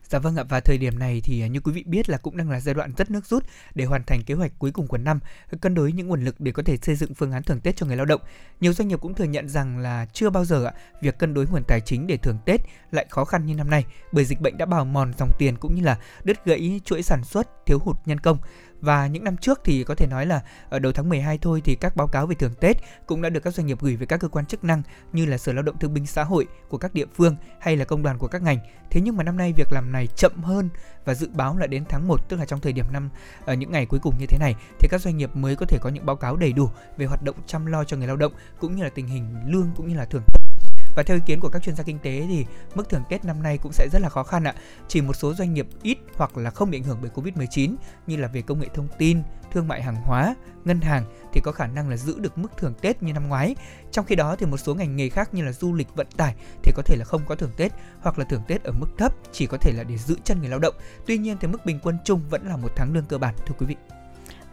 Dạ 0.09 0.19
vâng 0.19 0.37
ạ 0.37 0.45
và 0.49 0.61
thời 0.61 0.79
điểm 0.79 0.99
này 0.99 1.21
thì 1.25 1.43
à, 1.43 1.47
như 1.47 1.61
quý 1.61 1.73
vị 1.73 1.85
biết 1.87 2.09
là 2.11 2.19
cũng 2.19 2.37
đang 2.37 2.51
là 2.51 2.61
giai 2.61 2.75
đoạn 2.75 2.93
rất 2.97 3.11
nước 3.11 3.27
rút 3.27 3.45
để 3.75 3.85
hoàn 3.85 4.03
thành 4.03 4.23
kế 4.23 4.35
hoạch 4.35 4.53
cuối 4.59 4.71
cùng 4.71 4.87
của 4.87 4.99
năm, 4.99 5.21
cân 5.61 5.75
đối 5.75 5.93
những 5.93 6.09
nguồn 6.09 6.25
lực 6.25 6.41
để 6.41 6.53
có 6.53 6.63
thể 6.63 6.77
xây 6.83 6.97
dựng 6.97 7.15
phương 7.15 7.33
án 7.33 7.43
thưởng 7.43 7.61
Tết 7.61 7.77
cho 7.77 7.87
người 7.87 7.97
lao 7.97 8.07
động. 8.07 8.21
Nhiều 8.61 8.73
doanh 8.73 8.89
nghiệp 8.89 9.01
cũng 9.01 9.15
thừa 9.15 9.25
nhận 9.25 9.49
rằng 9.49 9.79
là 9.79 10.07
chưa 10.13 10.31
bao 10.31 10.45
giờ 10.45 10.65
ạ, 10.65 10.73
việc 11.03 11.19
cân 11.19 11.35
đối 11.35 11.47
nguồn 11.47 11.63
tài 11.69 11.81
chính 11.81 12.07
để 12.07 12.17
thưởng 12.17 12.39
Tết 12.45 12.61
lại 12.91 13.07
khó 13.11 13.25
khăn 13.25 13.47
như 13.47 13.55
năm 13.55 13.71
nay 13.71 13.85
bởi 14.13 14.25
dịch 14.25 14.41
bệnh 14.41 14.59
đã 14.59 14.67
bào 14.67 14.85
mòn 14.85 15.13
dòng 15.19 15.31
tiền 15.39 15.57
cũng 15.57 15.75
như 15.75 15.83
là 15.83 15.99
đứt 16.25 16.45
gãy 16.45 16.81
chuỗi 16.85 17.03
sản 17.03 17.25
xuất, 17.25 17.67
thiếu 17.67 17.79
hụt 17.79 17.97
nhân 18.07 18.21
công. 18.21 18.39
Và 18.81 19.07
những 19.07 19.25
năm 19.25 19.37
trước 19.37 19.61
thì 19.65 19.85
có 19.85 19.95
thể 19.95 20.07
nói 20.07 20.27
là 20.27 20.43
ở 20.69 20.79
đầu 20.79 20.93
tháng 20.93 21.09
12 21.09 21.39
thôi 21.39 21.63
thì 21.65 21.75
các 21.75 21.97
báo 21.97 22.07
cáo 22.07 22.27
về 22.27 22.35
thưởng 22.35 22.55
Tết 22.61 22.77
cũng 23.07 23.23
đã 23.23 23.29
được 23.29 23.41
các 23.41 23.55
doanh 23.55 23.67
nghiệp 23.67 23.79
gửi 23.81 23.97
về 23.97 24.07
các 24.07 24.21
cơ 24.21 24.29
quan 24.29 24.47
chức 24.47 24.65
năng 24.65 24.83
như 25.13 25.27
là 25.27 25.39
Sở 25.39 25.53
Lao 25.53 25.63
động 25.63 25.79
Thương 25.79 25.95
binh 25.95 26.07
Xã 26.07 26.25
hội 26.25 26.47
của 26.69 26.79
các 26.79 26.95
địa 26.95 27.07
phương 27.15 27.37
hay 27.61 27.77
là 27.77 27.85
công 27.85 28.03
đoàn 28.03 28.19
của 28.19 28.29
các 28.29 28.43
ngành. 28.43 28.59
Thế 28.91 29.01
nhưng 29.01 29.17
mà 29.17 29.25
năm 29.25 29.37
nay 29.37 29.53
việc 29.57 29.73
làm 29.73 29.93
này 29.93 30.07
chậm 30.07 30.43
hơn 30.43 30.69
và 31.05 31.15
dự 31.15 31.29
báo 31.33 31.57
là 31.57 31.67
đến 31.67 31.85
tháng 31.89 32.09
1 32.09 32.29
tức 32.29 32.37
là 32.37 32.45
trong 32.45 32.61
thời 32.61 32.73
điểm 32.73 32.85
năm 32.93 33.11
ở 33.45 33.55
những 33.55 33.73
ngày 33.73 33.87
cuối 33.87 34.01
cùng 34.03 34.15
như 34.19 34.27
thế 34.27 34.39
này, 34.39 34.55
thì 34.79 34.89
các 34.91 35.01
doanh 35.01 35.17
nghiệp 35.17 35.37
mới 35.37 35.57
có 35.57 35.67
thể 35.67 35.79
có 35.81 35.89
những 35.89 36.07
báo 36.07 36.17
cáo 36.17 36.37
đầy 36.37 36.53
đủ 36.53 36.71
về 36.97 37.07
hoạt 37.07 37.23
động 37.23 37.37
chăm 37.47 37.67
lo 37.67 37.85
cho 37.85 37.97
người 37.97 38.07
lao 38.07 38.17
động 38.17 38.33
cũng 38.59 38.77
như 38.77 38.83
là 38.83 38.91
tình 38.91 39.07
hình 39.07 39.37
lương 39.47 39.71
cũng 39.77 39.89
như 39.89 39.97
là 39.97 40.05
thưởng 40.05 40.23
và 40.99 41.05
theo 41.05 41.17
ý 41.17 41.23
kiến 41.27 41.41
của 41.41 41.49
các 41.49 41.63
chuyên 41.63 41.77
gia 41.77 41.85
kinh 41.85 41.99
tế 41.99 42.27
thì 42.29 42.47
mức 42.75 42.89
thưởng 42.89 43.03
Tết 43.09 43.25
năm 43.25 43.43
nay 43.43 43.59
cũng 43.63 43.73
sẽ 43.73 43.89
rất 43.93 44.03
là 44.03 44.09
khó 44.09 44.23
khăn 44.23 44.45
ạ. 44.45 44.55
Chỉ 44.89 45.01
một 45.01 45.17
số 45.17 45.35
doanh 45.35 45.55
nghiệp 45.55 45.67
ít 45.83 45.99
hoặc 46.15 46.37
là 46.37 46.51
không 46.51 46.71
bị 46.71 46.79
ảnh 46.79 46.85
hưởng 46.85 46.99
bởi 47.01 47.11
Covid-19 47.15 47.75
như 48.07 48.17
là 48.17 48.29
về 48.29 48.43
công 48.43 48.61
nghệ 48.61 48.67
thông 48.75 48.89
tin, 48.99 49.23
thương 49.53 49.69
mại 49.69 49.83
hàng 49.83 49.97
hóa, 49.97 50.35
ngân 50.65 50.81
hàng 50.81 51.05
thì 51.33 51.41
có 51.45 51.53
khả 51.53 51.67
năng 51.67 51.89
là 51.89 51.97
giữ 51.97 52.19
được 52.19 52.39
mức 52.39 52.53
thưởng 52.57 52.75
Tết 52.81 53.03
như 53.03 53.13
năm 53.13 53.29
ngoái. 53.29 53.57
Trong 53.93 54.05
khi 54.05 54.15
đó 54.15 54.37
thì 54.37 54.47
một 54.47 54.57
số 54.57 54.75
ngành 54.75 54.97
nghề 54.97 55.09
khác 55.09 55.35
như 55.35 55.45
là 55.45 55.53
du 55.53 55.75
lịch 55.75 55.95
vận 55.95 56.07
tải 56.17 56.35
thì 56.63 56.73
có 56.77 56.83
thể 56.83 56.97
là 56.97 57.05
không 57.05 57.23
có 57.27 57.35
thưởng 57.35 57.53
Tết 57.57 57.73
hoặc 58.01 58.19
là 58.19 58.25
thưởng 58.25 58.43
Tết 58.49 58.63
ở 58.63 58.73
mức 58.73 58.89
thấp 58.99 59.13
chỉ 59.33 59.47
có 59.47 59.59
thể 59.59 59.73
là 59.73 59.85
để 59.85 59.99
giữ 59.99 60.17
chân 60.25 60.41
người 60.41 60.49
lao 60.49 60.59
động. 60.59 60.75
Tuy 61.07 61.19
nhiên 61.19 61.37
thì 61.41 61.49
mức 61.49 61.67
bình 61.67 61.79
quân 61.83 61.99
chung 62.05 62.21
vẫn 62.31 62.47
là 62.47 62.57
một 62.57 62.73
tháng 62.77 62.95
lương 62.95 63.05
cơ 63.05 63.19
bản 63.19 63.35
thưa 63.47 63.55
quý 63.59 63.67
vị. 63.67 63.77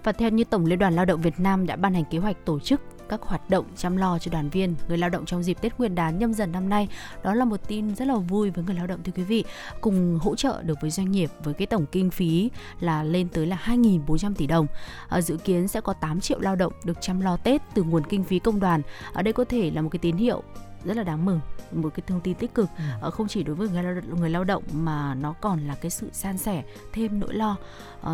Và 0.03 0.11
theo 0.11 0.29
như 0.29 0.43
Tổng 0.43 0.65
Liên 0.65 0.79
đoàn 0.79 0.93
Lao 0.93 1.05
động 1.05 1.21
Việt 1.21 1.39
Nam 1.39 1.65
đã 1.65 1.75
ban 1.75 1.93
hành 1.93 2.05
kế 2.11 2.17
hoạch 2.17 2.37
tổ 2.45 2.59
chức 2.59 2.81
các 3.09 3.21
hoạt 3.21 3.49
động 3.49 3.65
chăm 3.75 3.97
lo 3.97 4.19
cho 4.19 4.31
đoàn 4.31 4.49
viên 4.49 4.75
người 4.87 4.97
lao 4.97 5.09
động 5.09 5.25
trong 5.25 5.43
dịp 5.43 5.61
Tết 5.61 5.77
Nguyên 5.77 5.95
đán 5.95 6.19
nhâm 6.19 6.33
dần 6.33 6.51
năm 6.51 6.69
nay. 6.69 6.87
Đó 7.23 7.33
là 7.33 7.45
một 7.45 7.67
tin 7.67 7.95
rất 7.95 8.07
là 8.07 8.15
vui 8.15 8.49
với 8.49 8.63
người 8.63 8.75
lao 8.75 8.87
động 8.87 8.99
thưa 9.03 9.11
quý 9.15 9.23
vị. 9.23 9.43
Cùng 9.81 10.19
hỗ 10.21 10.35
trợ 10.35 10.61
được 10.63 10.77
với 10.81 10.91
doanh 10.91 11.11
nghiệp 11.11 11.29
với 11.43 11.53
cái 11.53 11.67
tổng 11.67 11.85
kinh 11.91 12.11
phí 12.11 12.49
là 12.79 13.03
lên 13.03 13.27
tới 13.29 13.45
là 13.45 13.57
2.400 13.65 14.33
tỷ 14.35 14.47
đồng. 14.47 14.67
À, 15.09 15.21
dự 15.21 15.37
kiến 15.37 15.67
sẽ 15.67 15.81
có 15.81 15.93
8 15.93 16.19
triệu 16.19 16.39
lao 16.39 16.55
động 16.55 16.73
được 16.83 16.97
chăm 17.01 17.21
lo 17.21 17.37
Tết 17.37 17.61
từ 17.73 17.83
nguồn 17.83 18.03
kinh 18.09 18.23
phí 18.23 18.39
công 18.39 18.59
đoàn. 18.59 18.81
Ở 19.13 19.21
đây 19.21 19.33
có 19.33 19.45
thể 19.45 19.71
là 19.71 19.81
một 19.81 19.89
cái 19.89 19.99
tín 19.99 20.17
hiệu 20.17 20.43
rất 20.85 20.97
là 20.97 21.03
đáng 21.03 21.25
mừng 21.25 21.39
một 21.71 21.89
cái 21.95 22.03
thông 22.07 22.21
tin 22.21 22.35
tích 22.35 22.53
cực 22.53 22.69
ừ. 23.01 23.09
không 23.11 23.27
chỉ 23.27 23.43
đối 23.43 23.55
với 23.55 23.69
người 23.69 23.83
lao 23.83 23.93
động, 23.93 24.19
người 24.19 24.29
lao 24.29 24.43
động 24.43 24.63
mà 24.73 25.13
nó 25.13 25.33
còn 25.41 25.67
là 25.67 25.75
cái 25.75 25.91
sự 25.91 26.09
san 26.13 26.37
sẻ 26.37 26.63
thêm 26.93 27.19
nỗi 27.19 27.33
lo 27.33 27.55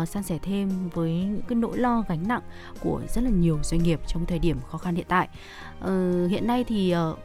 uh, 0.02 0.08
san 0.08 0.22
sẻ 0.22 0.38
thêm 0.42 0.88
với 0.88 1.10
những 1.10 1.42
cái 1.48 1.56
nỗi 1.56 1.78
lo 1.78 2.04
gánh 2.08 2.28
nặng 2.28 2.42
của 2.80 3.00
rất 3.14 3.24
là 3.24 3.30
nhiều 3.30 3.58
doanh 3.62 3.82
nghiệp 3.82 4.00
trong 4.06 4.26
thời 4.26 4.38
điểm 4.38 4.56
khó 4.70 4.78
khăn 4.78 4.94
hiện 4.94 5.06
tại 5.08 5.28
uh, 5.80 6.30
hiện 6.30 6.46
nay 6.46 6.64
thì 6.64 6.94
uh, 7.10 7.18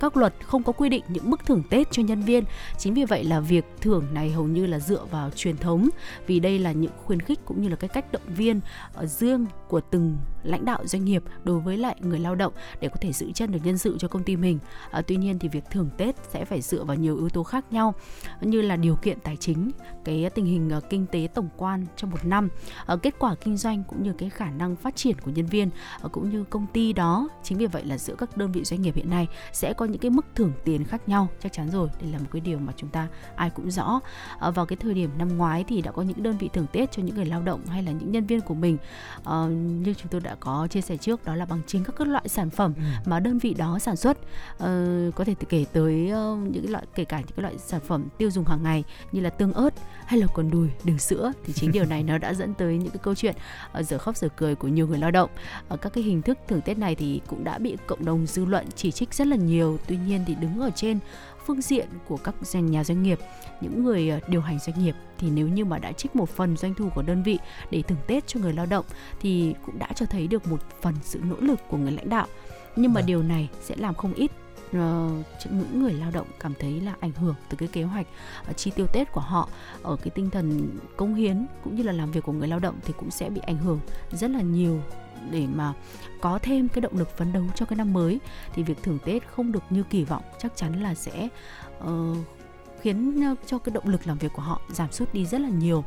các 0.00 0.16
luật 0.16 0.34
không 0.46 0.62
có 0.62 0.72
quy 0.72 0.88
định 0.88 1.04
những 1.08 1.30
mức 1.30 1.46
thưởng 1.46 1.62
Tết 1.70 1.90
cho 1.90 2.02
nhân 2.02 2.22
viên. 2.22 2.44
Chính 2.78 2.94
vì 2.94 3.04
vậy 3.04 3.24
là 3.24 3.40
việc 3.40 3.64
thưởng 3.80 4.06
này 4.12 4.30
hầu 4.30 4.44
như 4.44 4.66
là 4.66 4.78
dựa 4.78 5.04
vào 5.10 5.30
truyền 5.30 5.56
thống 5.56 5.88
vì 6.26 6.40
đây 6.40 6.58
là 6.58 6.72
những 6.72 6.92
khuyến 7.04 7.20
khích 7.20 7.40
cũng 7.44 7.62
như 7.62 7.68
là 7.68 7.76
cái 7.76 7.88
cách 7.88 8.12
động 8.12 8.22
viên 8.26 8.60
ở 8.94 9.06
riêng 9.06 9.46
của 9.68 9.80
từng 9.80 10.18
lãnh 10.44 10.64
đạo 10.64 10.86
doanh 10.86 11.04
nghiệp 11.04 11.22
đối 11.44 11.60
với 11.60 11.76
lại 11.76 11.96
người 12.00 12.18
lao 12.18 12.34
động 12.34 12.52
để 12.80 12.88
có 12.88 12.96
thể 13.00 13.12
giữ 13.12 13.32
chân 13.32 13.52
được 13.52 13.58
nhân 13.64 13.78
sự 13.78 13.96
cho 13.98 14.08
công 14.08 14.24
ty 14.24 14.36
mình. 14.36 14.58
À, 14.90 15.02
tuy 15.06 15.16
nhiên 15.16 15.38
thì 15.38 15.48
việc 15.48 15.64
thưởng 15.70 15.90
Tết 15.96 16.14
sẽ 16.32 16.44
phải 16.44 16.60
dựa 16.60 16.84
vào 16.84 16.96
nhiều 16.96 17.16
yếu 17.16 17.28
tố 17.28 17.42
khác 17.42 17.64
nhau 17.70 17.94
như 18.40 18.62
là 18.62 18.76
điều 18.76 18.96
kiện 18.96 19.20
tài 19.20 19.36
chính, 19.36 19.70
cái 20.04 20.30
tình 20.34 20.44
hình 20.44 20.70
uh, 20.76 20.90
kinh 20.90 21.06
tế 21.06 21.28
tổng 21.34 21.48
quan 21.56 21.86
trong 21.96 22.10
một 22.10 22.24
năm, 22.24 22.48
uh, 22.92 23.02
kết 23.02 23.14
quả 23.18 23.34
kinh 23.34 23.56
doanh 23.56 23.84
cũng 23.84 24.02
như 24.02 24.12
cái 24.18 24.30
khả 24.30 24.50
năng 24.50 24.76
phát 24.76 24.96
triển 24.96 25.16
của 25.20 25.30
nhân 25.30 25.46
viên 25.46 25.70
uh, 26.04 26.12
cũng 26.12 26.30
như 26.30 26.44
công 26.44 26.66
ty 26.72 26.92
đó. 26.92 27.28
Chính 27.42 27.58
vì 27.58 27.66
vậy 27.66 27.84
là 27.84 27.98
giữa 27.98 28.14
các 28.14 28.36
đơn 28.36 28.52
vị 28.52 28.64
doanh 28.64 28.82
nghiệp 28.82 28.94
hiện 28.94 29.10
nay 29.10 29.28
sẽ 29.52 29.72
có 29.72 29.84
những 29.84 30.00
cái 30.00 30.10
mức 30.10 30.26
thưởng 30.34 30.52
tiền 30.64 30.84
khác 30.84 31.08
nhau 31.08 31.28
chắc 31.40 31.52
chắn 31.52 31.70
rồi 31.70 31.88
đây 32.00 32.12
là 32.12 32.18
một 32.18 32.26
cái 32.32 32.40
điều 32.40 32.58
mà 32.58 32.72
chúng 32.76 32.90
ta 32.90 33.08
ai 33.36 33.50
cũng 33.50 33.70
rõ 33.70 34.00
à, 34.38 34.50
vào 34.50 34.66
cái 34.66 34.76
thời 34.76 34.94
điểm 34.94 35.10
năm 35.18 35.38
ngoái 35.38 35.64
thì 35.68 35.82
đã 35.82 35.90
có 35.90 36.02
những 36.02 36.22
đơn 36.22 36.38
vị 36.38 36.50
thưởng 36.52 36.66
tết 36.72 36.92
cho 36.92 37.02
những 37.02 37.16
người 37.16 37.24
lao 37.24 37.42
động 37.42 37.66
hay 37.66 37.82
là 37.82 37.92
những 37.92 38.12
nhân 38.12 38.26
viên 38.26 38.40
của 38.40 38.54
mình 38.54 38.78
à, 39.24 39.46
như 39.82 39.94
chúng 39.94 40.08
tôi 40.08 40.20
đã 40.20 40.33
có 40.40 40.66
chia 40.70 40.80
sẻ 40.80 40.96
trước 40.96 41.24
đó 41.24 41.34
là 41.34 41.44
bằng 41.44 41.60
chính 41.66 41.84
các, 41.84 41.94
các 41.98 42.08
loại 42.08 42.28
sản 42.28 42.50
phẩm 42.50 42.74
ừ. 42.76 42.82
mà 43.04 43.20
đơn 43.20 43.38
vị 43.38 43.54
đó 43.54 43.78
sản 43.78 43.96
xuất 43.96 44.18
à, 44.58 44.86
có 45.14 45.24
thể 45.24 45.34
kể 45.48 45.64
tới 45.72 46.12
uh, 46.12 46.38
những 46.50 46.72
loại 46.72 46.84
kể 46.94 47.04
cả 47.04 47.18
những 47.18 47.36
cái 47.36 47.42
loại 47.42 47.58
sản 47.58 47.80
phẩm 47.80 48.08
tiêu 48.18 48.30
dùng 48.30 48.44
hàng 48.44 48.62
ngày 48.62 48.84
như 49.12 49.20
là 49.20 49.30
tương 49.30 49.52
ớt 49.52 49.74
hay 50.06 50.20
là 50.20 50.26
còn 50.34 50.50
đùi 50.50 50.68
đường 50.84 50.98
sữa 50.98 51.32
thì 51.44 51.52
chính 51.52 51.72
điều 51.72 51.84
này 51.84 52.02
nó 52.08 52.18
đã 52.18 52.34
dẫn 52.34 52.54
tới 52.54 52.78
những 52.78 52.90
cái 52.90 53.00
câu 53.02 53.14
chuyện 53.14 53.34
uh, 53.78 53.86
giờ 53.86 53.98
khóc 53.98 54.16
giờ 54.16 54.28
cười 54.36 54.54
của 54.54 54.68
nhiều 54.68 54.86
người 54.86 54.98
lao 54.98 55.10
động 55.10 55.30
uh, 55.74 55.80
các 55.80 55.92
cái 55.92 56.04
hình 56.04 56.22
thức 56.22 56.38
thưởng 56.48 56.60
tết 56.60 56.78
này 56.78 56.94
thì 56.94 57.20
cũng 57.26 57.44
đã 57.44 57.58
bị 57.58 57.76
cộng 57.86 58.04
đồng 58.04 58.26
dư 58.26 58.44
luận 58.44 58.66
chỉ 58.76 58.90
trích 58.90 59.14
rất 59.14 59.26
là 59.26 59.36
nhiều 59.36 59.78
tuy 59.86 59.96
nhiên 59.96 60.24
thì 60.26 60.34
đứng 60.34 60.60
ở 60.60 60.70
trên 60.74 60.98
phương 61.46 61.60
diện 61.60 61.88
của 62.08 62.16
các 62.16 62.34
nhà 62.52 62.84
doanh 62.84 63.02
nghiệp 63.02 63.18
những 63.60 63.84
người 63.84 64.08
ờ, 64.08 64.20
điều 64.28 64.40
hành 64.40 64.58
doanh 64.58 64.78
nghiệp. 64.78 64.94
Thì 65.18 65.30
nếu 65.30 65.48
như 65.48 65.64
mà 65.64 65.78
đã 65.78 65.92
trích 65.92 66.16
một 66.16 66.28
phần 66.28 66.56
doanh 66.56 66.74
thu 66.74 66.88
của 66.94 67.02
đơn 67.02 67.22
vị 67.22 67.38
để 67.70 67.82
thưởng 67.82 67.98
tết 68.06 68.26
cho 68.26 68.40
người 68.40 68.52
lao 68.52 68.66
động 68.66 68.84
thì 69.20 69.54
cũng 69.66 69.78
đã 69.78 69.88
cho 69.94 70.06
thấy 70.06 70.26
được 70.26 70.46
một 70.46 70.60
phần 70.82 70.94
sự 71.02 71.20
nỗ 71.28 71.36
lực 71.40 71.60
của 71.70 71.76
người 71.76 71.92
lãnh 71.92 72.08
đạo. 72.08 72.26
Nhưng 72.76 72.92
mà 72.92 73.00
à. 73.00 73.06
điều 73.06 73.22
này 73.22 73.48
sẽ 73.62 73.76
làm 73.78 73.94
không 73.94 74.14
ít 74.14 74.30
uh, 74.70 74.76
những 75.50 75.82
người 75.82 75.92
lao 75.92 76.10
động 76.10 76.26
cảm 76.40 76.54
thấy 76.58 76.80
là 76.80 76.94
ảnh 77.00 77.12
hưởng 77.12 77.34
từ 77.48 77.56
cái 77.56 77.68
kế 77.68 77.82
hoạch 77.82 78.06
uh, 78.50 78.56
chi 78.56 78.70
tiêu 78.70 78.86
Tết 78.86 79.12
của 79.12 79.20
họ. 79.20 79.48
Ở 79.82 79.96
cái 79.96 80.10
tinh 80.10 80.30
thần 80.30 80.70
công 80.96 81.14
hiến 81.14 81.46
cũng 81.64 81.76
như 81.76 81.82
là 81.82 81.92
làm 81.92 82.10
việc 82.10 82.24
của 82.24 82.32
người 82.32 82.48
lao 82.48 82.58
động 82.58 82.74
thì 82.84 82.94
cũng 82.98 83.10
sẽ 83.10 83.30
bị 83.30 83.40
ảnh 83.46 83.58
hưởng 83.58 83.80
rất 84.12 84.30
là 84.30 84.40
nhiều 84.40 84.80
để 85.30 85.46
mà 85.46 85.72
có 86.20 86.38
thêm 86.42 86.68
cái 86.68 86.80
động 86.80 86.98
lực 86.98 87.16
phấn 87.16 87.32
đấu 87.32 87.44
cho 87.54 87.66
cái 87.66 87.76
năm 87.76 87.92
mới 87.92 88.20
thì 88.54 88.62
việc 88.62 88.82
thưởng 88.82 88.98
Tết 89.04 89.28
không 89.28 89.52
được 89.52 89.62
như 89.70 89.82
kỳ 89.90 90.04
vọng 90.04 90.22
chắc 90.38 90.56
chắn 90.56 90.82
là 90.82 90.94
sẽ 90.94 91.28
uh, 91.84 92.16
khiến 92.80 93.20
ờ, 93.24 93.34
cho 93.46 93.58
cái 93.58 93.72
động 93.74 93.88
lực 93.88 94.06
làm 94.06 94.18
việc 94.18 94.32
của 94.32 94.42
họ 94.42 94.60
giảm 94.72 94.92
sút 94.92 95.14
đi 95.14 95.26
rất 95.26 95.40
là 95.40 95.48
nhiều. 95.48 95.84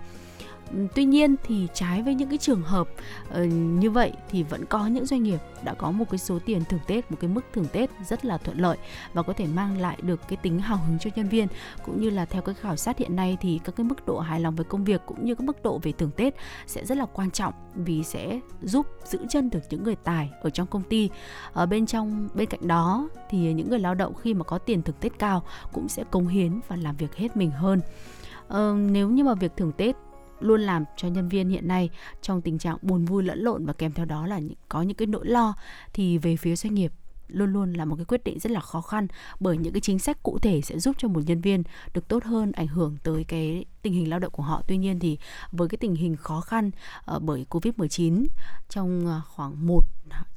Tuy 0.95 1.05
nhiên 1.05 1.35
thì 1.43 1.67
trái 1.73 2.01
với 2.01 2.15
những 2.15 2.29
cái 2.29 2.37
trường 2.37 2.61
hợp 2.61 2.87
ờ, 3.29 3.43
như 3.45 3.91
vậy 3.91 4.11
thì 4.29 4.43
vẫn 4.43 4.65
có 4.65 4.87
những 4.87 5.05
doanh 5.05 5.23
nghiệp 5.23 5.39
đã 5.63 5.73
có 5.73 5.91
một 5.91 6.05
cái 6.09 6.17
số 6.17 6.39
tiền 6.45 6.63
thưởng 6.69 6.79
Tết, 6.87 7.11
một 7.11 7.17
cái 7.21 7.29
mức 7.29 7.45
thưởng 7.53 7.65
Tết 7.71 7.89
rất 8.07 8.25
là 8.25 8.37
thuận 8.37 8.59
lợi 8.59 8.77
và 9.13 9.21
có 9.21 9.33
thể 9.33 9.45
mang 9.47 9.81
lại 9.81 9.97
được 10.01 10.19
cái 10.27 10.37
tính 10.37 10.59
hào 10.59 10.77
hứng 10.77 10.99
cho 10.99 11.09
nhân 11.15 11.29
viên 11.29 11.47
cũng 11.85 12.01
như 12.01 12.09
là 12.09 12.25
theo 12.25 12.41
cái 12.41 12.55
khảo 12.55 12.75
sát 12.75 12.97
hiện 12.97 13.15
nay 13.15 13.37
thì 13.41 13.59
các 13.63 13.75
cái 13.75 13.83
mức 13.83 14.05
độ 14.05 14.19
hài 14.19 14.39
lòng 14.39 14.55
với 14.55 14.65
công 14.65 14.83
việc 14.83 15.01
cũng 15.05 15.25
như 15.25 15.35
các 15.35 15.43
mức 15.43 15.63
độ 15.63 15.79
về 15.83 15.91
thưởng 15.91 16.11
Tết 16.11 16.35
sẽ 16.67 16.85
rất 16.85 16.97
là 16.97 17.05
quan 17.05 17.31
trọng 17.31 17.53
vì 17.75 18.03
sẽ 18.03 18.39
giúp 18.61 18.87
giữ 19.05 19.19
chân 19.29 19.49
được 19.49 19.59
những 19.69 19.83
người 19.83 19.95
tài 19.95 20.31
ở 20.41 20.49
trong 20.49 20.67
công 20.67 20.83
ty. 20.83 21.09
Ở 21.53 21.65
bên 21.65 21.85
trong 21.85 22.29
bên 22.33 22.49
cạnh 22.49 22.67
đó 22.67 23.09
thì 23.29 23.53
những 23.53 23.69
người 23.69 23.79
lao 23.79 23.95
động 23.95 24.13
khi 24.15 24.33
mà 24.33 24.43
có 24.43 24.57
tiền 24.57 24.81
thưởng 24.81 24.95
Tết 24.99 25.19
cao 25.19 25.43
cũng 25.73 25.87
sẽ 25.87 26.03
cống 26.11 26.27
hiến 26.27 26.59
và 26.67 26.75
làm 26.75 26.95
việc 26.95 27.15
hết 27.15 27.37
mình 27.37 27.51
hơn. 27.51 27.81
Ờ, 28.47 28.75
nếu 28.77 29.09
như 29.09 29.23
mà 29.23 29.33
việc 29.33 29.51
thưởng 29.57 29.71
Tết 29.77 29.95
luôn 30.39 30.61
làm 30.61 30.83
cho 30.95 31.07
nhân 31.07 31.29
viên 31.29 31.49
hiện 31.49 31.67
nay 31.67 31.89
trong 32.21 32.41
tình 32.41 32.57
trạng 32.57 32.77
buồn 32.81 33.05
vui 33.05 33.23
lẫn 33.23 33.39
lộn 33.39 33.65
và 33.65 33.73
kèm 33.73 33.91
theo 33.91 34.05
đó 34.05 34.27
là 34.27 34.39
những, 34.39 34.57
có 34.69 34.81
những 34.81 34.97
cái 34.97 35.07
nỗi 35.07 35.25
lo. 35.25 35.53
Thì 35.93 36.17
về 36.17 36.35
phía 36.35 36.55
doanh 36.55 36.73
nghiệp 36.73 36.91
luôn 37.27 37.53
luôn 37.53 37.73
là 37.73 37.85
một 37.85 37.95
cái 37.95 38.05
quyết 38.05 38.23
định 38.23 38.39
rất 38.39 38.51
là 38.51 38.59
khó 38.59 38.81
khăn 38.81 39.07
bởi 39.39 39.57
những 39.57 39.73
cái 39.73 39.81
chính 39.81 39.99
sách 39.99 40.23
cụ 40.23 40.39
thể 40.39 40.61
sẽ 40.61 40.79
giúp 40.79 40.95
cho 40.99 41.07
một 41.07 41.21
nhân 41.25 41.41
viên 41.41 41.63
được 41.93 42.07
tốt 42.07 42.23
hơn 42.23 42.51
ảnh 42.51 42.67
hưởng 42.67 42.97
tới 43.03 43.23
cái 43.23 43.65
tình 43.81 43.93
hình 43.93 44.09
lao 44.09 44.19
động 44.19 44.31
của 44.31 44.43
họ. 44.43 44.61
Tuy 44.67 44.77
nhiên 44.77 44.99
thì 44.99 45.17
với 45.51 45.67
cái 45.67 45.77
tình 45.77 45.95
hình 45.95 46.15
khó 46.15 46.41
khăn 46.41 46.71
uh, 47.15 47.21
bởi 47.23 47.45
Covid-19 47.49 48.25
trong 48.69 49.05
uh, 49.17 49.25
khoảng 49.27 49.67
1 49.67 49.81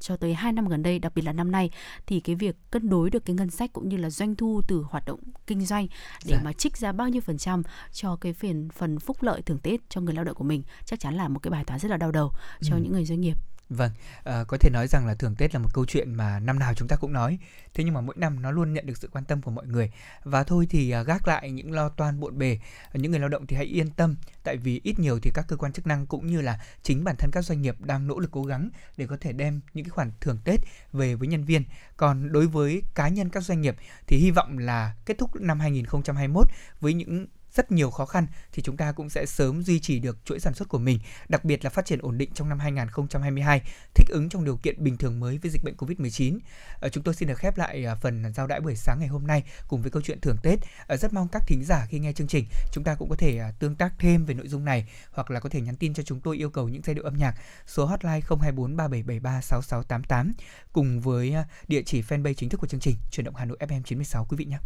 cho 0.01 0.17
tới 0.17 0.35
2 0.35 0.53
năm 0.53 0.69
gần 0.69 0.83
đây, 0.83 0.99
đặc 0.99 1.13
biệt 1.15 1.23
là 1.23 1.33
năm 1.33 1.51
nay 1.53 1.71
thì 2.07 2.21
cái 2.21 2.35
việc 2.37 2.57
cân 2.71 2.89
đối 2.89 3.11
được 3.11 3.25
cái 3.25 3.37
ngân 3.37 3.51
sách 3.51 3.73
cũng 3.73 3.89
như 3.89 3.97
là 3.97 4.11
doanh 4.11 4.37
thu 4.37 4.63
từ 4.69 4.85
hoạt 4.91 5.05
động 5.05 5.21
kinh 5.47 5.67
doanh 5.67 5.87
để 6.27 6.35
Dạ. 6.35 6.41
mà 6.45 6.53
trích 6.53 6.77
ra 6.77 6.93
bao 6.93 7.09
nhiêu 7.09 7.21
phần 7.21 7.39
trăm 7.39 7.63
cho 7.93 8.17
cái 8.17 8.33
phần 8.33 8.69
phần 8.71 8.99
phúc 8.99 9.17
lợi 9.23 9.43
thưởng 9.43 9.59
Tết 9.59 9.81
cho 9.89 10.01
người 10.01 10.15
lao 10.15 10.25
động 10.25 10.35
của 10.35 10.45
mình 10.45 10.63
chắc 10.85 11.01
chắn 11.01 11.15
là 11.15 11.29
một 11.29 11.39
cái 11.43 11.51
bài 11.51 11.65
toán 11.65 11.81
rất 11.81 11.91
là 11.91 11.97
đau 11.97 12.13
đầu 12.13 12.33
cho 12.63 12.77
Ừ. 12.77 12.81
những 12.83 12.93
người 12.93 13.05
doanh 13.05 13.21
nghiệp. 13.21 13.37
Vâng, 13.71 13.91
à, 14.25 14.45
có 14.49 14.57
thể 14.61 14.71
nói 14.71 14.87
rằng 14.89 15.07
là 15.07 15.15
thưởng 15.15 15.35
Tết 15.35 15.55
là 15.55 15.61
một 15.61 15.69
câu 15.75 15.85
chuyện 15.87 16.15
mà 16.15 16.41
năm 16.41 16.59
nào 16.59 16.75
chúng 16.75 16.89
ta 16.89 16.97
cũng 16.97 17.13
nói. 17.13 17.39
Thế 17.75 17.85
nhưng 17.85 17.95
mà 17.95 18.01
mỗi 18.01 18.15
năm 18.19 18.43
nó 18.43 18.51
luôn 18.51 18.73
nhận 18.73 18.87
được 18.87 18.97
sự 18.97 19.09
quan 19.13 19.25
tâm 19.25 19.43
của 19.43 19.51
mọi 19.51 19.67
người. 19.67 19.93
Và 20.25 20.45
thôi 20.45 20.67
thì 20.71 20.91
à, 20.91 21.03
gác 21.03 21.29
lại 21.29 21.51
những 21.51 21.73
lo 21.73 21.89
toan 21.89 22.21
bộn 22.21 22.39
bề, 22.39 22.59
những 22.95 23.11
người 23.11 23.21
lao 23.21 23.29
động 23.29 23.47
thì 23.47 23.57
hãy 23.57 23.65
yên 23.65 23.91
tâm. 23.91 24.17
Tại 24.45 24.57
vì 24.57 24.81
ít 24.85 24.99
nhiều 24.99 25.19
thì 25.23 25.31
các 25.35 25.45
cơ 25.49 25.57
quan 25.57 25.73
chức 25.73 25.87
năng 25.87 26.07
cũng 26.07 26.27
như 26.27 26.41
là 26.41 26.61
chính 26.83 27.05
bản 27.05 27.17
thân 27.19 27.31
các 27.33 27.45
doanh 27.45 27.63
nghiệp 27.63 27.77
đang 27.81 28.07
nỗ 28.07 28.19
lực 28.19 28.31
cố 28.31 28.45
gắng 28.45 28.71
để 28.97 29.07
có 29.07 29.17
thể 29.21 29.33
đem 29.33 29.61
những 29.75 29.85
cái 29.85 29.91
khoản 29.91 30.11
thưởng 30.21 30.39
Tết 30.45 30.61
về 30.93 31.15
với 31.15 31.29
nhân 31.29 31.45
viên. 31.45 31.65
Còn 31.97 32.33
đối 32.33 32.47
với 32.47 32.83
cá 32.95 33.09
nhân 33.09 33.29
các 33.29 33.43
doanh 33.43 33.61
nghiệp 33.61 33.77
thì 34.07 34.19
hy 34.19 34.31
vọng 34.31 34.59
là 34.59 34.95
kết 35.07 35.19
thúc 35.19 35.41
năm 35.41 35.61
2021 35.61 36.47
với 36.81 36.95
những 36.95 37.27
rất 37.55 37.73
nhiều 37.73 37.91
khó 37.91 38.07
khăn 38.07 38.27
thì 38.53 38.63
chúng 38.63 38.77
ta 38.77 38.93
cũng 38.93 39.11
sẽ 39.11 39.27
sớm 39.27 39.63
duy 39.63 39.81
trì 39.81 39.99
được 39.99 40.19
chuỗi 40.25 40.41
sản 40.41 40.55
xuất 40.55 40.69
của 40.69 40.79
mình, 40.79 40.99
đặc 41.29 41.45
biệt 41.45 41.65
là 41.65 41.71
phát 41.71 41.87
triển 41.87 41.99
ổn 42.03 42.19
định 42.19 42.31
trong 42.35 42.49
năm 42.49 42.59
2022, 42.59 43.61
thích 43.95 44.09
ứng 44.09 44.29
trong 44.29 44.45
điều 44.45 44.57
kiện 44.57 44.85
bình 44.85 44.97
thường 44.97 45.21
mới 45.21 45.39
với 45.39 45.51
dịch 45.51 45.65
bệnh 45.65 45.75
Covid-19. 45.77 46.39
Ờ, 46.81 46.89
chúng 46.89 47.05
tôi 47.05 47.15
xin 47.15 47.29
được 47.29 47.39
khép 47.39 47.59
lại 47.59 47.85
à, 47.85 47.95
phần 47.95 48.33
giao 48.35 48.47
đãi 48.47 48.61
buổi 48.61 48.77
sáng 48.77 48.99
ngày 49.01 49.09
hôm 49.09 49.27
nay 49.27 49.45
cùng 49.69 49.83
với 49.83 49.91
câu 49.91 50.03
chuyện 50.03 50.21
thưởng 50.21 50.37
Tết. 50.43 50.59
Ờ, 50.87 50.97
rất 50.97 51.13
mong 51.13 51.29
các 51.29 51.43
thính 51.47 51.65
giả 51.65 51.87
khi 51.87 51.99
nghe 51.99 52.13
chương 52.13 52.29
trình 52.29 52.45
chúng 52.73 52.85
ta 52.85 52.95
cũng 52.95 53.09
có 53.09 53.17
thể 53.17 53.39
à, 53.39 53.53
tương 53.59 53.75
tác 53.75 53.93
thêm 53.99 54.25
về 54.25 54.35
nội 54.35 54.49
dung 54.49 54.65
này 54.65 54.89
hoặc 55.11 55.31
là 55.31 55.41
có 55.41 55.49
thể 55.49 55.61
nhắn 55.61 55.77
tin 55.77 55.95
cho 55.95 56.03
chúng 56.03 56.21
tôi 56.21 56.37
yêu 56.37 56.51
cầu 56.51 56.69
những 56.69 56.83
giai 56.83 56.95
điệu 56.95 57.05
âm 57.05 57.17
nhạc 57.17 57.35
số 57.67 57.87
hotline 57.87 58.21
024 58.29 58.77
3773 58.77 59.41
6688 59.41 60.33
cùng 60.73 61.01
với 61.01 61.35
à, 61.35 61.45
địa 61.69 61.83
chỉ 61.87 62.03
fanpage 62.03 62.35
chính 62.35 62.49
thức 62.49 62.61
của 62.61 62.67
chương 62.67 62.81
trình 62.81 62.97
chuyển 63.11 63.25
động 63.25 63.35
Hà 63.35 63.45
Nội 63.45 63.59
FM 63.61 63.83
96 63.83 64.27
quý 64.31 64.37
vị 64.37 64.45
nhé. 64.45 64.59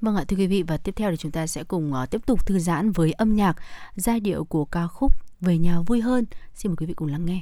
Vâng 0.00 0.16
ạ 0.16 0.24
thưa 0.28 0.36
quý 0.36 0.46
vị 0.46 0.62
và 0.62 0.76
tiếp 0.76 0.92
theo 0.96 1.10
thì 1.10 1.16
chúng 1.16 1.32
ta 1.32 1.46
sẽ 1.46 1.64
cùng 1.64 1.92
uh, 2.02 2.10
tiếp 2.10 2.26
tục 2.26 2.46
thư 2.46 2.58
giãn 2.58 2.92
với 2.92 3.12
âm 3.12 3.36
nhạc 3.36 3.56
giai 3.96 4.20
điệu 4.20 4.44
của 4.44 4.64
ca 4.64 4.86
khúc 4.86 5.12
Về 5.40 5.58
nhà 5.58 5.80
vui 5.80 6.00
hơn. 6.00 6.24
Xin 6.54 6.70
mời 6.70 6.76
quý 6.76 6.86
vị 6.86 6.94
cùng 6.94 7.08
lắng 7.08 7.26
nghe. 7.26 7.40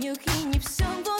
nhiều 0.00 0.14
khi 0.20 0.44
nhịp 0.44 0.62
sống 0.62 1.02
vô 1.06 1.19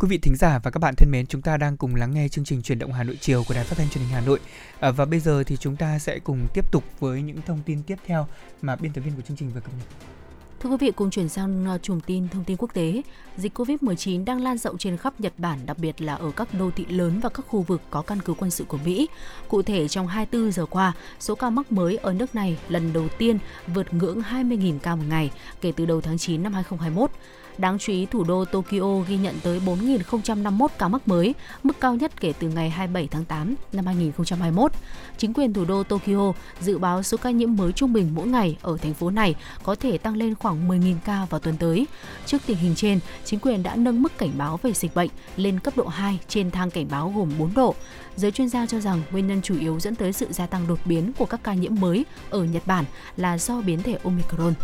Quý 0.00 0.08
vị 0.08 0.18
thính 0.18 0.36
giả 0.36 0.60
và 0.62 0.70
các 0.70 0.78
bạn 0.78 0.94
thân 0.96 1.10
mến, 1.10 1.26
chúng 1.26 1.42
ta 1.42 1.56
đang 1.56 1.76
cùng 1.76 1.94
lắng 1.94 2.14
nghe 2.14 2.28
chương 2.28 2.44
trình 2.44 2.62
truyền 2.62 2.78
động 2.78 2.92
Hà 2.92 3.02
Nội 3.02 3.18
chiều 3.20 3.44
của 3.48 3.54
Đài 3.54 3.64
Phát 3.64 3.78
thanh 3.78 3.88
Truyền 3.88 4.04
hình 4.04 4.12
Hà 4.12 4.20
Nội. 4.20 4.40
À, 4.80 4.90
và 4.90 5.04
bây 5.04 5.20
giờ 5.20 5.42
thì 5.46 5.56
chúng 5.56 5.76
ta 5.76 5.98
sẽ 5.98 6.18
cùng 6.18 6.46
tiếp 6.54 6.72
tục 6.72 6.84
với 7.00 7.22
những 7.22 7.42
thông 7.46 7.62
tin 7.66 7.82
tiếp 7.82 7.96
theo 8.06 8.26
mà 8.62 8.76
biên 8.76 8.92
tập 8.92 9.00
viên 9.00 9.14
của 9.16 9.22
chương 9.22 9.36
trình 9.36 9.50
vừa 9.54 9.60
cập 9.60 9.72
nhật. 9.78 9.86
Thưa 10.60 10.70
quý 10.70 10.76
vị, 10.80 10.90
cùng 10.90 11.10
chuyển 11.10 11.28
sang 11.28 11.66
à, 11.66 11.78
chùm 11.78 12.00
tin 12.00 12.28
thông 12.28 12.44
tin 12.44 12.56
quốc 12.56 12.74
tế. 12.74 13.02
Dịch 13.36 13.58
COVID-19 13.58 14.24
đang 14.24 14.40
lan 14.40 14.58
rộng 14.58 14.78
trên 14.78 14.96
khắp 14.96 15.20
Nhật 15.20 15.32
Bản, 15.38 15.58
đặc 15.66 15.78
biệt 15.78 16.00
là 16.02 16.14
ở 16.14 16.30
các 16.36 16.54
đô 16.54 16.70
thị 16.70 16.86
lớn 16.88 17.20
và 17.20 17.28
các 17.28 17.46
khu 17.48 17.62
vực 17.62 17.80
có 17.90 18.02
căn 18.02 18.18
cứ 18.24 18.34
quân 18.34 18.50
sự 18.50 18.64
của 18.64 18.78
Mỹ. 18.84 19.08
Cụ 19.48 19.62
thể, 19.62 19.88
trong 19.88 20.06
24 20.06 20.52
giờ 20.52 20.66
qua, 20.66 20.92
số 21.20 21.34
ca 21.34 21.50
mắc 21.50 21.72
mới 21.72 21.96
ở 21.96 22.12
nước 22.12 22.34
này 22.34 22.58
lần 22.68 22.92
đầu 22.92 23.08
tiên 23.18 23.38
vượt 23.66 23.94
ngưỡng 23.94 24.20
20.000 24.20 24.78
ca 24.78 24.94
một 24.94 25.04
ngày 25.08 25.30
kể 25.60 25.72
từ 25.76 25.86
đầu 25.86 26.00
tháng 26.00 26.18
9 26.18 26.42
năm 26.42 26.52
2021. 26.52 27.10
Đáng 27.60 27.78
chú 27.78 27.92
ý, 27.92 28.06
thủ 28.06 28.24
đô 28.24 28.44
Tokyo 28.44 28.98
ghi 29.08 29.16
nhận 29.16 29.34
tới 29.42 29.60
4.051 29.66 30.68
ca 30.78 30.88
mắc 30.88 31.08
mới, 31.08 31.34
mức 31.62 31.80
cao 31.80 31.94
nhất 31.94 32.20
kể 32.20 32.32
từ 32.38 32.48
ngày 32.48 32.70
27 32.70 33.08
tháng 33.10 33.24
8 33.24 33.54
năm 33.72 33.86
2021. 33.86 34.72
Chính 35.18 35.32
quyền 35.34 35.52
thủ 35.52 35.64
đô 35.64 35.82
Tokyo 35.82 36.32
dự 36.60 36.78
báo 36.78 37.02
số 37.02 37.16
ca 37.16 37.30
nhiễm 37.30 37.56
mới 37.56 37.72
trung 37.72 37.92
bình 37.92 38.10
mỗi 38.14 38.26
ngày 38.26 38.56
ở 38.62 38.76
thành 38.76 38.94
phố 38.94 39.10
này 39.10 39.34
có 39.62 39.74
thể 39.74 39.98
tăng 39.98 40.16
lên 40.16 40.34
khoảng 40.34 40.68
10.000 40.68 40.94
ca 41.04 41.26
vào 41.30 41.40
tuần 41.40 41.56
tới. 41.56 41.86
Trước 42.26 42.38
tình 42.46 42.56
hình 42.56 42.74
trên, 42.74 43.00
chính 43.24 43.40
quyền 43.40 43.62
đã 43.62 43.76
nâng 43.76 44.02
mức 44.02 44.18
cảnh 44.18 44.30
báo 44.38 44.58
về 44.62 44.72
dịch 44.72 44.94
bệnh 44.94 45.10
lên 45.36 45.60
cấp 45.60 45.76
độ 45.76 45.86
2 45.86 46.18
trên 46.28 46.50
thang 46.50 46.70
cảnh 46.70 46.86
báo 46.90 47.12
gồm 47.16 47.30
4 47.38 47.54
độ. 47.54 47.74
Giới 48.16 48.30
chuyên 48.30 48.48
gia 48.48 48.66
cho 48.66 48.80
rằng 48.80 49.02
nguyên 49.10 49.26
nhân 49.26 49.42
chủ 49.42 49.58
yếu 49.60 49.80
dẫn 49.80 49.94
tới 49.94 50.12
sự 50.12 50.26
gia 50.30 50.46
tăng 50.46 50.66
đột 50.68 50.78
biến 50.84 51.12
của 51.18 51.26
các 51.26 51.40
ca 51.44 51.54
nhiễm 51.54 51.74
mới 51.80 52.04
ở 52.30 52.44
Nhật 52.44 52.66
Bản 52.66 52.84
là 53.16 53.38
do 53.38 53.60
biến 53.60 53.82
thể 53.82 53.98
Omicron. 54.04 54.54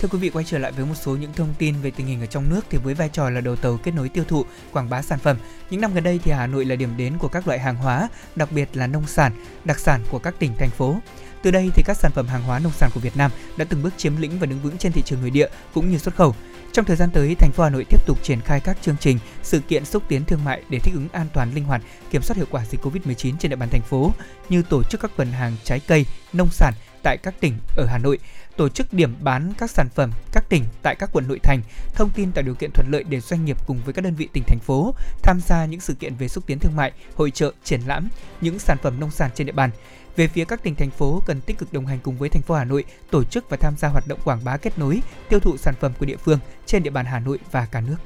Thưa 0.00 0.08
quý 0.08 0.18
vị 0.18 0.30
quay 0.30 0.44
trở 0.44 0.58
lại 0.58 0.72
với 0.72 0.86
một 0.86 0.94
số 0.94 1.16
những 1.16 1.32
thông 1.32 1.54
tin 1.58 1.74
về 1.82 1.90
tình 1.90 2.06
hình 2.06 2.20
ở 2.20 2.26
trong 2.26 2.50
nước 2.50 2.60
thì 2.70 2.78
với 2.78 2.94
vai 2.94 3.08
trò 3.08 3.30
là 3.30 3.40
đầu 3.40 3.56
tàu 3.56 3.76
kết 3.76 3.94
nối 3.94 4.08
tiêu 4.08 4.24
thụ, 4.28 4.44
quảng 4.72 4.90
bá 4.90 5.02
sản 5.02 5.18
phẩm, 5.18 5.36
những 5.70 5.80
năm 5.80 5.94
gần 5.94 6.04
đây 6.04 6.20
thì 6.24 6.32
Hà 6.32 6.46
Nội 6.46 6.64
là 6.64 6.76
điểm 6.76 6.96
đến 6.96 7.18
của 7.18 7.28
các 7.28 7.46
loại 7.46 7.58
hàng 7.58 7.76
hóa, 7.76 8.08
đặc 8.36 8.52
biệt 8.52 8.68
là 8.72 8.86
nông 8.86 9.06
sản, 9.06 9.32
đặc 9.64 9.78
sản 9.78 10.00
của 10.10 10.18
các 10.18 10.34
tỉnh 10.38 10.54
thành 10.58 10.70
phố. 10.70 10.96
Từ 11.42 11.50
đây 11.50 11.70
thì 11.74 11.82
các 11.86 11.96
sản 11.96 12.12
phẩm 12.14 12.26
hàng 12.26 12.42
hóa 12.42 12.58
nông 12.58 12.72
sản 12.72 12.90
của 12.94 13.00
Việt 13.00 13.16
Nam 13.16 13.30
đã 13.56 13.64
từng 13.68 13.82
bước 13.82 13.94
chiếm 13.96 14.16
lĩnh 14.16 14.38
và 14.38 14.46
đứng 14.46 14.60
vững 14.60 14.78
trên 14.78 14.92
thị 14.92 15.02
trường 15.02 15.20
nội 15.20 15.30
địa 15.30 15.48
cũng 15.74 15.90
như 15.90 15.98
xuất 15.98 16.16
khẩu. 16.16 16.34
Trong 16.72 16.84
thời 16.84 16.96
gian 16.96 17.10
tới, 17.10 17.34
thành 17.34 17.52
phố 17.52 17.64
Hà 17.64 17.70
Nội 17.70 17.84
tiếp 17.88 18.06
tục 18.06 18.18
triển 18.22 18.40
khai 18.40 18.60
các 18.60 18.76
chương 18.82 18.96
trình, 19.00 19.18
sự 19.42 19.60
kiện 19.60 19.84
xúc 19.84 20.02
tiến 20.08 20.24
thương 20.24 20.44
mại 20.44 20.62
để 20.68 20.78
thích 20.78 20.94
ứng 20.94 21.08
an 21.12 21.26
toàn, 21.32 21.54
linh 21.54 21.64
hoạt, 21.64 21.82
kiểm 22.10 22.22
soát 22.22 22.36
hiệu 22.36 22.46
quả 22.50 22.64
dịch 22.64 22.80
Covid-19 22.80 23.34
trên 23.38 23.50
địa 23.50 23.56
bàn 23.56 23.68
thành 23.68 23.82
phố, 23.82 24.12
như 24.48 24.62
tổ 24.62 24.82
chức 24.82 25.00
các 25.00 25.10
tuần 25.16 25.32
hàng 25.32 25.56
trái 25.64 25.80
cây, 25.80 26.06
nông 26.32 26.48
sản 26.50 26.74
tại 27.02 27.16
các 27.16 27.34
tỉnh 27.40 27.54
ở 27.76 27.86
Hà 27.86 27.98
Nội, 27.98 28.18
tổ 28.60 28.68
chức 28.68 28.92
điểm 28.92 29.14
bán 29.20 29.52
các 29.58 29.70
sản 29.70 29.88
phẩm 29.94 30.10
các 30.32 30.44
tỉnh 30.48 30.64
tại 30.82 30.96
các 30.98 31.10
quận 31.12 31.28
nội 31.28 31.38
thành, 31.42 31.60
thông 31.94 32.10
tin 32.10 32.32
tạo 32.32 32.42
điều 32.42 32.54
kiện 32.54 32.70
thuận 32.74 32.86
lợi 32.90 33.04
để 33.04 33.20
doanh 33.20 33.44
nghiệp 33.44 33.56
cùng 33.66 33.80
với 33.84 33.94
các 33.94 34.04
đơn 34.04 34.14
vị 34.14 34.28
tỉnh 34.32 34.44
thành 34.46 34.58
phố 34.58 34.94
tham 35.22 35.40
gia 35.40 35.64
những 35.64 35.80
sự 35.80 35.94
kiện 35.94 36.14
về 36.14 36.28
xúc 36.28 36.44
tiến 36.46 36.58
thương 36.58 36.76
mại, 36.76 36.92
hội 37.14 37.30
trợ, 37.30 37.52
triển 37.64 37.80
lãm 37.86 38.08
những 38.40 38.58
sản 38.58 38.78
phẩm 38.82 39.00
nông 39.00 39.10
sản 39.10 39.30
trên 39.34 39.46
địa 39.46 39.52
bàn. 39.52 39.70
Về 40.16 40.28
phía 40.28 40.44
các 40.44 40.62
tỉnh 40.62 40.74
thành 40.74 40.90
phố 40.90 41.22
cần 41.26 41.40
tích 41.40 41.58
cực 41.58 41.72
đồng 41.72 41.86
hành 41.86 41.98
cùng 42.02 42.18
với 42.18 42.28
thành 42.28 42.42
phố 42.42 42.54
Hà 42.54 42.64
Nội 42.64 42.84
tổ 43.10 43.24
chức 43.24 43.50
và 43.50 43.56
tham 43.56 43.74
gia 43.78 43.88
hoạt 43.88 44.06
động 44.06 44.18
quảng 44.24 44.44
bá 44.44 44.56
kết 44.56 44.78
nối, 44.78 45.00
tiêu 45.28 45.40
thụ 45.40 45.56
sản 45.56 45.74
phẩm 45.80 45.92
của 45.98 46.06
địa 46.06 46.16
phương 46.16 46.38
trên 46.66 46.82
địa 46.82 46.90
bàn 46.90 47.06
Hà 47.06 47.18
Nội 47.18 47.38
và 47.50 47.66
cả 47.66 47.80
nước. 47.80 47.96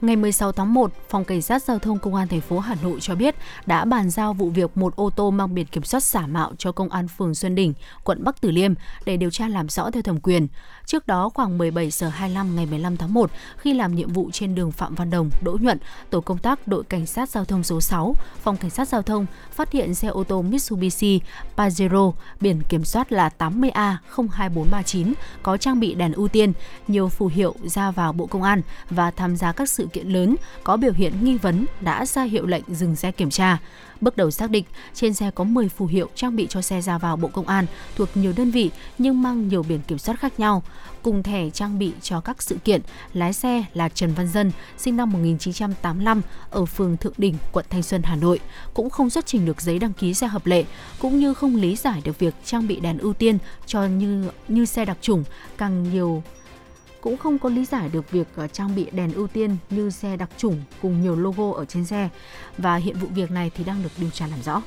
Ngày 0.00 0.16
16 0.16 0.52
tháng 0.52 0.74
1, 0.74 0.92
Phòng 1.08 1.24
Cảnh 1.24 1.42
sát 1.42 1.62
Giao 1.62 1.78
thông 1.78 1.98
Công 1.98 2.14
an 2.14 2.28
thành 2.28 2.40
phố 2.40 2.58
Hà 2.58 2.74
Nội 2.82 2.98
cho 3.00 3.14
biết 3.14 3.34
đã 3.66 3.84
bàn 3.84 4.10
giao 4.10 4.34
vụ 4.34 4.50
việc 4.50 4.76
một 4.76 4.96
ô 4.96 5.10
tô 5.10 5.30
mang 5.30 5.54
biển 5.54 5.66
kiểm 5.66 5.84
soát 5.84 6.02
giả 6.02 6.26
mạo 6.26 6.52
cho 6.58 6.72
Công 6.72 6.88
an 6.88 7.08
phường 7.08 7.34
Xuân 7.34 7.54
Đỉnh, 7.54 7.74
quận 8.04 8.24
Bắc 8.24 8.40
Từ 8.40 8.50
Liêm 8.50 8.74
để 9.04 9.16
điều 9.16 9.30
tra 9.30 9.48
làm 9.48 9.68
rõ 9.68 9.90
theo 9.90 10.02
thẩm 10.02 10.20
quyền. 10.20 10.48
Trước 10.86 11.06
đó, 11.06 11.28
khoảng 11.34 11.58
17 11.58 11.90
giờ 11.90 12.08
25 12.08 12.56
ngày 12.56 12.66
15 12.66 12.96
tháng 12.96 13.14
1, 13.14 13.30
khi 13.56 13.74
làm 13.74 13.94
nhiệm 13.94 14.12
vụ 14.12 14.30
trên 14.32 14.54
đường 14.54 14.72
Phạm 14.72 14.94
Văn 14.94 15.10
Đồng, 15.10 15.30
Đỗ 15.42 15.58
Nhuận, 15.60 15.78
tổ 16.10 16.20
công 16.20 16.38
tác 16.38 16.68
đội 16.68 16.84
Cảnh 16.84 17.06
sát 17.06 17.28
Giao 17.28 17.44
thông 17.44 17.62
số 17.62 17.80
6, 17.80 18.14
Phòng 18.42 18.56
Cảnh 18.56 18.70
sát 18.70 18.88
Giao 18.88 19.02
thông 19.02 19.26
phát 19.52 19.72
hiện 19.72 19.94
xe 19.94 20.08
ô 20.08 20.24
tô 20.24 20.42
Mitsubishi 20.42 21.20
Pajero 21.56 22.12
biển 22.40 22.62
kiểm 22.68 22.84
soát 22.84 23.12
là 23.12 23.30
80A02439 23.38 25.12
có 25.42 25.56
trang 25.56 25.80
bị 25.80 25.94
đèn 25.94 26.12
ưu 26.12 26.28
tiên, 26.28 26.52
nhiều 26.88 27.08
phù 27.08 27.26
hiệu 27.26 27.54
ra 27.64 27.90
vào 27.90 28.12
Bộ 28.12 28.26
Công 28.26 28.42
an 28.42 28.62
và 28.90 29.10
tham 29.10 29.36
gia 29.36 29.52
các 29.52 29.68
sự 29.68 29.86
kiện 29.92 30.08
lớn 30.08 30.36
có 30.64 30.76
biểu 30.76 30.92
hiện 30.92 31.24
nghi 31.24 31.36
vấn 31.38 31.66
đã 31.80 32.06
ra 32.06 32.22
hiệu 32.22 32.46
lệnh 32.46 32.64
dừng 32.68 32.96
xe 32.96 33.12
kiểm 33.12 33.30
tra. 33.30 33.58
Bước 34.00 34.16
đầu 34.16 34.30
xác 34.30 34.50
định, 34.50 34.64
trên 34.94 35.14
xe 35.14 35.30
có 35.30 35.44
10 35.44 35.68
phù 35.68 35.86
hiệu 35.86 36.08
trang 36.14 36.36
bị 36.36 36.46
cho 36.50 36.62
xe 36.62 36.80
ra 36.80 36.98
vào 36.98 37.16
Bộ 37.16 37.28
Công 37.28 37.46
an 37.46 37.66
thuộc 37.96 38.08
nhiều 38.14 38.32
đơn 38.36 38.50
vị 38.50 38.70
nhưng 38.98 39.22
mang 39.22 39.48
nhiều 39.48 39.62
biển 39.62 39.80
kiểm 39.88 39.98
soát 39.98 40.20
khác 40.20 40.40
nhau. 40.40 40.62
Cùng 41.02 41.22
thẻ 41.22 41.50
trang 41.50 41.78
bị 41.78 41.92
cho 42.02 42.20
các 42.20 42.42
sự 42.42 42.56
kiện, 42.64 42.80
lái 43.12 43.32
xe 43.32 43.64
là 43.74 43.88
Trần 43.88 44.14
Văn 44.14 44.28
Dân, 44.28 44.52
sinh 44.78 44.96
năm 44.96 45.12
1985 45.12 46.22
ở 46.50 46.64
phường 46.64 46.96
Thượng 46.96 47.12
Đình, 47.18 47.34
quận 47.52 47.66
Thanh 47.70 47.82
Xuân, 47.82 48.02
Hà 48.02 48.16
Nội, 48.16 48.40
cũng 48.74 48.90
không 48.90 49.10
xuất 49.10 49.26
trình 49.26 49.46
được 49.46 49.60
giấy 49.60 49.78
đăng 49.78 49.92
ký 49.92 50.14
xe 50.14 50.26
hợp 50.26 50.46
lệ, 50.46 50.64
cũng 50.98 51.18
như 51.18 51.34
không 51.34 51.56
lý 51.56 51.76
giải 51.76 52.00
được 52.04 52.18
việc 52.18 52.34
trang 52.44 52.66
bị 52.66 52.80
đèn 52.80 52.98
ưu 52.98 53.14
tiên 53.14 53.38
cho 53.66 53.84
như 53.84 54.30
như 54.48 54.64
xe 54.64 54.84
đặc 54.84 54.98
chủng 55.00 55.24
càng 55.58 55.92
nhiều 55.92 56.22
cũng 57.06 57.16
không 57.16 57.38
có 57.38 57.48
lý 57.48 57.64
giải 57.64 57.88
được 57.92 58.10
việc 58.10 58.26
ờ, 58.36 58.48
trang 58.48 58.74
bị 58.74 58.86
đèn 58.92 59.12
ưu 59.12 59.26
tiên 59.26 59.56
như 59.70 59.90
xe 59.90 60.16
đặc 60.16 60.30
chủng 60.36 60.62
cùng 60.82 61.02
nhiều 61.02 61.16
logo 61.16 61.52
ở 61.52 61.64
trên 61.64 61.84
xe. 61.84 62.08
Và 62.58 62.76
hiện 62.76 62.98
vụ 62.98 63.06
việc 63.14 63.30
này 63.30 63.50
thì 63.54 63.64
đang 63.64 63.82
được 63.82 63.88
điều 63.96 64.10
tra 64.10 64.26
làm 64.26 64.42
rõ. 64.42 64.62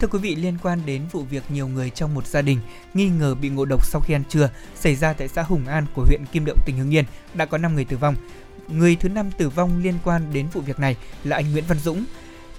Thưa 0.00 0.08
quý 0.08 0.18
vị, 0.18 0.36
liên 0.36 0.58
quan 0.62 0.80
đến 0.86 1.02
vụ 1.12 1.22
việc 1.22 1.42
nhiều 1.48 1.68
người 1.68 1.90
trong 1.90 2.14
một 2.14 2.26
gia 2.26 2.42
đình 2.42 2.60
nghi 2.94 3.08
ngờ 3.08 3.34
bị 3.34 3.48
ngộ 3.48 3.64
độc 3.64 3.86
sau 3.86 4.00
khi 4.00 4.14
ăn 4.14 4.22
trưa 4.28 4.50
xảy 4.74 4.94
ra 4.94 5.12
tại 5.12 5.28
xã 5.28 5.42
Hùng 5.42 5.66
An 5.66 5.86
của 5.94 6.04
huyện 6.04 6.24
Kim 6.32 6.44
Động, 6.44 6.58
tỉnh 6.66 6.76
Hưng 6.78 6.94
Yên, 6.94 7.04
đã 7.34 7.44
có 7.44 7.58
5 7.58 7.74
người 7.74 7.84
tử 7.84 7.96
vong. 7.96 8.16
Người 8.68 8.96
thứ 8.96 9.08
năm 9.08 9.30
tử 9.30 9.48
vong 9.48 9.82
liên 9.82 9.94
quan 10.04 10.32
đến 10.32 10.46
vụ 10.52 10.60
việc 10.60 10.78
này 10.78 10.96
là 11.24 11.36
anh 11.36 11.52
Nguyễn 11.52 11.64
Văn 11.68 11.78
Dũng. 11.78 12.04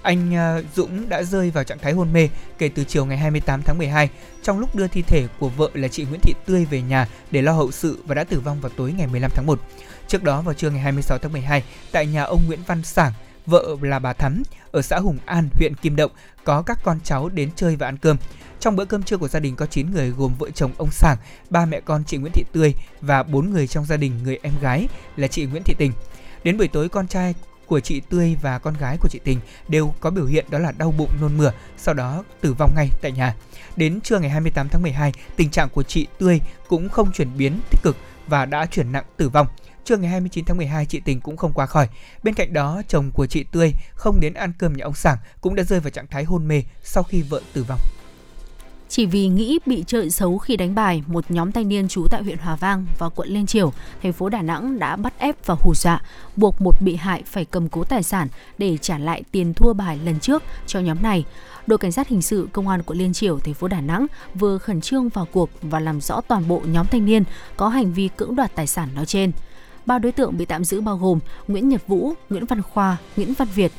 Anh 0.02 0.34
à, 0.34 0.62
Dũng 0.74 1.08
đã 1.08 1.22
rơi 1.22 1.50
vào 1.50 1.64
trạng 1.64 1.78
thái 1.78 1.92
hôn 1.92 2.12
mê 2.12 2.28
kể 2.58 2.68
từ 2.68 2.84
chiều 2.84 3.04
ngày 3.04 3.18
28 3.18 3.62
tháng 3.62 3.78
12 3.78 4.10
trong 4.42 4.58
lúc 4.58 4.76
đưa 4.76 4.88
thi 4.88 5.02
thể 5.02 5.26
của 5.38 5.48
vợ 5.48 5.70
là 5.74 5.88
chị 5.88 6.04
Nguyễn 6.04 6.20
Thị 6.20 6.34
Tươi 6.46 6.64
về 6.64 6.82
nhà 6.82 7.08
để 7.30 7.42
lo 7.42 7.52
hậu 7.52 7.70
sự 7.70 8.02
và 8.06 8.14
đã 8.14 8.24
tử 8.24 8.40
vong 8.40 8.60
vào 8.60 8.70
tối 8.76 8.94
ngày 8.98 9.06
15 9.06 9.30
tháng 9.34 9.46
1. 9.46 9.60
Trước 10.08 10.22
đó 10.22 10.40
vào 10.40 10.54
trưa 10.54 10.70
ngày 10.70 10.80
26 10.80 11.18
tháng 11.18 11.32
12, 11.32 11.62
tại 11.92 12.06
nhà 12.06 12.22
ông 12.22 12.40
Nguyễn 12.46 12.60
Văn 12.66 12.82
Sảng, 12.82 13.12
vợ 13.48 13.76
là 13.80 13.98
bà 13.98 14.12
Thắm 14.12 14.42
ở 14.70 14.82
xã 14.82 14.98
Hùng 14.98 15.18
An, 15.26 15.48
huyện 15.54 15.74
Kim 15.74 15.96
Động 15.96 16.10
có 16.44 16.62
các 16.62 16.78
con 16.84 17.00
cháu 17.04 17.28
đến 17.28 17.50
chơi 17.56 17.76
và 17.76 17.88
ăn 17.88 17.96
cơm. 17.96 18.16
Trong 18.60 18.76
bữa 18.76 18.84
cơm 18.84 19.02
trưa 19.02 19.16
của 19.16 19.28
gia 19.28 19.40
đình 19.40 19.56
có 19.56 19.66
9 19.66 19.90
người 19.90 20.10
gồm 20.10 20.34
vợ 20.38 20.50
chồng 20.50 20.72
ông 20.78 20.90
Sảng, 20.90 21.16
ba 21.50 21.66
mẹ 21.66 21.80
con 21.80 22.04
chị 22.04 22.16
Nguyễn 22.16 22.32
Thị 22.32 22.44
Tươi 22.52 22.74
và 23.00 23.22
4 23.22 23.50
người 23.50 23.66
trong 23.66 23.84
gia 23.84 23.96
đình 23.96 24.22
người 24.22 24.38
em 24.42 24.52
gái 24.60 24.88
là 25.16 25.28
chị 25.28 25.46
Nguyễn 25.46 25.62
Thị 25.62 25.74
Tình. 25.78 25.92
Đến 26.44 26.58
buổi 26.58 26.68
tối 26.68 26.88
con 26.88 27.08
trai 27.08 27.34
của 27.66 27.80
chị 27.80 28.00
Tươi 28.00 28.36
và 28.42 28.58
con 28.58 28.74
gái 28.74 28.96
của 29.00 29.08
chị 29.08 29.20
Tình 29.24 29.40
đều 29.68 29.94
có 30.00 30.10
biểu 30.10 30.26
hiện 30.26 30.44
đó 30.50 30.58
là 30.58 30.72
đau 30.72 30.94
bụng 30.98 31.10
nôn 31.20 31.36
mửa, 31.36 31.52
sau 31.76 31.94
đó 31.94 32.24
tử 32.40 32.54
vong 32.58 32.72
ngay 32.76 32.88
tại 33.02 33.12
nhà. 33.12 33.34
Đến 33.76 34.00
trưa 34.00 34.18
ngày 34.18 34.30
28 34.30 34.68
tháng 34.68 34.82
12, 34.82 35.12
tình 35.36 35.50
trạng 35.50 35.68
của 35.68 35.82
chị 35.82 36.06
Tươi 36.18 36.40
cũng 36.68 36.88
không 36.88 37.12
chuyển 37.12 37.36
biến 37.36 37.60
tích 37.70 37.80
cực 37.82 37.96
và 38.26 38.44
đã 38.44 38.66
chuyển 38.66 38.92
nặng 38.92 39.04
tử 39.16 39.28
vong. 39.28 39.46
Trưa 39.88 39.96
ngày 39.96 40.10
29 40.10 40.44
tháng 40.44 40.56
12, 40.56 40.86
chị 40.86 41.00
Tình 41.00 41.20
cũng 41.20 41.36
không 41.36 41.52
qua 41.52 41.66
khỏi. 41.66 41.88
Bên 42.22 42.34
cạnh 42.34 42.52
đó, 42.52 42.82
chồng 42.88 43.10
của 43.10 43.26
chị 43.26 43.44
Tươi 43.52 43.72
không 43.94 44.20
đến 44.20 44.34
ăn 44.34 44.52
cơm 44.58 44.72
nhà 44.72 44.84
ông 44.84 44.94
Sảng 44.94 45.16
cũng 45.40 45.54
đã 45.54 45.62
rơi 45.62 45.80
vào 45.80 45.90
trạng 45.90 46.06
thái 46.06 46.24
hôn 46.24 46.48
mê 46.48 46.62
sau 46.82 47.02
khi 47.02 47.22
vợ 47.22 47.40
tử 47.52 47.64
vong. 47.68 47.78
Chỉ 48.88 49.06
vì 49.06 49.28
nghĩ 49.28 49.58
bị 49.66 49.84
chơi 49.86 50.10
xấu 50.10 50.38
khi 50.38 50.56
đánh 50.56 50.74
bài, 50.74 51.02
một 51.06 51.24
nhóm 51.28 51.52
thanh 51.52 51.68
niên 51.68 51.88
trú 51.88 52.06
tại 52.10 52.22
huyện 52.22 52.38
Hòa 52.38 52.56
Vang 52.56 52.86
và 52.98 53.08
quận 53.08 53.28
Liên 53.28 53.46
Triểu, 53.46 53.72
thành 54.02 54.12
phố 54.12 54.28
Đà 54.28 54.42
Nẵng 54.42 54.78
đã 54.78 54.96
bắt 54.96 55.12
ép 55.18 55.46
và 55.46 55.54
hù 55.58 55.74
dọa, 55.74 56.02
buộc 56.36 56.60
một 56.60 56.82
bị 56.82 56.96
hại 56.96 57.22
phải 57.26 57.44
cầm 57.44 57.68
cố 57.68 57.84
tài 57.84 58.02
sản 58.02 58.28
để 58.58 58.76
trả 58.76 58.98
lại 58.98 59.22
tiền 59.32 59.54
thua 59.54 59.72
bài 59.72 59.98
lần 60.04 60.20
trước 60.20 60.42
cho 60.66 60.80
nhóm 60.80 61.02
này. 61.02 61.24
Đội 61.66 61.78
cảnh 61.78 61.92
sát 61.92 62.08
hình 62.08 62.22
sự 62.22 62.48
công 62.52 62.68
an 62.68 62.82
quận 62.82 62.98
Liên 62.98 63.12
Triểu, 63.12 63.38
thành 63.38 63.54
phố 63.54 63.68
Đà 63.68 63.80
Nẵng 63.80 64.06
vừa 64.34 64.58
khẩn 64.58 64.80
trương 64.80 65.08
vào 65.08 65.26
cuộc 65.32 65.50
và 65.62 65.80
làm 65.80 66.00
rõ 66.00 66.20
toàn 66.20 66.48
bộ 66.48 66.62
nhóm 66.64 66.86
thanh 66.86 67.04
niên 67.04 67.24
có 67.56 67.68
hành 67.68 67.92
vi 67.92 68.08
cưỡng 68.16 68.36
đoạt 68.36 68.54
tài 68.54 68.66
sản 68.66 68.88
nói 68.94 69.06
trên. 69.06 69.32
Ba 69.88 69.98
đối 69.98 70.12
tượng 70.12 70.38
bị 70.38 70.44
tạm 70.44 70.64
giữ 70.64 70.80
bao 70.80 70.96
gồm 70.96 71.18
Nguyễn 71.48 71.68
Nhật 71.68 71.86
Vũ, 71.86 72.12
Nguyễn 72.30 72.46
Văn 72.46 72.62
Khoa, 72.62 72.96
Nguyễn 73.16 73.34
Văn 73.34 73.48
Việt. 73.54 73.72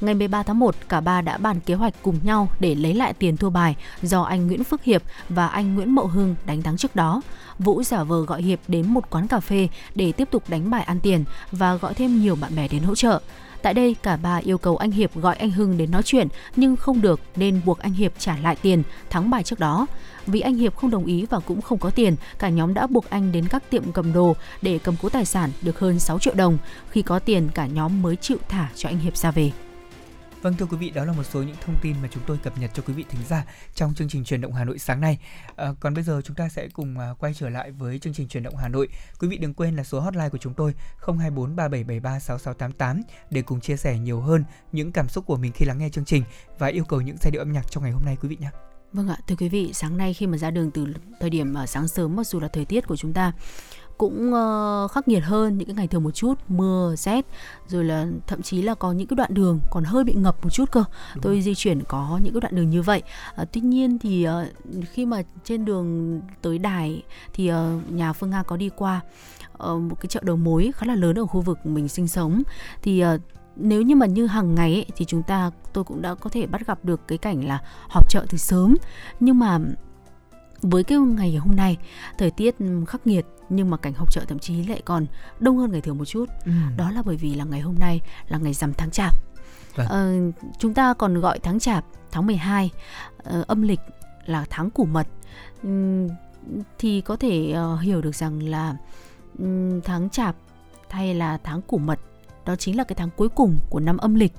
Ngày 0.00 0.14
13 0.14 0.42
tháng 0.42 0.58
1, 0.58 0.74
cả 0.88 1.00
ba 1.00 1.20
đã 1.20 1.36
bàn 1.36 1.60
kế 1.60 1.74
hoạch 1.74 1.94
cùng 2.02 2.18
nhau 2.22 2.48
để 2.60 2.74
lấy 2.74 2.94
lại 2.94 3.12
tiền 3.12 3.36
thua 3.36 3.50
bài 3.50 3.76
do 4.02 4.22
anh 4.22 4.46
Nguyễn 4.46 4.64
Phước 4.64 4.82
Hiệp 4.82 5.02
và 5.28 5.46
anh 5.46 5.74
Nguyễn 5.74 5.94
Mậu 5.94 6.06
Hưng 6.06 6.34
đánh 6.46 6.62
thắng 6.62 6.76
trước 6.76 6.96
đó. 6.96 7.22
Vũ 7.58 7.82
giả 7.82 8.04
vờ 8.04 8.24
gọi 8.24 8.42
Hiệp 8.42 8.60
đến 8.68 8.86
một 8.88 9.10
quán 9.10 9.28
cà 9.28 9.40
phê 9.40 9.68
để 9.94 10.12
tiếp 10.12 10.28
tục 10.30 10.42
đánh 10.48 10.70
bài 10.70 10.82
ăn 10.82 11.00
tiền 11.00 11.24
và 11.52 11.74
gọi 11.74 11.94
thêm 11.94 12.20
nhiều 12.20 12.36
bạn 12.40 12.56
bè 12.56 12.68
đến 12.68 12.82
hỗ 12.82 12.94
trợ. 12.94 13.20
Tại 13.62 13.74
đây, 13.74 13.96
cả 14.02 14.16
ba 14.16 14.36
yêu 14.36 14.58
cầu 14.58 14.76
anh 14.76 14.90
Hiệp 14.90 15.14
gọi 15.14 15.36
anh 15.36 15.50
Hưng 15.50 15.78
đến 15.78 15.90
nói 15.90 16.02
chuyện 16.02 16.28
nhưng 16.56 16.76
không 16.76 17.00
được 17.00 17.20
nên 17.36 17.60
buộc 17.64 17.78
anh 17.78 17.92
Hiệp 17.92 18.12
trả 18.18 18.36
lại 18.36 18.56
tiền 18.62 18.82
thắng 19.10 19.30
bài 19.30 19.42
trước 19.42 19.58
đó. 19.58 19.86
Vì 20.26 20.40
anh 20.40 20.54
Hiệp 20.54 20.76
không 20.76 20.90
đồng 20.90 21.04
ý 21.04 21.26
và 21.30 21.40
cũng 21.40 21.60
không 21.60 21.78
có 21.78 21.90
tiền, 21.90 22.16
cả 22.38 22.48
nhóm 22.48 22.74
đã 22.74 22.86
buộc 22.86 23.10
anh 23.10 23.32
đến 23.32 23.48
các 23.48 23.70
tiệm 23.70 23.92
cầm 23.92 24.12
đồ 24.12 24.36
để 24.62 24.78
cầm 24.78 24.94
cố 25.02 25.08
tài 25.08 25.24
sản 25.24 25.50
được 25.62 25.78
hơn 25.78 25.98
6 25.98 26.18
triệu 26.18 26.34
đồng. 26.34 26.58
Khi 26.90 27.02
có 27.02 27.18
tiền, 27.18 27.48
cả 27.54 27.66
nhóm 27.66 28.02
mới 28.02 28.16
chịu 28.16 28.38
thả 28.48 28.68
cho 28.74 28.88
anh 28.88 28.98
Hiệp 28.98 29.16
ra 29.16 29.30
về. 29.30 29.50
Vâng 30.42 30.54
thưa 30.54 30.66
quý 30.66 30.76
vị, 30.76 30.90
đó 30.90 31.04
là 31.04 31.12
một 31.12 31.22
số 31.22 31.42
những 31.42 31.56
thông 31.60 31.76
tin 31.82 31.96
mà 32.02 32.08
chúng 32.12 32.22
tôi 32.26 32.38
cập 32.38 32.58
nhật 32.58 32.70
cho 32.74 32.82
quý 32.86 32.94
vị 32.94 33.04
thính 33.08 33.20
giả 33.28 33.44
trong 33.74 33.94
chương 33.94 34.08
trình 34.08 34.24
truyền 34.24 34.40
động 34.40 34.52
Hà 34.52 34.64
Nội 34.64 34.78
sáng 34.78 35.00
nay. 35.00 35.18
À, 35.56 35.68
còn 35.80 35.94
bây 35.94 36.04
giờ 36.04 36.20
chúng 36.24 36.36
ta 36.36 36.48
sẽ 36.48 36.68
cùng 36.68 36.98
à, 36.98 37.14
quay 37.18 37.34
trở 37.34 37.48
lại 37.48 37.70
với 37.70 37.98
chương 37.98 38.14
trình 38.14 38.28
truyền 38.28 38.42
động 38.42 38.56
Hà 38.56 38.68
Nội. 38.68 38.88
Quý 39.20 39.28
vị 39.28 39.38
đừng 39.38 39.54
quên 39.54 39.76
là 39.76 39.84
số 39.84 40.00
hotline 40.00 40.28
của 40.28 40.38
chúng 40.38 40.54
tôi 40.54 40.74
024 41.06 41.56
3773 41.56 42.18
6688 42.20 43.02
để 43.30 43.42
cùng 43.42 43.60
chia 43.60 43.76
sẻ 43.76 43.98
nhiều 43.98 44.20
hơn 44.20 44.44
những 44.72 44.92
cảm 44.92 45.08
xúc 45.08 45.26
của 45.26 45.36
mình 45.36 45.52
khi 45.52 45.64
lắng 45.64 45.78
nghe 45.78 45.88
chương 45.88 46.04
trình 46.04 46.22
và 46.58 46.66
yêu 46.66 46.84
cầu 46.84 47.00
những 47.00 47.16
giai 47.20 47.30
điệu 47.30 47.42
âm 47.42 47.52
nhạc 47.52 47.70
trong 47.70 47.82
ngày 47.82 47.92
hôm 47.92 48.04
nay 48.04 48.16
quý 48.22 48.28
vị 48.28 48.36
nhé. 48.40 48.50
Vâng 48.92 49.08
ạ, 49.08 49.18
thưa 49.26 49.36
quý 49.36 49.48
vị, 49.48 49.70
sáng 49.74 49.96
nay 49.96 50.14
khi 50.14 50.26
mà 50.26 50.38
ra 50.38 50.50
đường 50.50 50.70
từ 50.70 50.86
thời 51.20 51.30
điểm 51.30 51.54
à, 51.54 51.66
sáng 51.66 51.88
sớm 51.88 52.16
mặc 52.16 52.26
dù 52.26 52.40
là 52.40 52.48
thời 52.48 52.64
tiết 52.64 52.86
của 52.86 52.96
chúng 52.96 53.12
ta 53.12 53.32
cũng 53.98 54.32
uh, 54.34 54.90
khắc 54.90 55.08
nghiệt 55.08 55.22
hơn 55.24 55.58
những 55.58 55.66
cái 55.66 55.74
ngày 55.74 55.88
thường 55.88 56.02
một 56.04 56.10
chút 56.10 56.34
mưa 56.48 56.94
rét 56.96 57.26
rồi 57.68 57.84
là 57.84 58.06
thậm 58.26 58.42
chí 58.42 58.62
là 58.62 58.74
có 58.74 58.92
những 58.92 59.06
cái 59.06 59.16
đoạn 59.16 59.34
đường 59.34 59.60
còn 59.70 59.84
hơi 59.84 60.04
bị 60.04 60.14
ngập 60.14 60.44
một 60.44 60.50
chút 60.50 60.70
cơ. 60.72 60.84
Đúng 61.14 61.22
tôi 61.22 61.42
di 61.42 61.54
chuyển 61.54 61.82
có 61.88 62.20
những 62.22 62.32
cái 62.32 62.40
đoạn 62.40 62.54
đường 62.56 62.70
như 62.70 62.82
vậy. 62.82 63.02
Uh, 63.42 63.48
tuy 63.52 63.60
nhiên 63.60 63.98
thì 63.98 64.26
uh, 64.28 64.86
khi 64.92 65.06
mà 65.06 65.22
trên 65.44 65.64
đường 65.64 66.20
tới 66.42 66.58
đài 66.58 67.02
thì 67.32 67.52
uh, 67.52 67.56
nhà 67.92 68.12
phương 68.12 68.30
nga 68.30 68.42
có 68.42 68.56
đi 68.56 68.70
qua 68.76 69.00
uh, 69.52 69.80
một 69.80 70.00
cái 70.00 70.08
chợ 70.08 70.20
đầu 70.24 70.36
mối 70.36 70.70
khá 70.74 70.86
là 70.86 70.94
lớn 70.94 71.18
ở 71.18 71.26
khu 71.26 71.40
vực 71.40 71.66
mình 71.66 71.88
sinh 71.88 72.08
sống. 72.08 72.42
Thì 72.82 73.04
uh, 73.04 73.20
nếu 73.56 73.82
như 73.82 73.96
mà 73.96 74.06
như 74.06 74.26
hàng 74.26 74.54
ngày 74.54 74.74
ấy, 74.74 74.86
thì 74.96 75.04
chúng 75.04 75.22
ta 75.22 75.50
tôi 75.72 75.84
cũng 75.84 76.02
đã 76.02 76.14
có 76.14 76.30
thể 76.30 76.46
bắt 76.46 76.66
gặp 76.66 76.78
được 76.84 77.00
cái 77.08 77.18
cảnh 77.18 77.44
là 77.44 77.62
họp 77.88 78.10
chợ 78.10 78.26
từ 78.30 78.38
sớm. 78.38 78.76
Nhưng 79.20 79.38
mà 79.38 79.58
với 80.70 80.84
cái 80.84 80.98
ngày 80.98 81.36
hôm 81.36 81.56
nay. 81.56 81.76
Thời 82.18 82.30
tiết 82.30 82.54
khắc 82.88 83.06
nghiệt 83.06 83.26
nhưng 83.48 83.70
mà 83.70 83.76
cảnh 83.76 83.92
họp 83.92 84.12
chợ 84.12 84.24
thậm 84.28 84.38
chí 84.38 84.62
lại 84.62 84.82
còn 84.84 85.06
đông 85.40 85.58
hơn 85.58 85.72
ngày 85.72 85.80
thường 85.80 85.98
một 85.98 86.04
chút. 86.04 86.28
Ừ. 86.44 86.52
đó 86.76 86.90
là 86.90 87.02
bởi 87.02 87.16
vì 87.16 87.34
là 87.34 87.44
ngày 87.44 87.60
hôm 87.60 87.74
nay 87.78 88.00
là 88.28 88.38
ngày 88.38 88.52
rằm 88.52 88.72
tháng 88.74 88.90
chạp. 88.90 89.14
Vâng. 89.74 89.86
ờ, 89.86 90.12
chúng 90.58 90.74
ta 90.74 90.94
còn 90.94 91.20
gọi 91.20 91.38
tháng 91.38 91.58
chạp 91.58 91.84
tháng 92.10 92.26
12 92.26 92.70
ờ, 93.24 93.44
âm 93.46 93.62
lịch 93.62 93.80
là 94.26 94.44
tháng 94.50 94.70
củ 94.70 94.84
mật. 94.84 95.06
Ừ, 95.62 96.06
thì 96.78 97.00
có 97.00 97.16
thể 97.16 97.54
uh, 97.74 97.80
hiểu 97.80 98.00
được 98.00 98.14
rằng 98.14 98.42
là 98.42 98.76
um, 99.38 99.80
tháng 99.80 100.10
chạp 100.10 100.36
hay 100.90 101.14
là 101.14 101.38
tháng 101.44 101.62
củ 101.62 101.78
mật 101.78 102.00
đó 102.46 102.56
chính 102.56 102.76
là 102.76 102.84
cái 102.84 102.96
tháng 102.96 103.10
cuối 103.16 103.28
cùng 103.28 103.56
của 103.70 103.80
năm 103.80 103.96
âm 103.96 104.14
lịch. 104.14 104.32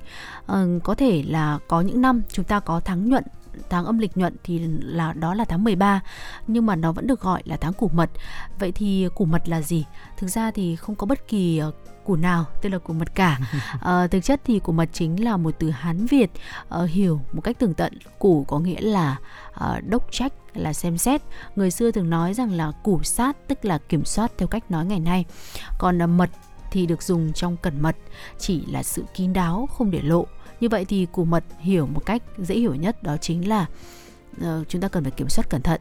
Uh, 0.52 0.82
có 0.84 0.94
thể 0.94 1.24
là 1.26 1.58
có 1.68 1.80
những 1.80 2.00
năm 2.00 2.22
chúng 2.28 2.44
ta 2.44 2.60
có 2.60 2.80
tháng 2.80 3.08
nhuận 3.08 3.24
tháng 3.70 3.84
âm 3.84 3.98
lịch 3.98 4.16
nhuận 4.16 4.36
thì 4.44 4.58
là 4.80 5.12
đó 5.12 5.34
là 5.34 5.44
tháng 5.44 5.64
13 5.64 6.00
nhưng 6.46 6.66
mà 6.66 6.76
nó 6.76 6.92
vẫn 6.92 7.06
được 7.06 7.20
gọi 7.20 7.42
là 7.44 7.56
tháng 7.56 7.72
củ 7.72 7.90
mật. 7.94 8.10
Vậy 8.58 8.72
thì 8.72 9.08
củ 9.14 9.24
mật 9.24 9.48
là 9.48 9.62
gì? 9.62 9.84
Thực 10.16 10.26
ra 10.26 10.50
thì 10.50 10.76
không 10.76 10.94
có 10.96 11.06
bất 11.06 11.28
kỳ 11.28 11.58
ờ, 11.58 11.72
củ 12.04 12.16
nào 12.16 12.44
tên 12.62 12.72
là 12.72 12.78
củ 12.78 12.92
mật 12.92 13.14
cả. 13.14 13.38
À, 13.80 14.06
thực 14.10 14.20
chất 14.24 14.40
thì 14.44 14.58
củ 14.58 14.72
mật 14.72 14.88
chính 14.92 15.24
là 15.24 15.36
một 15.36 15.54
từ 15.58 15.70
Hán 15.70 16.06
Việt 16.06 16.30
uh, 16.82 16.90
hiểu 16.90 17.20
một 17.32 17.40
cách 17.40 17.58
tường 17.58 17.74
tận. 17.74 17.92
Củ 18.18 18.44
có 18.48 18.58
nghĩa 18.58 18.80
là 18.80 19.16
uh, 19.54 19.84
đốc 19.86 20.12
trách 20.12 20.32
là 20.54 20.72
xem 20.72 20.98
xét. 20.98 21.22
Người 21.56 21.70
xưa 21.70 21.90
thường 21.90 22.10
nói 22.10 22.34
rằng 22.34 22.52
là 22.52 22.72
củ 22.82 23.02
sát 23.02 23.36
tức 23.48 23.64
là 23.64 23.78
kiểm 23.78 24.04
soát 24.04 24.32
theo 24.38 24.48
cách 24.48 24.70
nói 24.70 24.86
ngày 24.86 25.00
nay. 25.00 25.24
Còn 25.78 26.02
uh, 26.04 26.10
mật 26.10 26.30
thì 26.70 26.86
được 26.86 27.02
dùng 27.02 27.32
trong 27.32 27.56
cẩn 27.56 27.82
mật 27.82 27.96
chỉ 28.38 28.66
là 28.66 28.82
sự 28.82 29.04
kín 29.14 29.32
đáo 29.32 29.68
không 29.72 29.90
để 29.90 30.00
lộ 30.02 30.26
như 30.60 30.68
vậy 30.68 30.84
thì 30.84 31.06
củ 31.12 31.24
mật 31.24 31.44
hiểu 31.58 31.86
một 31.86 32.06
cách 32.06 32.22
dễ 32.38 32.54
hiểu 32.54 32.74
nhất 32.74 33.02
đó 33.02 33.16
chính 33.16 33.48
là 33.48 33.66
uh, 34.36 34.68
chúng 34.68 34.80
ta 34.80 34.88
cần 34.88 35.04
phải 35.04 35.10
kiểm 35.10 35.28
soát 35.28 35.50
cẩn 35.50 35.62
thận. 35.62 35.80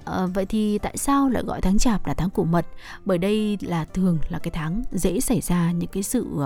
Uh, 0.00 0.30
vậy 0.34 0.46
thì 0.46 0.78
tại 0.78 0.96
sao 0.96 1.28
lại 1.28 1.42
gọi 1.42 1.60
tháng 1.60 1.78
chạp 1.78 2.06
là 2.06 2.14
tháng 2.14 2.30
củ 2.30 2.44
mật? 2.44 2.66
Bởi 3.04 3.18
đây 3.18 3.58
là 3.60 3.84
thường 3.84 4.18
là 4.28 4.38
cái 4.38 4.50
tháng 4.50 4.82
dễ 4.92 5.20
xảy 5.20 5.40
ra 5.40 5.72
những 5.72 5.90
cái 5.92 6.02
sự 6.02 6.26
uh, 6.34 6.42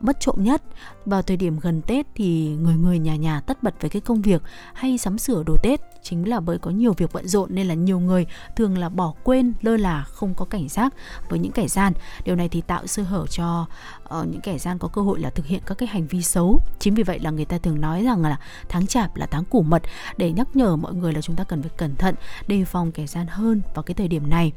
mất 0.00 0.20
trộm 0.20 0.36
nhất. 0.38 0.62
Vào 1.04 1.22
thời 1.22 1.36
điểm 1.36 1.58
gần 1.58 1.82
Tết 1.82 2.06
thì 2.14 2.48
người 2.48 2.74
người 2.74 2.98
nhà 2.98 3.16
nhà 3.16 3.40
tất 3.40 3.62
bật 3.62 3.74
với 3.80 3.90
cái 3.90 4.00
công 4.00 4.22
việc 4.22 4.42
hay 4.74 4.98
sắm 4.98 5.18
sửa 5.18 5.42
đồ 5.42 5.56
Tết. 5.62 5.80
Chính 6.02 6.28
là 6.28 6.40
bởi 6.40 6.58
có 6.58 6.70
nhiều 6.70 6.92
việc 6.92 7.10
bận 7.12 7.28
rộn 7.28 7.54
nên 7.54 7.66
là 7.66 7.74
nhiều 7.74 8.00
người 8.00 8.26
thường 8.56 8.78
là 8.78 8.88
bỏ 8.88 9.12
quên 9.24 9.52
lơ 9.62 9.76
là 9.76 10.02
không 10.02 10.34
có 10.34 10.44
cảnh 10.44 10.68
giác 10.68 10.94
với 11.28 11.38
những 11.38 11.52
kẻ 11.52 11.68
gian. 11.68 11.92
Điều 12.24 12.36
này 12.36 12.48
thì 12.48 12.60
tạo 12.60 12.86
sơ 12.86 13.02
hở 13.02 13.26
cho 13.30 13.66
uh, 14.04 14.26
những 14.26 14.40
kẻ 14.40 14.58
gian 14.58 14.78
có 14.78 14.88
cơ 14.88 15.02
hội 15.02 15.20
là 15.20 15.30
thực 15.30 15.46
hiện 15.46 15.62
các 15.66 15.78
cái 15.78 15.88
hành 15.88 16.06
vi 16.06 16.22
xấu. 16.22 16.60
Chính 16.78 16.94
vì 16.94 17.02
vậy 17.02 17.18
là 17.18 17.30
người 17.30 17.44
ta 17.44 17.58
thường 17.58 17.80
nói 17.80 18.04
rằng 18.04 18.22
là 18.22 18.38
tháng 18.68 18.86
chạp 18.86 19.16
là 19.16 19.26
tháng 19.26 19.44
củ 19.44 19.62
mật. 19.62 19.82
Để 20.16 20.32
nhắc 20.32 20.56
nhở 20.56 20.76
mọi 20.76 20.94
người 20.94 21.12
là 21.12 21.20
chúng 21.20 21.36
ta 21.36 21.44
cần 21.44 21.62
phải 21.62 21.70
cẩn 21.76 21.96
thận 21.96 22.14
đề 22.46 22.64
phòng 22.64 22.92
kẻ 22.92 23.06
gian 23.06 23.26
hơn 23.26 23.62
vào 23.74 23.82
cái 23.82 23.94
thời 23.94 24.08
điểm 24.08 24.30
này. 24.30 24.52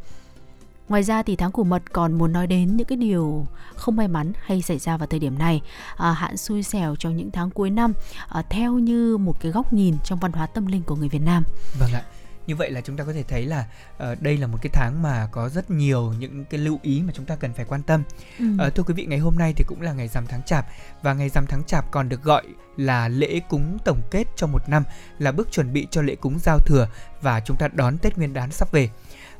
Ngoài 0.90 1.04
ra 1.04 1.24
thì 1.24 1.36
tháng 1.36 1.52
củ 1.52 1.64
mật 1.64 1.82
còn 1.94 2.14
muốn 2.14 2.34
nói 2.34 2.48
đến 2.48 2.78
những 2.78 2.88
cái 2.88 2.98
điều 2.98 3.48
không 3.76 3.96
may 3.96 4.08
mắn 4.08 4.32
hay 4.46 4.62
xảy 4.62 4.80
ra 4.80 4.98
vào 4.98 5.08
thời 5.08 5.20
điểm 5.20 5.38
này, 5.38 5.62
à, 5.98 6.12
hạn 6.12 6.38
xui 6.38 6.64
xẻo 6.64 6.96
trong 6.96 7.18
những 7.18 7.32
tháng 7.32 7.50
cuối 7.50 7.70
năm 7.70 7.94
à, 8.30 8.42
theo 8.50 8.74
như 8.74 9.18
một 9.18 9.40
cái 9.40 9.52
góc 9.52 9.74
nhìn 9.74 9.96
trong 10.04 10.20
văn 10.20 10.32
hóa 10.32 10.46
tâm 10.46 10.66
linh 10.66 10.84
của 10.84 10.96
người 10.96 11.10
Việt 11.10 11.22
Nam. 11.26 11.44
Vâng 11.80 11.94
ạ 11.94 12.04
như 12.50 12.56
vậy 12.56 12.72
là 12.72 12.82
chúng 12.82 12.98
ta 12.98 13.04
có 13.04 13.14
thể 13.14 13.24
thấy 13.24 13.46
là 13.46 13.66
uh, 14.12 14.22
đây 14.22 14.38
là 14.38 14.48
một 14.48 14.58
cái 14.62 14.70
tháng 14.74 15.02
mà 15.02 15.28
có 15.32 15.50
rất 15.50 15.72
nhiều 15.72 16.14
những 16.20 16.46
cái 16.46 16.60
lưu 16.60 16.80
ý 16.82 17.02
mà 17.02 17.14
chúng 17.16 17.26
ta 17.26 17.36
cần 17.36 17.54
phải 17.54 17.66
quan 17.66 17.84
tâm 17.84 18.04
ừ. 18.40 18.46
uh, 18.68 18.76
thưa 18.76 18.84
quý 18.84 18.94
vị 18.94 19.06
ngày 19.06 19.20
hôm 19.20 19.36
nay 19.36 19.54
thì 19.56 19.64
cũng 19.68 19.82
là 19.82 19.94
ngày 19.94 20.08
rằm 20.08 20.26
tháng 20.28 20.44
chạp 20.44 20.66
và 21.02 21.14
ngày 21.14 21.30
rằm 21.30 21.46
tháng 21.48 21.64
chạp 21.64 21.92
còn 21.92 22.10
được 22.10 22.24
gọi 22.24 22.44
là 22.78 23.08
lễ 23.08 23.40
cúng 23.50 23.78
tổng 23.86 24.02
kết 24.12 24.24
cho 24.36 24.48
một 24.48 24.70
năm 24.70 24.84
là 25.20 25.32
bước 25.32 25.52
chuẩn 25.52 25.74
bị 25.74 25.88
cho 25.92 26.02
lễ 26.02 26.16
cúng 26.16 26.38
giao 26.40 26.60
thừa 26.60 26.88
và 27.22 27.40
chúng 27.40 27.58
ta 27.58 27.68
đón 27.74 27.98
tết 27.98 28.18
nguyên 28.18 28.34
đán 28.34 28.52
sắp 28.52 28.72
về 28.72 28.90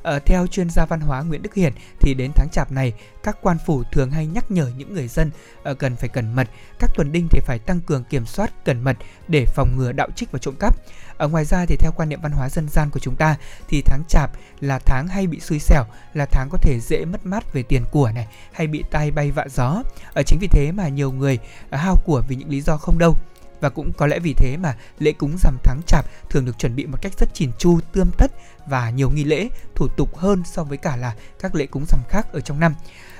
À, 0.02 0.18
theo 0.18 0.46
chuyên 0.46 0.70
gia 0.70 0.86
văn 0.86 1.00
hóa 1.00 1.22
Nguyễn 1.22 1.42
Đức 1.42 1.54
Hiển 1.54 1.72
thì 2.00 2.14
đến 2.14 2.30
tháng 2.34 2.48
chạp 2.52 2.72
này, 2.72 2.92
các 3.22 3.38
quan 3.42 3.56
phủ 3.66 3.82
thường 3.92 4.10
hay 4.10 4.26
nhắc 4.26 4.50
nhở 4.50 4.70
những 4.76 4.94
người 4.94 5.08
dân 5.08 5.30
à, 5.62 5.74
cần 5.74 5.96
phải 5.96 6.08
cẩn 6.08 6.34
mật, 6.34 6.48
các 6.78 6.90
tuần 6.94 7.12
đinh 7.12 7.28
thì 7.30 7.40
phải 7.44 7.58
tăng 7.58 7.80
cường 7.80 8.04
kiểm 8.04 8.26
soát 8.26 8.64
cẩn 8.64 8.84
mật 8.84 8.96
để 9.28 9.46
phòng 9.46 9.76
ngừa 9.76 9.92
đạo 9.92 10.08
trích 10.16 10.32
và 10.32 10.38
trộm 10.38 10.54
cắp. 10.58 10.76
Ở 11.16 11.28
ngoài 11.28 11.44
ra 11.44 11.66
thì 11.66 11.76
theo 11.76 11.92
quan 11.96 12.08
niệm 12.08 12.20
văn 12.22 12.32
hóa 12.32 12.48
dân 12.48 12.68
gian 12.68 12.90
của 12.90 13.00
chúng 13.00 13.16
ta 13.16 13.36
thì 13.68 13.82
tháng 13.82 14.02
chạp 14.08 14.30
là 14.60 14.78
tháng 14.78 15.08
hay 15.08 15.26
bị 15.26 15.40
xui 15.40 15.58
xẻo, 15.58 15.84
là 16.14 16.26
tháng 16.26 16.48
có 16.50 16.58
thể 16.58 16.78
dễ 16.80 17.04
mất 17.04 17.26
mát 17.26 17.52
về 17.52 17.62
tiền 17.62 17.84
của 17.90 18.10
này, 18.14 18.26
hay 18.52 18.66
bị 18.66 18.84
tai 18.90 19.10
bay 19.10 19.30
vạ 19.30 19.46
gió. 19.48 19.82
Ở 20.14 20.22
chính 20.22 20.38
vì 20.38 20.48
thế 20.48 20.72
mà 20.72 20.88
nhiều 20.88 21.12
người 21.12 21.38
hao 21.70 21.96
của 22.04 22.22
vì 22.28 22.36
những 22.36 22.50
lý 22.50 22.60
do 22.60 22.76
không 22.76 22.98
đâu 22.98 23.16
và 23.60 23.68
cũng 23.68 23.92
có 23.92 24.06
lẽ 24.06 24.18
vì 24.18 24.34
thế 24.34 24.56
mà 24.56 24.76
lễ 24.98 25.12
cúng 25.12 25.36
rằm 25.38 25.56
tháng 25.64 25.80
chạp 25.86 26.04
thường 26.30 26.44
được 26.44 26.58
chuẩn 26.58 26.76
bị 26.76 26.86
một 26.86 26.98
cách 27.02 27.12
rất 27.18 27.34
chỉn 27.34 27.50
chu, 27.58 27.80
tươm 27.92 28.10
tất 28.18 28.30
và 28.66 28.90
nhiều 28.90 29.10
nghi 29.10 29.24
lễ, 29.24 29.48
thủ 29.74 29.88
tục 29.88 30.16
hơn 30.16 30.42
so 30.44 30.64
với 30.64 30.78
cả 30.78 30.96
là 30.96 31.14
các 31.40 31.54
lễ 31.54 31.66
cúng 31.66 31.84
rằm 31.88 32.00
khác 32.08 32.32
ở 32.32 32.40
trong 32.40 32.60
năm. 32.60 32.74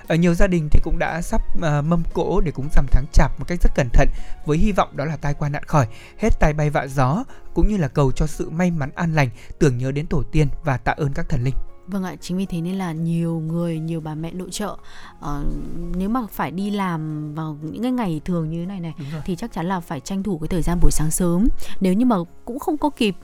Ở 0.07 0.15
nhiều 0.15 0.35
gia 0.35 0.47
đình 0.47 0.69
thì 0.71 0.81
cũng 0.85 0.99
đã 0.99 1.23
sắp 1.23 1.43
uh, 1.57 1.85
mâm 1.85 2.03
cỗ 2.15 2.41
để 2.41 2.53
cúng 2.53 2.69
rằm 2.73 2.87
tháng 2.91 3.05
chạp 3.13 3.39
một 3.39 3.45
cách 3.49 3.59
rất 3.63 3.71
cẩn 3.75 3.89
thận 3.93 4.09
với 4.47 4.59
hy 4.59 4.73
vọng 4.73 4.97
đó 4.97 5.05
là 5.05 5.17
tai 5.17 5.35
qua 5.35 5.49
nạn 5.49 5.63
khỏi, 5.67 5.87
hết 6.19 6.41
tai 6.41 6.53
bay 6.53 6.71
vạ 6.71 6.87
gió 6.87 7.25
cũng 7.55 7.69
như 7.69 7.77
là 7.77 7.89
cầu 7.89 8.13
cho 8.13 8.27
sự 8.27 8.51
may 8.51 8.71
mắn 8.71 8.91
an 8.95 9.15
lành, 9.15 9.29
tưởng 9.59 9.79
nhớ 9.79 9.93
đến 9.93 10.07
tổ 10.07 10.23
tiên 10.33 10.49
và 10.65 10.77
tạ 10.77 10.93
ơn 10.93 11.13
các 11.13 11.29
thần 11.29 11.45
linh. 11.45 11.55
Vâng 11.91 12.05
ạ, 12.05 12.17
chính 12.21 12.37
vì 12.37 12.47
thế 12.47 12.61
nên 12.61 12.75
là 12.75 12.93
nhiều 12.93 13.41
người, 13.41 13.79
nhiều 13.79 14.01
bà 14.01 14.15
mẹ 14.15 14.33
nội 14.33 14.51
trợ 14.51 14.77
uh, 15.19 15.27
nếu 15.97 16.09
mà 16.09 16.27
phải 16.33 16.51
đi 16.51 16.71
làm 16.71 17.35
vào 17.35 17.59
những 17.63 17.83
cái 17.83 17.93
ngày 17.93 18.21
thường 18.25 18.51
như 18.51 18.61
thế 18.61 18.67
này 18.67 18.81
này 18.81 18.95
thì 19.25 19.37
chắc 19.37 19.53
chắn 19.53 19.67
là 19.67 19.81
phải 19.81 20.01
tranh 20.01 20.23
thủ 20.23 20.39
cái 20.39 20.49
thời 20.49 20.63
gian 20.63 20.79
buổi 20.83 20.91
sáng 20.91 21.11
sớm. 21.11 21.49
Nếu 21.81 21.93
như 21.93 22.07
mà 22.07 22.17
cũng 22.45 22.59
không 22.59 22.79
có 22.79 22.91
kịp 22.91 23.17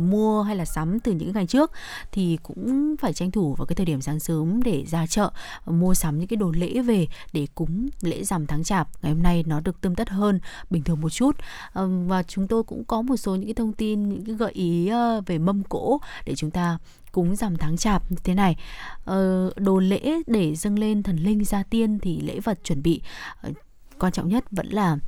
mua 0.00 0.42
hay 0.42 0.56
là 0.56 0.64
sắm 0.64 1.00
từ 1.00 1.12
những 1.12 1.32
ngày 1.32 1.46
trước 1.46 1.70
thì 2.12 2.38
cũng 2.42 2.96
phải 3.00 3.12
tranh 3.12 3.30
thủ 3.30 3.54
vào 3.54 3.66
cái 3.66 3.76
thời 3.76 3.86
điểm 3.86 4.00
sáng 4.00 4.20
sớm 4.20 4.62
để 4.62 4.84
ra 4.86 5.06
chợ 5.06 5.30
mua 5.66 5.94
sắm 5.94 6.18
những 6.18 6.28
cái 6.28 6.36
đồ 6.36 6.50
lễ 6.50 6.82
về 6.82 7.06
để 7.32 7.46
cúng 7.54 7.88
lễ 8.00 8.24
rằm 8.24 8.46
tháng 8.46 8.64
chạp. 8.64 8.88
Ngày 9.02 9.12
hôm 9.12 9.22
nay 9.22 9.44
nó 9.46 9.60
được 9.60 9.80
tươm 9.80 9.94
tất 9.94 10.08
hơn 10.08 10.40
bình 10.70 10.82
thường 10.82 11.00
một 11.00 11.10
chút. 11.10 11.36
Uh, 11.82 11.90
và 12.06 12.22
chúng 12.22 12.46
tôi 12.48 12.62
cũng 12.62 12.84
có 12.84 13.02
một 13.02 13.16
số 13.16 13.34
những 13.34 13.46
cái 13.46 13.54
thông 13.54 13.72
tin, 13.72 14.08
những 14.08 14.24
cái 14.24 14.34
gợi 14.34 14.52
ý 14.52 14.90
uh, 14.92 15.26
về 15.26 15.38
mâm 15.38 15.62
cỗ 15.62 15.98
để 16.24 16.34
chúng 16.36 16.50
ta 16.50 16.78
cúng 17.12 17.36
rằm 17.36 17.56
tháng 17.56 17.76
chạp 17.76 18.10
như 18.10 18.16
thế 18.24 18.34
này. 18.34 18.56
Ờ, 19.04 19.50
đồ 19.56 19.78
lễ 19.78 20.22
để 20.26 20.54
dâng 20.54 20.78
lên 20.78 21.02
thần 21.02 21.16
linh 21.16 21.44
gia 21.44 21.62
tiên 21.62 21.98
thì 21.98 22.20
lễ 22.20 22.40
vật 22.40 22.58
chuẩn 22.64 22.82
bị 22.82 23.02
ờ, 23.40 23.50
quan 23.98 24.12
trọng 24.12 24.28
nhất 24.28 24.44
vẫn 24.50 24.66
là 24.66 24.98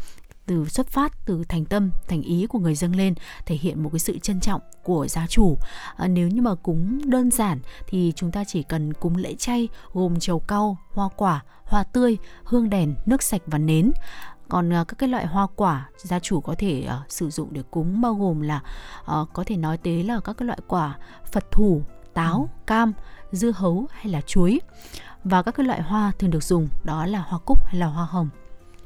từ 0.46 0.68
xuất 0.68 0.88
phát 0.88 1.26
từ 1.26 1.44
thành 1.48 1.64
tâm 1.64 1.90
thành 2.08 2.22
ý 2.22 2.46
của 2.46 2.58
người 2.58 2.74
dâng 2.74 2.96
lên 2.96 3.14
thể 3.46 3.56
hiện 3.60 3.82
một 3.82 3.90
cái 3.92 3.98
sự 3.98 4.18
trân 4.18 4.40
trọng 4.40 4.60
của 4.82 5.08
gia 5.08 5.26
chủ. 5.26 5.58
À, 5.96 6.08
nếu 6.08 6.28
như 6.28 6.42
mà 6.42 6.54
cúng 6.54 7.10
đơn 7.10 7.30
giản 7.30 7.60
thì 7.88 8.12
chúng 8.16 8.30
ta 8.30 8.44
chỉ 8.44 8.62
cần 8.62 8.92
cúng 8.92 9.16
lễ 9.16 9.34
chay 9.34 9.68
gồm 9.92 10.20
trầu 10.20 10.40
cau 10.40 10.76
hoa 10.92 11.08
quả 11.16 11.44
hoa 11.64 11.82
tươi 11.82 12.18
hương 12.44 12.70
đèn 12.70 12.94
nước 13.06 13.22
sạch 13.22 13.42
và 13.46 13.58
nến 13.58 13.92
còn 14.52 14.72
à, 14.72 14.84
các 14.88 14.98
cái 14.98 15.08
loại 15.08 15.26
hoa 15.26 15.46
quả 15.56 15.88
gia 15.96 16.18
chủ 16.18 16.40
có 16.40 16.54
thể 16.58 16.84
à, 16.88 17.00
sử 17.08 17.30
dụng 17.30 17.48
để 17.52 17.62
cúng 17.70 18.00
bao 18.00 18.14
gồm 18.14 18.40
là 18.40 18.62
à, 19.06 19.16
có 19.32 19.44
thể 19.46 19.56
nói 19.56 19.78
tới 19.78 20.04
là 20.04 20.20
các 20.24 20.36
cái 20.36 20.46
loại 20.46 20.58
quả 20.68 20.98
phật 21.32 21.50
thủ 21.50 21.82
táo 22.14 22.48
cam 22.66 22.92
dưa 23.32 23.52
hấu 23.54 23.86
hay 23.90 24.06
là 24.12 24.20
chuối 24.20 24.60
và 25.24 25.42
các 25.42 25.54
cái 25.54 25.66
loại 25.66 25.82
hoa 25.82 26.12
thường 26.18 26.30
được 26.30 26.42
dùng 26.44 26.68
đó 26.84 27.06
là 27.06 27.18
hoa 27.18 27.38
cúc 27.38 27.66
hay 27.66 27.80
là 27.80 27.86
hoa 27.86 28.04
hồng 28.04 28.28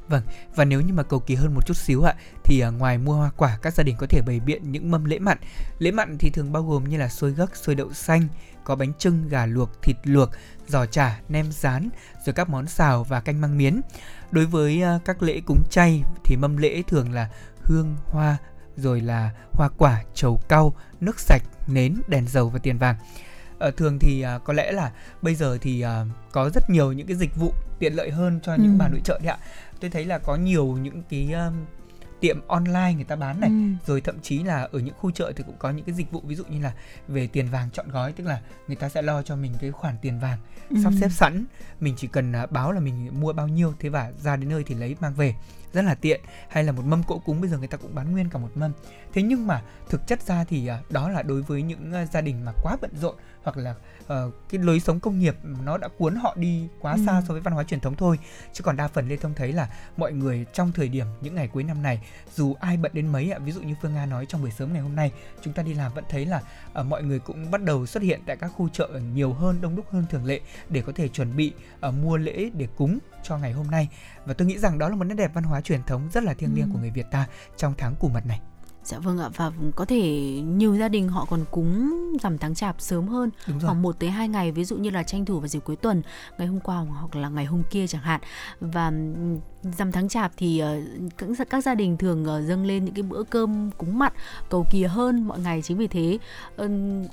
Vâng, 0.07 0.23
và 0.55 0.65
nếu 0.65 0.81
như 0.81 0.93
mà 0.93 1.03
cầu 1.03 1.19
kỳ 1.19 1.35
hơn 1.35 1.53
một 1.53 1.65
chút 1.65 1.77
xíu 1.77 2.03
ạ 2.03 2.13
thì 2.43 2.59
à, 2.59 2.69
ngoài 2.69 2.97
mua 2.97 3.13
hoa 3.13 3.31
quả 3.37 3.57
các 3.61 3.73
gia 3.73 3.83
đình 3.83 3.95
có 3.99 4.07
thể 4.09 4.21
bày 4.21 4.39
biện 4.39 4.71
những 4.71 4.91
mâm 4.91 5.05
lễ 5.05 5.19
mặn. 5.19 5.37
Lễ 5.79 5.91
mặn 5.91 6.17
thì 6.17 6.29
thường 6.29 6.51
bao 6.51 6.63
gồm 6.63 6.83
như 6.83 6.97
là 6.97 7.09
xôi 7.09 7.31
gấc, 7.31 7.55
xôi 7.55 7.75
đậu 7.75 7.93
xanh, 7.93 8.27
có 8.63 8.75
bánh 8.75 8.93
trưng, 8.93 9.27
gà 9.29 9.45
luộc, 9.45 9.81
thịt 9.81 9.95
luộc, 10.03 10.29
giò 10.67 10.85
chả, 10.85 11.19
nem 11.29 11.51
rán, 11.51 11.89
rồi 12.25 12.33
các 12.33 12.49
món 12.49 12.67
xào 12.67 13.03
và 13.03 13.19
canh 13.19 13.41
măng 13.41 13.57
miến. 13.57 13.81
Đối 14.31 14.45
với 14.45 14.81
à, 14.83 14.99
các 15.05 15.23
lễ 15.23 15.41
cúng 15.45 15.63
chay 15.69 16.03
thì 16.23 16.35
mâm 16.35 16.57
lễ 16.57 16.81
thường 16.87 17.11
là 17.13 17.29
hương, 17.61 17.95
hoa, 18.05 18.37
rồi 18.75 19.01
là 19.01 19.31
hoa 19.51 19.69
quả, 19.77 20.03
trầu 20.13 20.39
cau, 20.47 20.75
nước 20.99 21.19
sạch, 21.19 21.43
nến, 21.67 21.95
đèn 22.07 22.27
dầu 22.27 22.49
và 22.49 22.59
tiền 22.59 22.77
vàng. 22.77 22.95
Ờ, 23.59 23.71
thường 23.71 23.99
thì 23.99 24.21
à, 24.21 24.37
có 24.37 24.53
lẽ 24.53 24.71
là 24.71 24.91
bây 25.21 25.35
giờ 25.35 25.57
thì 25.61 25.81
à, 25.81 26.05
có 26.31 26.49
rất 26.49 26.69
nhiều 26.69 26.91
những 26.91 27.07
cái 27.07 27.15
dịch 27.17 27.35
vụ 27.35 27.53
tiện 27.79 27.93
lợi 27.93 28.11
hơn 28.11 28.39
cho 28.43 28.55
những 28.55 28.71
Ừ. 28.71 28.77
bà 28.79 28.87
nội 28.87 29.01
trợ 29.03 29.19
đấy 29.23 29.27
ạ. 29.27 29.37
Tôi 29.79 29.89
thấy 29.89 30.05
là 30.05 30.17
có 30.17 30.35
nhiều 30.35 30.65
những 30.65 31.03
cái 31.09 31.31
um, 31.33 31.53
tiệm 32.19 32.47
online 32.47 32.93
người 32.95 33.03
ta 33.03 33.15
bán 33.15 33.39
này. 33.39 33.49
Ừ. 33.49 33.55
rồi 33.87 34.01
thậm 34.01 34.19
chí 34.21 34.43
là 34.43 34.67
ở 34.71 34.79
những 34.79 34.93
khu 34.97 35.11
chợ 35.11 35.31
thì 35.35 35.43
cũng 35.47 35.55
có 35.59 35.71
những 35.71 35.85
cái 35.85 35.95
dịch 35.95 36.11
vụ 36.11 36.21
ví 36.25 36.35
dụ 36.35 36.43
như 36.45 36.61
là 36.61 36.73
về 37.07 37.27
tiền 37.27 37.47
vàng 37.49 37.69
chọn 37.73 37.89
gói 37.91 38.11
tức 38.13 38.23
là 38.23 38.41
người 38.67 38.75
ta 38.75 38.89
sẽ 38.89 39.01
lo 39.01 39.21
cho 39.21 39.35
mình 39.35 39.53
cái 39.61 39.71
khoản 39.71 39.95
tiền 40.01 40.19
vàng 40.19 40.37
sắp 40.83 40.89
Ừ. 40.93 40.97
xếp 41.01 41.09
sẵn. 41.09 41.45
Mình 41.79 41.93
chỉ 41.97 42.07
cần 42.07 42.33
à, 42.35 42.45
báo 42.45 42.71
là 42.71 42.79
mình 42.79 43.19
mua 43.19 43.33
bao 43.33 43.47
nhiêu 43.47 43.73
thế 43.79 43.89
và 43.89 44.11
ra 44.23 44.35
đến 44.35 44.49
nơi 44.49 44.63
thì 44.63 44.75
lấy 44.75 44.95
mang 44.99 45.13
về. 45.13 45.35
Rất 45.73 45.81
là 45.81 45.95
tiện. 45.95 46.21
Hay 46.49 46.63
là 46.63 46.71
một 46.71 46.85
mâm 46.85 47.03
cỗ 47.03 47.19
cúng 47.19 47.41
bây 47.41 47.49
giờ 47.49 47.57
người 47.57 47.67
ta 47.67 47.77
cũng 47.77 47.95
bán 47.95 48.11
nguyên 48.11 48.29
cả 48.29 48.39
một 48.39 48.49
mâm. 48.55 48.71
Thế 49.13 49.21
nhưng 49.21 49.47
mà 49.47 49.61
thực 49.89 50.07
chất 50.07 50.21
ra 50.21 50.43
thì 50.43 50.67
à, 50.67 50.79
đó 50.89 51.09
là 51.09 51.21
đối 51.23 51.41
với 51.41 51.61
những 51.61 51.93
à, 51.93 52.05
gia 52.05 52.21
đình 52.21 52.45
mà 52.45 52.51
quá 52.63 52.77
bận 52.81 52.91
rộn 53.01 53.15
hoặc 53.43 53.57
là 53.57 53.75
ờ, 54.07 54.31
cái 54.49 54.61
lối 54.63 54.79
sống 54.79 54.99
công 54.99 55.19
nghiệp 55.19 55.35
nó 55.65 55.77
đã 55.77 55.87
cuốn 55.97 56.15
họ 56.15 56.35
đi 56.39 56.67
quá 56.81 56.93
Ừ. 56.93 57.03
xa 57.05 57.21
so 57.27 57.33
với 57.33 57.41
văn 57.41 57.53
hóa 57.53 57.63
truyền 57.63 57.79
thống 57.79 57.95
thôi 57.95 58.19
chứ 58.53 58.63
còn 58.63 58.77
đa 58.77 58.87
phần 58.87 59.07
lê 59.07 59.15
thông 59.17 59.33
thấy 59.33 59.53
là 59.53 59.69
mọi 59.97 60.13
người 60.13 60.45
trong 60.53 60.71
thời 60.71 60.87
điểm 60.89 61.05
những 61.21 61.35
ngày 61.35 61.47
cuối 61.47 61.63
năm 61.63 61.81
này 61.83 62.01
dù 62.35 62.53
ai 62.59 62.77
bận 62.77 62.91
đến 62.95 63.07
mấy 63.07 63.31
ạ 63.31 63.39
ví 63.39 63.51
dụ 63.51 63.61
như 63.61 63.75
phương 63.81 63.93
nga 63.93 64.05
nói 64.05 64.25
trong 64.25 64.41
buổi 64.41 64.51
sớm 64.51 64.73
ngày 64.73 64.81
hôm 64.81 64.95
nay 64.95 65.11
chúng 65.43 65.53
ta 65.53 65.63
đi 65.63 65.73
làm 65.73 65.93
vẫn 65.93 66.03
thấy 66.09 66.25
là 66.25 66.41
ờ, 66.73 66.83
mọi 66.83 67.03
người 67.03 67.19
cũng 67.19 67.51
bắt 67.51 67.63
đầu 67.63 67.85
xuất 67.85 68.03
hiện 68.03 68.21
tại 68.25 68.35
các 68.35 68.47
khu 68.47 68.69
chợ 68.69 68.89
nhiều 69.13 69.33
hơn 69.33 69.61
đông 69.61 69.75
đúc 69.75 69.85
hơn 69.91 70.05
thường 70.09 70.25
lệ 70.25 70.39
để 70.69 70.81
có 70.81 70.91
thể 70.95 71.07
chuẩn 71.07 71.35
bị 71.35 71.53
ờ, 71.79 71.91
mua 71.91 72.17
lễ 72.17 72.49
để 72.53 72.67
cúng 72.77 72.99
cho 73.23 73.37
ngày 73.37 73.51
hôm 73.53 73.71
nay 73.71 73.87
và 74.25 74.33
tôi 74.33 74.47
nghĩ 74.47 74.57
rằng 74.57 74.77
đó 74.79 74.89
là 74.89 74.95
một 74.95 75.03
nét 75.03 75.15
đẹp 75.15 75.31
văn 75.33 75.43
hóa 75.43 75.61
truyền 75.61 75.83
thống 75.83 76.09
rất 76.13 76.23
là 76.23 76.33
thiêng 76.33 76.55
liêng 76.55 76.65
Ừ. 76.65 76.69
của 76.73 76.79
người 76.79 76.91
Việt 76.91 77.05
ta 77.11 77.27
trong 77.57 77.73
tháng 77.77 77.95
củ 77.95 78.09
mật 78.09 78.25
này 78.25 78.39
Dạ 78.87 78.99
vâng 78.99 79.17
ạ 79.19 79.29
và 79.35 79.51
có 79.75 79.85
thể 79.85 80.01
nhiều 80.45 80.75
gia 80.75 80.87
đình 80.87 81.09
họ 81.09 81.25
còn 81.29 81.45
cúng 81.51 81.93
rằm 82.21 82.37
tháng 82.37 82.55
chạp 82.55 82.81
sớm 82.81 83.07
hơn 83.07 83.29
khoảng 83.65 83.81
1 83.81 83.99
tới 83.99 84.09
2 84.09 84.27
ngày 84.27 84.51
ví 84.51 84.63
dụ 84.65 84.77
như 84.77 84.89
là 84.89 85.03
tranh 85.03 85.25
thủ 85.25 85.39
vào 85.39 85.47
dịp 85.47 85.59
cuối 85.59 85.75
tuần 85.75 86.01
ngày 86.37 86.47
hôm 86.47 86.59
qua 86.59 86.77
hoặc 86.77 87.15
là 87.15 87.29
ngày 87.29 87.45
hôm 87.45 87.63
kia 87.71 87.87
chẳng 87.87 88.01
hạn. 88.01 88.21
Và 88.59 88.91
rằm 89.77 89.91
tháng 89.91 90.09
chạp 90.09 90.31
thì 90.37 90.59
ờ, 90.59 90.79
các, 91.17 91.29
gia- 91.37 91.45
các 91.45 91.63
gia 91.63 91.75
đình 91.75 91.97
thường 91.97 92.25
ờ, 92.25 92.41
dâng 92.41 92.65
lên 92.65 92.85
những 92.85 92.93
cái 92.93 93.03
bữa 93.03 93.23
cơm 93.23 93.71
cúng 93.77 93.99
mặn 93.99 94.13
cầu 94.49 94.65
kỳ 94.71 94.83
hơn 94.83 95.27
mọi 95.27 95.39
ngày 95.39 95.61
chính 95.61 95.77
vì 95.77 95.87
thế. 95.87 96.17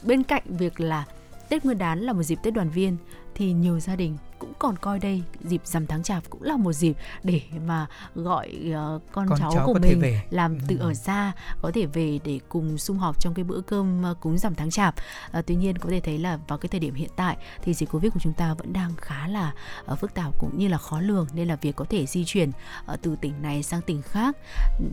Bên 0.02 0.22
cạnh 0.28 0.42
việc 0.46 0.80
là 0.80 1.04
Tết 1.48 1.64
Nguyên 1.64 1.78
đán 1.78 2.00
là 2.00 2.12
một 2.12 2.22
dịp 2.22 2.38
Tết 2.42 2.54
đoàn 2.54 2.70
viên 2.70 2.96
thì 3.35 3.53
nhiều 3.53 3.80
gia 3.80 3.97
đình 3.97 4.16
cũng 4.39 4.53
còn 4.59 4.76
coi 4.76 4.99
đây 4.99 5.22
dịp 5.41 5.61
rằm 5.64 5.87
tháng 5.87 6.03
chạp 6.03 6.30
cũng 6.30 6.43
là 6.43 6.57
một 6.57 6.72
dịp 6.72 6.97
để 7.22 7.41
mà 7.66 7.87
gọi 8.14 8.49
ờ, 8.74 9.01
con, 9.12 9.28
Con 9.28 9.39
cháu, 9.39 9.51
cháu 9.55 9.66
của 9.66 9.78
mình 9.82 10.01
về. 10.01 10.22
làm 10.30 10.59
từ 10.68 10.76
ở 10.78 10.95
xa 10.95 11.32
có 11.62 11.70
thể 11.74 11.87
về 11.87 12.18
để 12.24 12.41
cùng 12.49 12.78
sum 12.78 12.97
họp 12.99 13.20
trong 13.20 13.35
cái 13.35 13.45
bữa 13.45 13.61
cơm 13.61 14.03
ờ, 14.03 14.14
cúng 14.20 14.39
rằm 14.39 14.55
tháng 14.55 14.70
chạp 14.70 14.95
À, 15.32 15.43
tuy 15.47 15.55
nhiên 15.55 15.78
có 15.78 15.91
thể 15.91 16.01
thấy 16.01 16.18
là 16.18 16.39
vào 16.49 16.59
cái 16.59 16.68
thời 16.68 16.80
điểm 16.80 16.95
hiện 16.95 17.11
tại 17.16 17.37
thì 17.62 17.74
dịch 17.74 17.91
Covid 17.91 18.12
của 18.12 18.20
chúng 18.20 18.32
ta 18.32 18.55
vẫn 18.55 18.72
đang 18.72 18.91
khá 18.97 19.28
là 19.28 19.53
ờ, 19.85 19.97
phức 19.97 20.14
tạp 20.14 20.39
cũng 20.41 20.59
như 20.59 20.68
là 20.68 20.78
khó 20.78 21.01
lường 21.01 21.26
nên 21.35 21.49
là 21.49 21.57
việc 21.57 21.76
có 21.76 21.85
thể 21.85 22.07
di 22.07 22.24
chuyển 22.24 22.51
ờ, 22.87 22.97
từ 23.03 23.16
tỉnh 23.16 23.43
này 23.43 23.62
sang 23.62 23.80
tỉnh 23.82 24.03
khác 24.03 24.37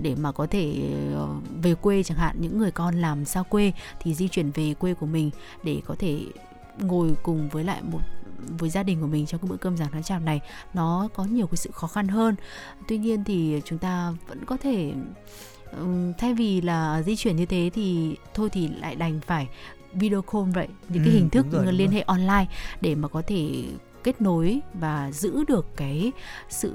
để 0.01 0.15
mà 0.15 0.31
có 0.31 0.47
thể 0.49 0.91
ờ, 1.15 1.27
về 1.61 1.75
quê 1.75 2.03
chẳng 2.03 2.17
hạn 2.17 2.35
những 2.39 2.57
người 2.59 2.71
con 2.71 2.95
làm 3.01 3.25
xa 3.25 3.43
quê 3.43 3.71
thì 4.01 4.13
di 4.13 4.27
chuyển 4.27 4.51
về 4.51 4.73
quê 4.73 4.93
của 4.93 5.05
mình 5.05 5.31
để 5.63 5.81
có 5.85 5.95
thể 5.99 6.19
ngồi 6.79 7.13
cùng 7.23 7.49
với 7.49 7.63
lại 7.63 7.81
một 7.81 7.99
với 8.57 8.69
gia 8.69 8.83
đình 8.83 9.01
của 9.01 9.07
mình 9.07 9.25
trong 9.25 9.41
cái 9.41 9.49
bữa 9.49 9.57
cơm 9.57 9.77
rằm 9.77 9.87
tháng 9.91 10.03
chạp 10.03 10.21
này 10.21 10.41
nó 10.73 11.09
có 11.13 11.23
nhiều 11.23 11.47
cái 11.47 11.57
sự 11.57 11.69
khó 11.73 11.87
khăn 11.87 12.07
hơn. 12.07 12.35
Tuy 12.87 12.97
nhiên 12.97 13.23
thì 13.23 13.61
chúng 13.65 13.79
ta 13.79 14.13
vẫn 14.27 14.45
có 14.45 14.57
thể 14.57 14.93
thay 16.17 16.33
vì 16.33 16.61
là 16.61 17.01
di 17.01 17.15
chuyển 17.15 17.35
như 17.35 17.45
thế 17.45 17.69
thì 17.73 18.15
thôi 18.33 18.49
thì 18.51 18.67
lại 18.67 18.95
đành 18.95 19.19
phải 19.27 19.47
video 19.93 20.21
call 20.21 20.51
vậy 20.51 20.67
những 20.89 21.03
cái 21.03 21.13
Ừ, 21.13 21.17
hình 21.17 21.29
thức 21.29 21.45
rồi, 21.51 21.73
liên 21.73 21.91
hệ 21.91 22.01
online 22.01 22.45
để 22.81 22.95
mà 22.95 23.07
có 23.07 23.21
thể 23.27 23.63
kết 24.03 24.21
nối 24.21 24.59
và 24.73 25.11
giữ 25.11 25.43
được 25.47 25.65
cái 25.75 26.11
sự 26.49 26.73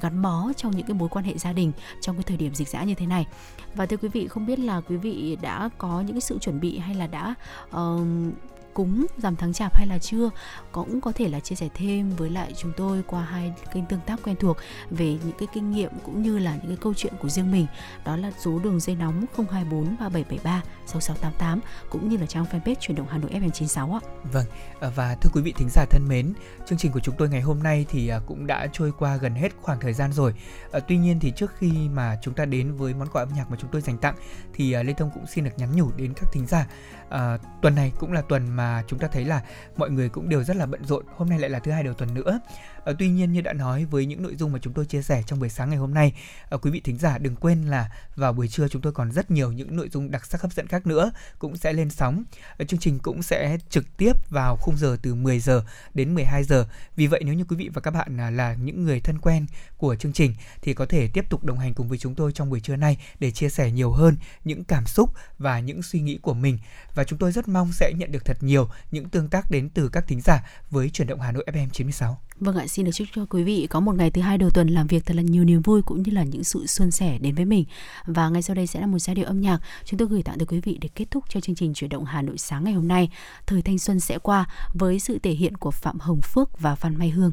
gắn 0.00 0.22
bó 0.22 0.52
trong 0.56 0.76
những 0.76 0.86
cái 0.86 0.94
mối 0.94 1.08
quan 1.08 1.24
hệ 1.24 1.38
gia 1.38 1.52
đình 1.52 1.72
trong 2.00 2.16
cái 2.16 2.22
thời 2.22 2.36
điểm 2.36 2.54
dịch 2.54 2.68
dã 2.68 2.84
như 2.84 2.94
thế 2.94 3.06
này. 3.06 3.26
Và 3.74 3.86
thưa 3.86 3.96
quý 3.96 4.08
vị 4.08 4.28
không 4.28 4.46
biết 4.46 4.58
là 4.58 4.80
quý 4.80 4.96
vị 4.96 5.38
đã 5.42 5.68
có 5.78 6.00
những 6.00 6.12
cái 6.12 6.20
sự 6.20 6.38
chuẩn 6.38 6.60
bị 6.60 6.78
hay 6.78 6.94
là 6.94 7.06
đã 7.06 7.34
ờm, 7.70 8.32
cúng 8.78 9.06
rằm 9.18 9.36
tháng 9.36 9.52
chạp 9.52 9.74
hay 9.74 9.86
là 9.86 9.98
chưa 9.98 10.30
cũng 10.72 11.00
có 11.00 11.12
thể 11.12 11.28
là 11.28 11.40
chia 11.40 11.54
sẻ 11.54 11.68
thêm 11.74 12.10
với 12.16 12.30
lại 12.30 12.52
chúng 12.56 12.72
tôi 12.76 13.02
qua 13.06 13.22
hai 13.22 13.52
kênh 13.74 13.86
tương 13.86 14.00
tác 14.00 14.20
quen 14.24 14.36
thuộc 14.36 14.56
về 14.90 15.06
những 15.06 15.36
cái 15.38 15.48
kinh 15.54 15.70
nghiệm 15.70 15.90
cũng 16.04 16.22
như 16.22 16.38
là 16.38 16.56
những 16.56 16.66
cái 16.66 16.76
câu 16.80 16.94
chuyện 16.94 17.12
của 17.20 17.28
riêng 17.28 17.52
mình 17.52 17.66
đó 18.04 18.16
là 18.16 18.32
số 18.38 18.58
đường 18.58 18.80
dây 18.80 18.96
nóng 18.96 19.24
024 19.36 19.84
3773 19.84 20.62
6688 20.86 21.60
cũng 21.90 22.08
như 22.08 22.16
là 22.16 22.26
trang 22.26 22.44
fanpage 22.44 22.74
chuyển 22.80 22.96
động 22.96 23.06
Hà 23.10 23.18
Nội 23.18 23.30
FM96 23.30 23.94
ạ. 23.94 24.00
Vâng, 24.32 24.46
à, 24.80 24.90
và 24.94 25.16
thưa 25.20 25.30
quý 25.34 25.42
vị 25.42 25.52
thính 25.56 25.68
giả 25.70 25.84
thân 25.90 26.08
mến, 26.08 26.32
chương 26.66 26.78
trình 26.78 26.92
của 26.92 27.00
chúng 27.00 27.14
tôi 27.18 27.28
ngày 27.28 27.40
hôm 27.40 27.62
nay 27.62 27.86
thì 27.88 28.08
à, 28.08 28.20
cũng 28.26 28.46
đã 28.46 28.66
trôi 28.72 28.92
qua 28.98 29.16
gần 29.16 29.34
hết 29.34 29.48
khoảng 29.60 29.80
thời 29.80 29.92
gian 29.92 30.12
rồi. 30.12 30.34
À, 30.72 30.80
tuy 30.80 30.96
nhiên 30.96 31.20
thì 31.20 31.32
trước 31.36 31.52
khi 31.58 31.72
mà 31.88 32.18
chúng 32.22 32.34
ta 32.34 32.44
đến 32.44 32.76
với 32.76 32.94
món 32.94 33.08
quà 33.08 33.22
âm 33.22 33.28
nhạc 33.36 33.50
mà 33.50 33.56
chúng 33.60 33.70
tôi 33.72 33.80
dành 33.80 33.98
tặng 33.98 34.14
thì 34.52 34.74
Lê 34.82 34.92
Thông 34.92 35.10
cũng 35.14 35.26
xin 35.26 35.44
được 35.44 35.50
nhắn 35.56 35.76
nhủ 35.76 35.90
đến 35.96 36.12
các 36.16 36.32
thính 36.32 36.46
giả. 36.46 36.66
À, 37.10 37.38
tuần 37.62 37.74
này 37.74 37.92
cũng 37.98 38.12
là 38.12 38.22
tuần 38.22 38.56
mà 38.56 38.82
chúng 38.86 38.98
ta 38.98 39.08
thấy 39.12 39.24
là 39.24 39.42
mọi 39.76 39.90
người 39.90 40.08
cũng 40.08 40.28
đều 40.28 40.44
rất 40.44 40.56
là 40.56 40.66
bận 40.66 40.84
rộn. 40.84 41.04
Hôm 41.16 41.28
nay 41.28 41.38
lại 41.38 41.50
là 41.50 41.58
thứ 41.58 41.70
hai 41.70 41.82
đầu 41.82 41.94
tuần 41.94 42.14
nữa. 42.14 42.40
Ờ, 42.88 42.94
tuy 42.98 43.08
nhiên 43.08 43.32
như 43.32 43.40
đã 43.40 43.52
nói 43.52 43.84
với 43.84 44.06
những 44.06 44.22
nội 44.22 44.36
dung 44.36 44.52
mà 44.52 44.58
chúng 44.62 44.72
tôi 44.72 44.86
chia 44.86 45.02
sẻ 45.02 45.22
trong 45.26 45.38
buổi 45.38 45.48
sáng 45.48 45.68
ngày 45.68 45.78
hôm 45.78 45.94
nay, 45.94 46.12
ờ, 46.48 46.58
quý 46.58 46.70
vị 46.70 46.80
thính 46.80 46.98
giả 46.98 47.18
đừng 47.18 47.36
quên 47.36 47.62
là 47.62 47.90
vào 48.16 48.32
buổi 48.32 48.48
trưa 48.48 48.68
chúng 48.68 48.82
tôi 48.82 48.92
còn 48.92 49.12
rất 49.12 49.30
nhiều 49.30 49.52
những 49.52 49.76
nội 49.76 49.88
dung 49.88 50.10
đặc 50.10 50.26
sắc 50.26 50.42
hấp 50.42 50.52
dẫn 50.52 50.66
khác 50.66 50.86
nữa 50.86 51.10
cũng 51.38 51.56
sẽ 51.56 51.72
lên 51.72 51.90
sóng. 51.90 52.24
Ờ, 52.58 52.64
chương 52.64 52.80
trình 52.80 52.98
cũng 52.98 53.22
sẽ 53.22 53.58
trực 53.68 53.96
tiếp 53.96 54.12
vào 54.30 54.56
khung 54.56 54.76
giờ 54.76 54.96
từ 55.02 55.14
10 55.14 55.40
giờ 55.40 55.64
đến 55.94 56.14
12 56.14 56.44
giờ. 56.44 56.66
Vì 56.96 57.06
vậy 57.06 57.22
nếu 57.24 57.34
như 57.34 57.44
quý 57.44 57.56
vị 57.56 57.70
và 57.74 57.80
các 57.80 57.90
bạn 57.90 58.20
à, 58.20 58.30
là 58.30 58.54
những 58.54 58.84
người 58.84 59.00
thân 59.00 59.18
quen 59.18 59.46
của 59.76 59.96
chương 59.96 60.12
trình 60.12 60.34
thì 60.62 60.74
có 60.74 60.86
thể 60.86 61.08
tiếp 61.08 61.24
tục 61.30 61.44
đồng 61.44 61.58
hành 61.58 61.74
cùng 61.74 61.88
với 61.88 61.98
chúng 61.98 62.14
tôi 62.14 62.32
trong 62.32 62.50
buổi 62.50 62.60
trưa 62.60 62.76
nay 62.76 62.98
để 63.20 63.30
chia 63.30 63.48
sẻ 63.48 63.70
nhiều 63.70 63.92
hơn 63.92 64.16
những 64.44 64.64
cảm 64.64 64.86
xúc 64.86 65.12
và 65.38 65.60
những 65.60 65.82
suy 65.82 66.00
nghĩ 66.00 66.18
của 66.22 66.34
mình. 66.34 66.58
Và 66.94 67.04
chúng 67.04 67.18
tôi 67.18 67.32
rất 67.32 67.48
mong 67.48 67.72
sẽ 67.72 67.92
nhận 67.92 68.12
được 68.12 68.24
thật 68.24 68.36
nhiều 68.40 68.68
những 68.90 69.08
tương 69.08 69.28
tác 69.28 69.50
đến 69.50 69.68
từ 69.68 69.88
các 69.88 70.06
thính 70.06 70.20
giả 70.20 70.44
với 70.70 70.90
chuyển 70.90 71.08
động 71.08 71.20
Hà 71.20 71.32
Nội 71.32 71.44
FM 71.46 71.68
96. 71.72 72.20
Vâng 72.40 72.56
ạ, 72.56 72.66
xin 72.66 72.84
được 72.84 72.92
chúc 72.94 73.08
cho 73.14 73.26
quý 73.30 73.42
vị 73.42 73.66
có 73.70 73.80
một 73.80 73.94
ngày 73.94 74.10
thứ 74.10 74.22
hai 74.22 74.38
đầu 74.38 74.50
tuần 74.50 74.68
làm 74.68 74.86
việc 74.86 75.06
thật 75.06 75.16
là 75.16 75.22
nhiều 75.22 75.44
niềm 75.44 75.62
vui 75.62 75.82
cũng 75.82 76.02
như 76.02 76.12
là 76.12 76.24
những 76.24 76.44
sự 76.44 76.66
suôn 76.66 76.90
sẻ 76.90 77.18
đến 77.18 77.34
với 77.34 77.44
mình. 77.44 77.64
Và 78.06 78.28
ngay 78.28 78.42
sau 78.42 78.54
đây 78.54 78.66
sẽ 78.66 78.80
là 78.80 78.86
một 78.86 78.98
giai 78.98 79.14
điệu 79.14 79.26
âm 79.26 79.40
nhạc 79.40 79.58
chúng 79.84 79.98
tôi 79.98 80.08
gửi 80.08 80.22
tặng 80.22 80.38
tới 80.38 80.46
quý 80.46 80.60
vị 80.60 80.78
để 80.80 80.88
kết 80.94 81.10
thúc 81.10 81.24
cho 81.28 81.40
chương 81.40 81.56
trình 81.56 81.74
chuyển 81.74 81.90
động 81.90 82.04
Hà 82.04 82.22
Nội 82.22 82.38
sáng 82.38 82.64
ngày 82.64 82.72
hôm 82.72 82.88
nay. 82.88 83.10
Thời 83.46 83.62
thanh 83.62 83.78
xuân 83.78 84.00
sẽ 84.00 84.18
qua 84.18 84.46
với 84.74 85.00
sự 85.00 85.18
thể 85.18 85.30
hiện 85.30 85.56
của 85.56 85.70
Phạm 85.70 85.98
Hồng 86.00 86.20
Phước 86.20 86.60
và 86.60 86.74
Phan 86.74 86.98
Mai 86.98 87.10
Hương. 87.10 87.32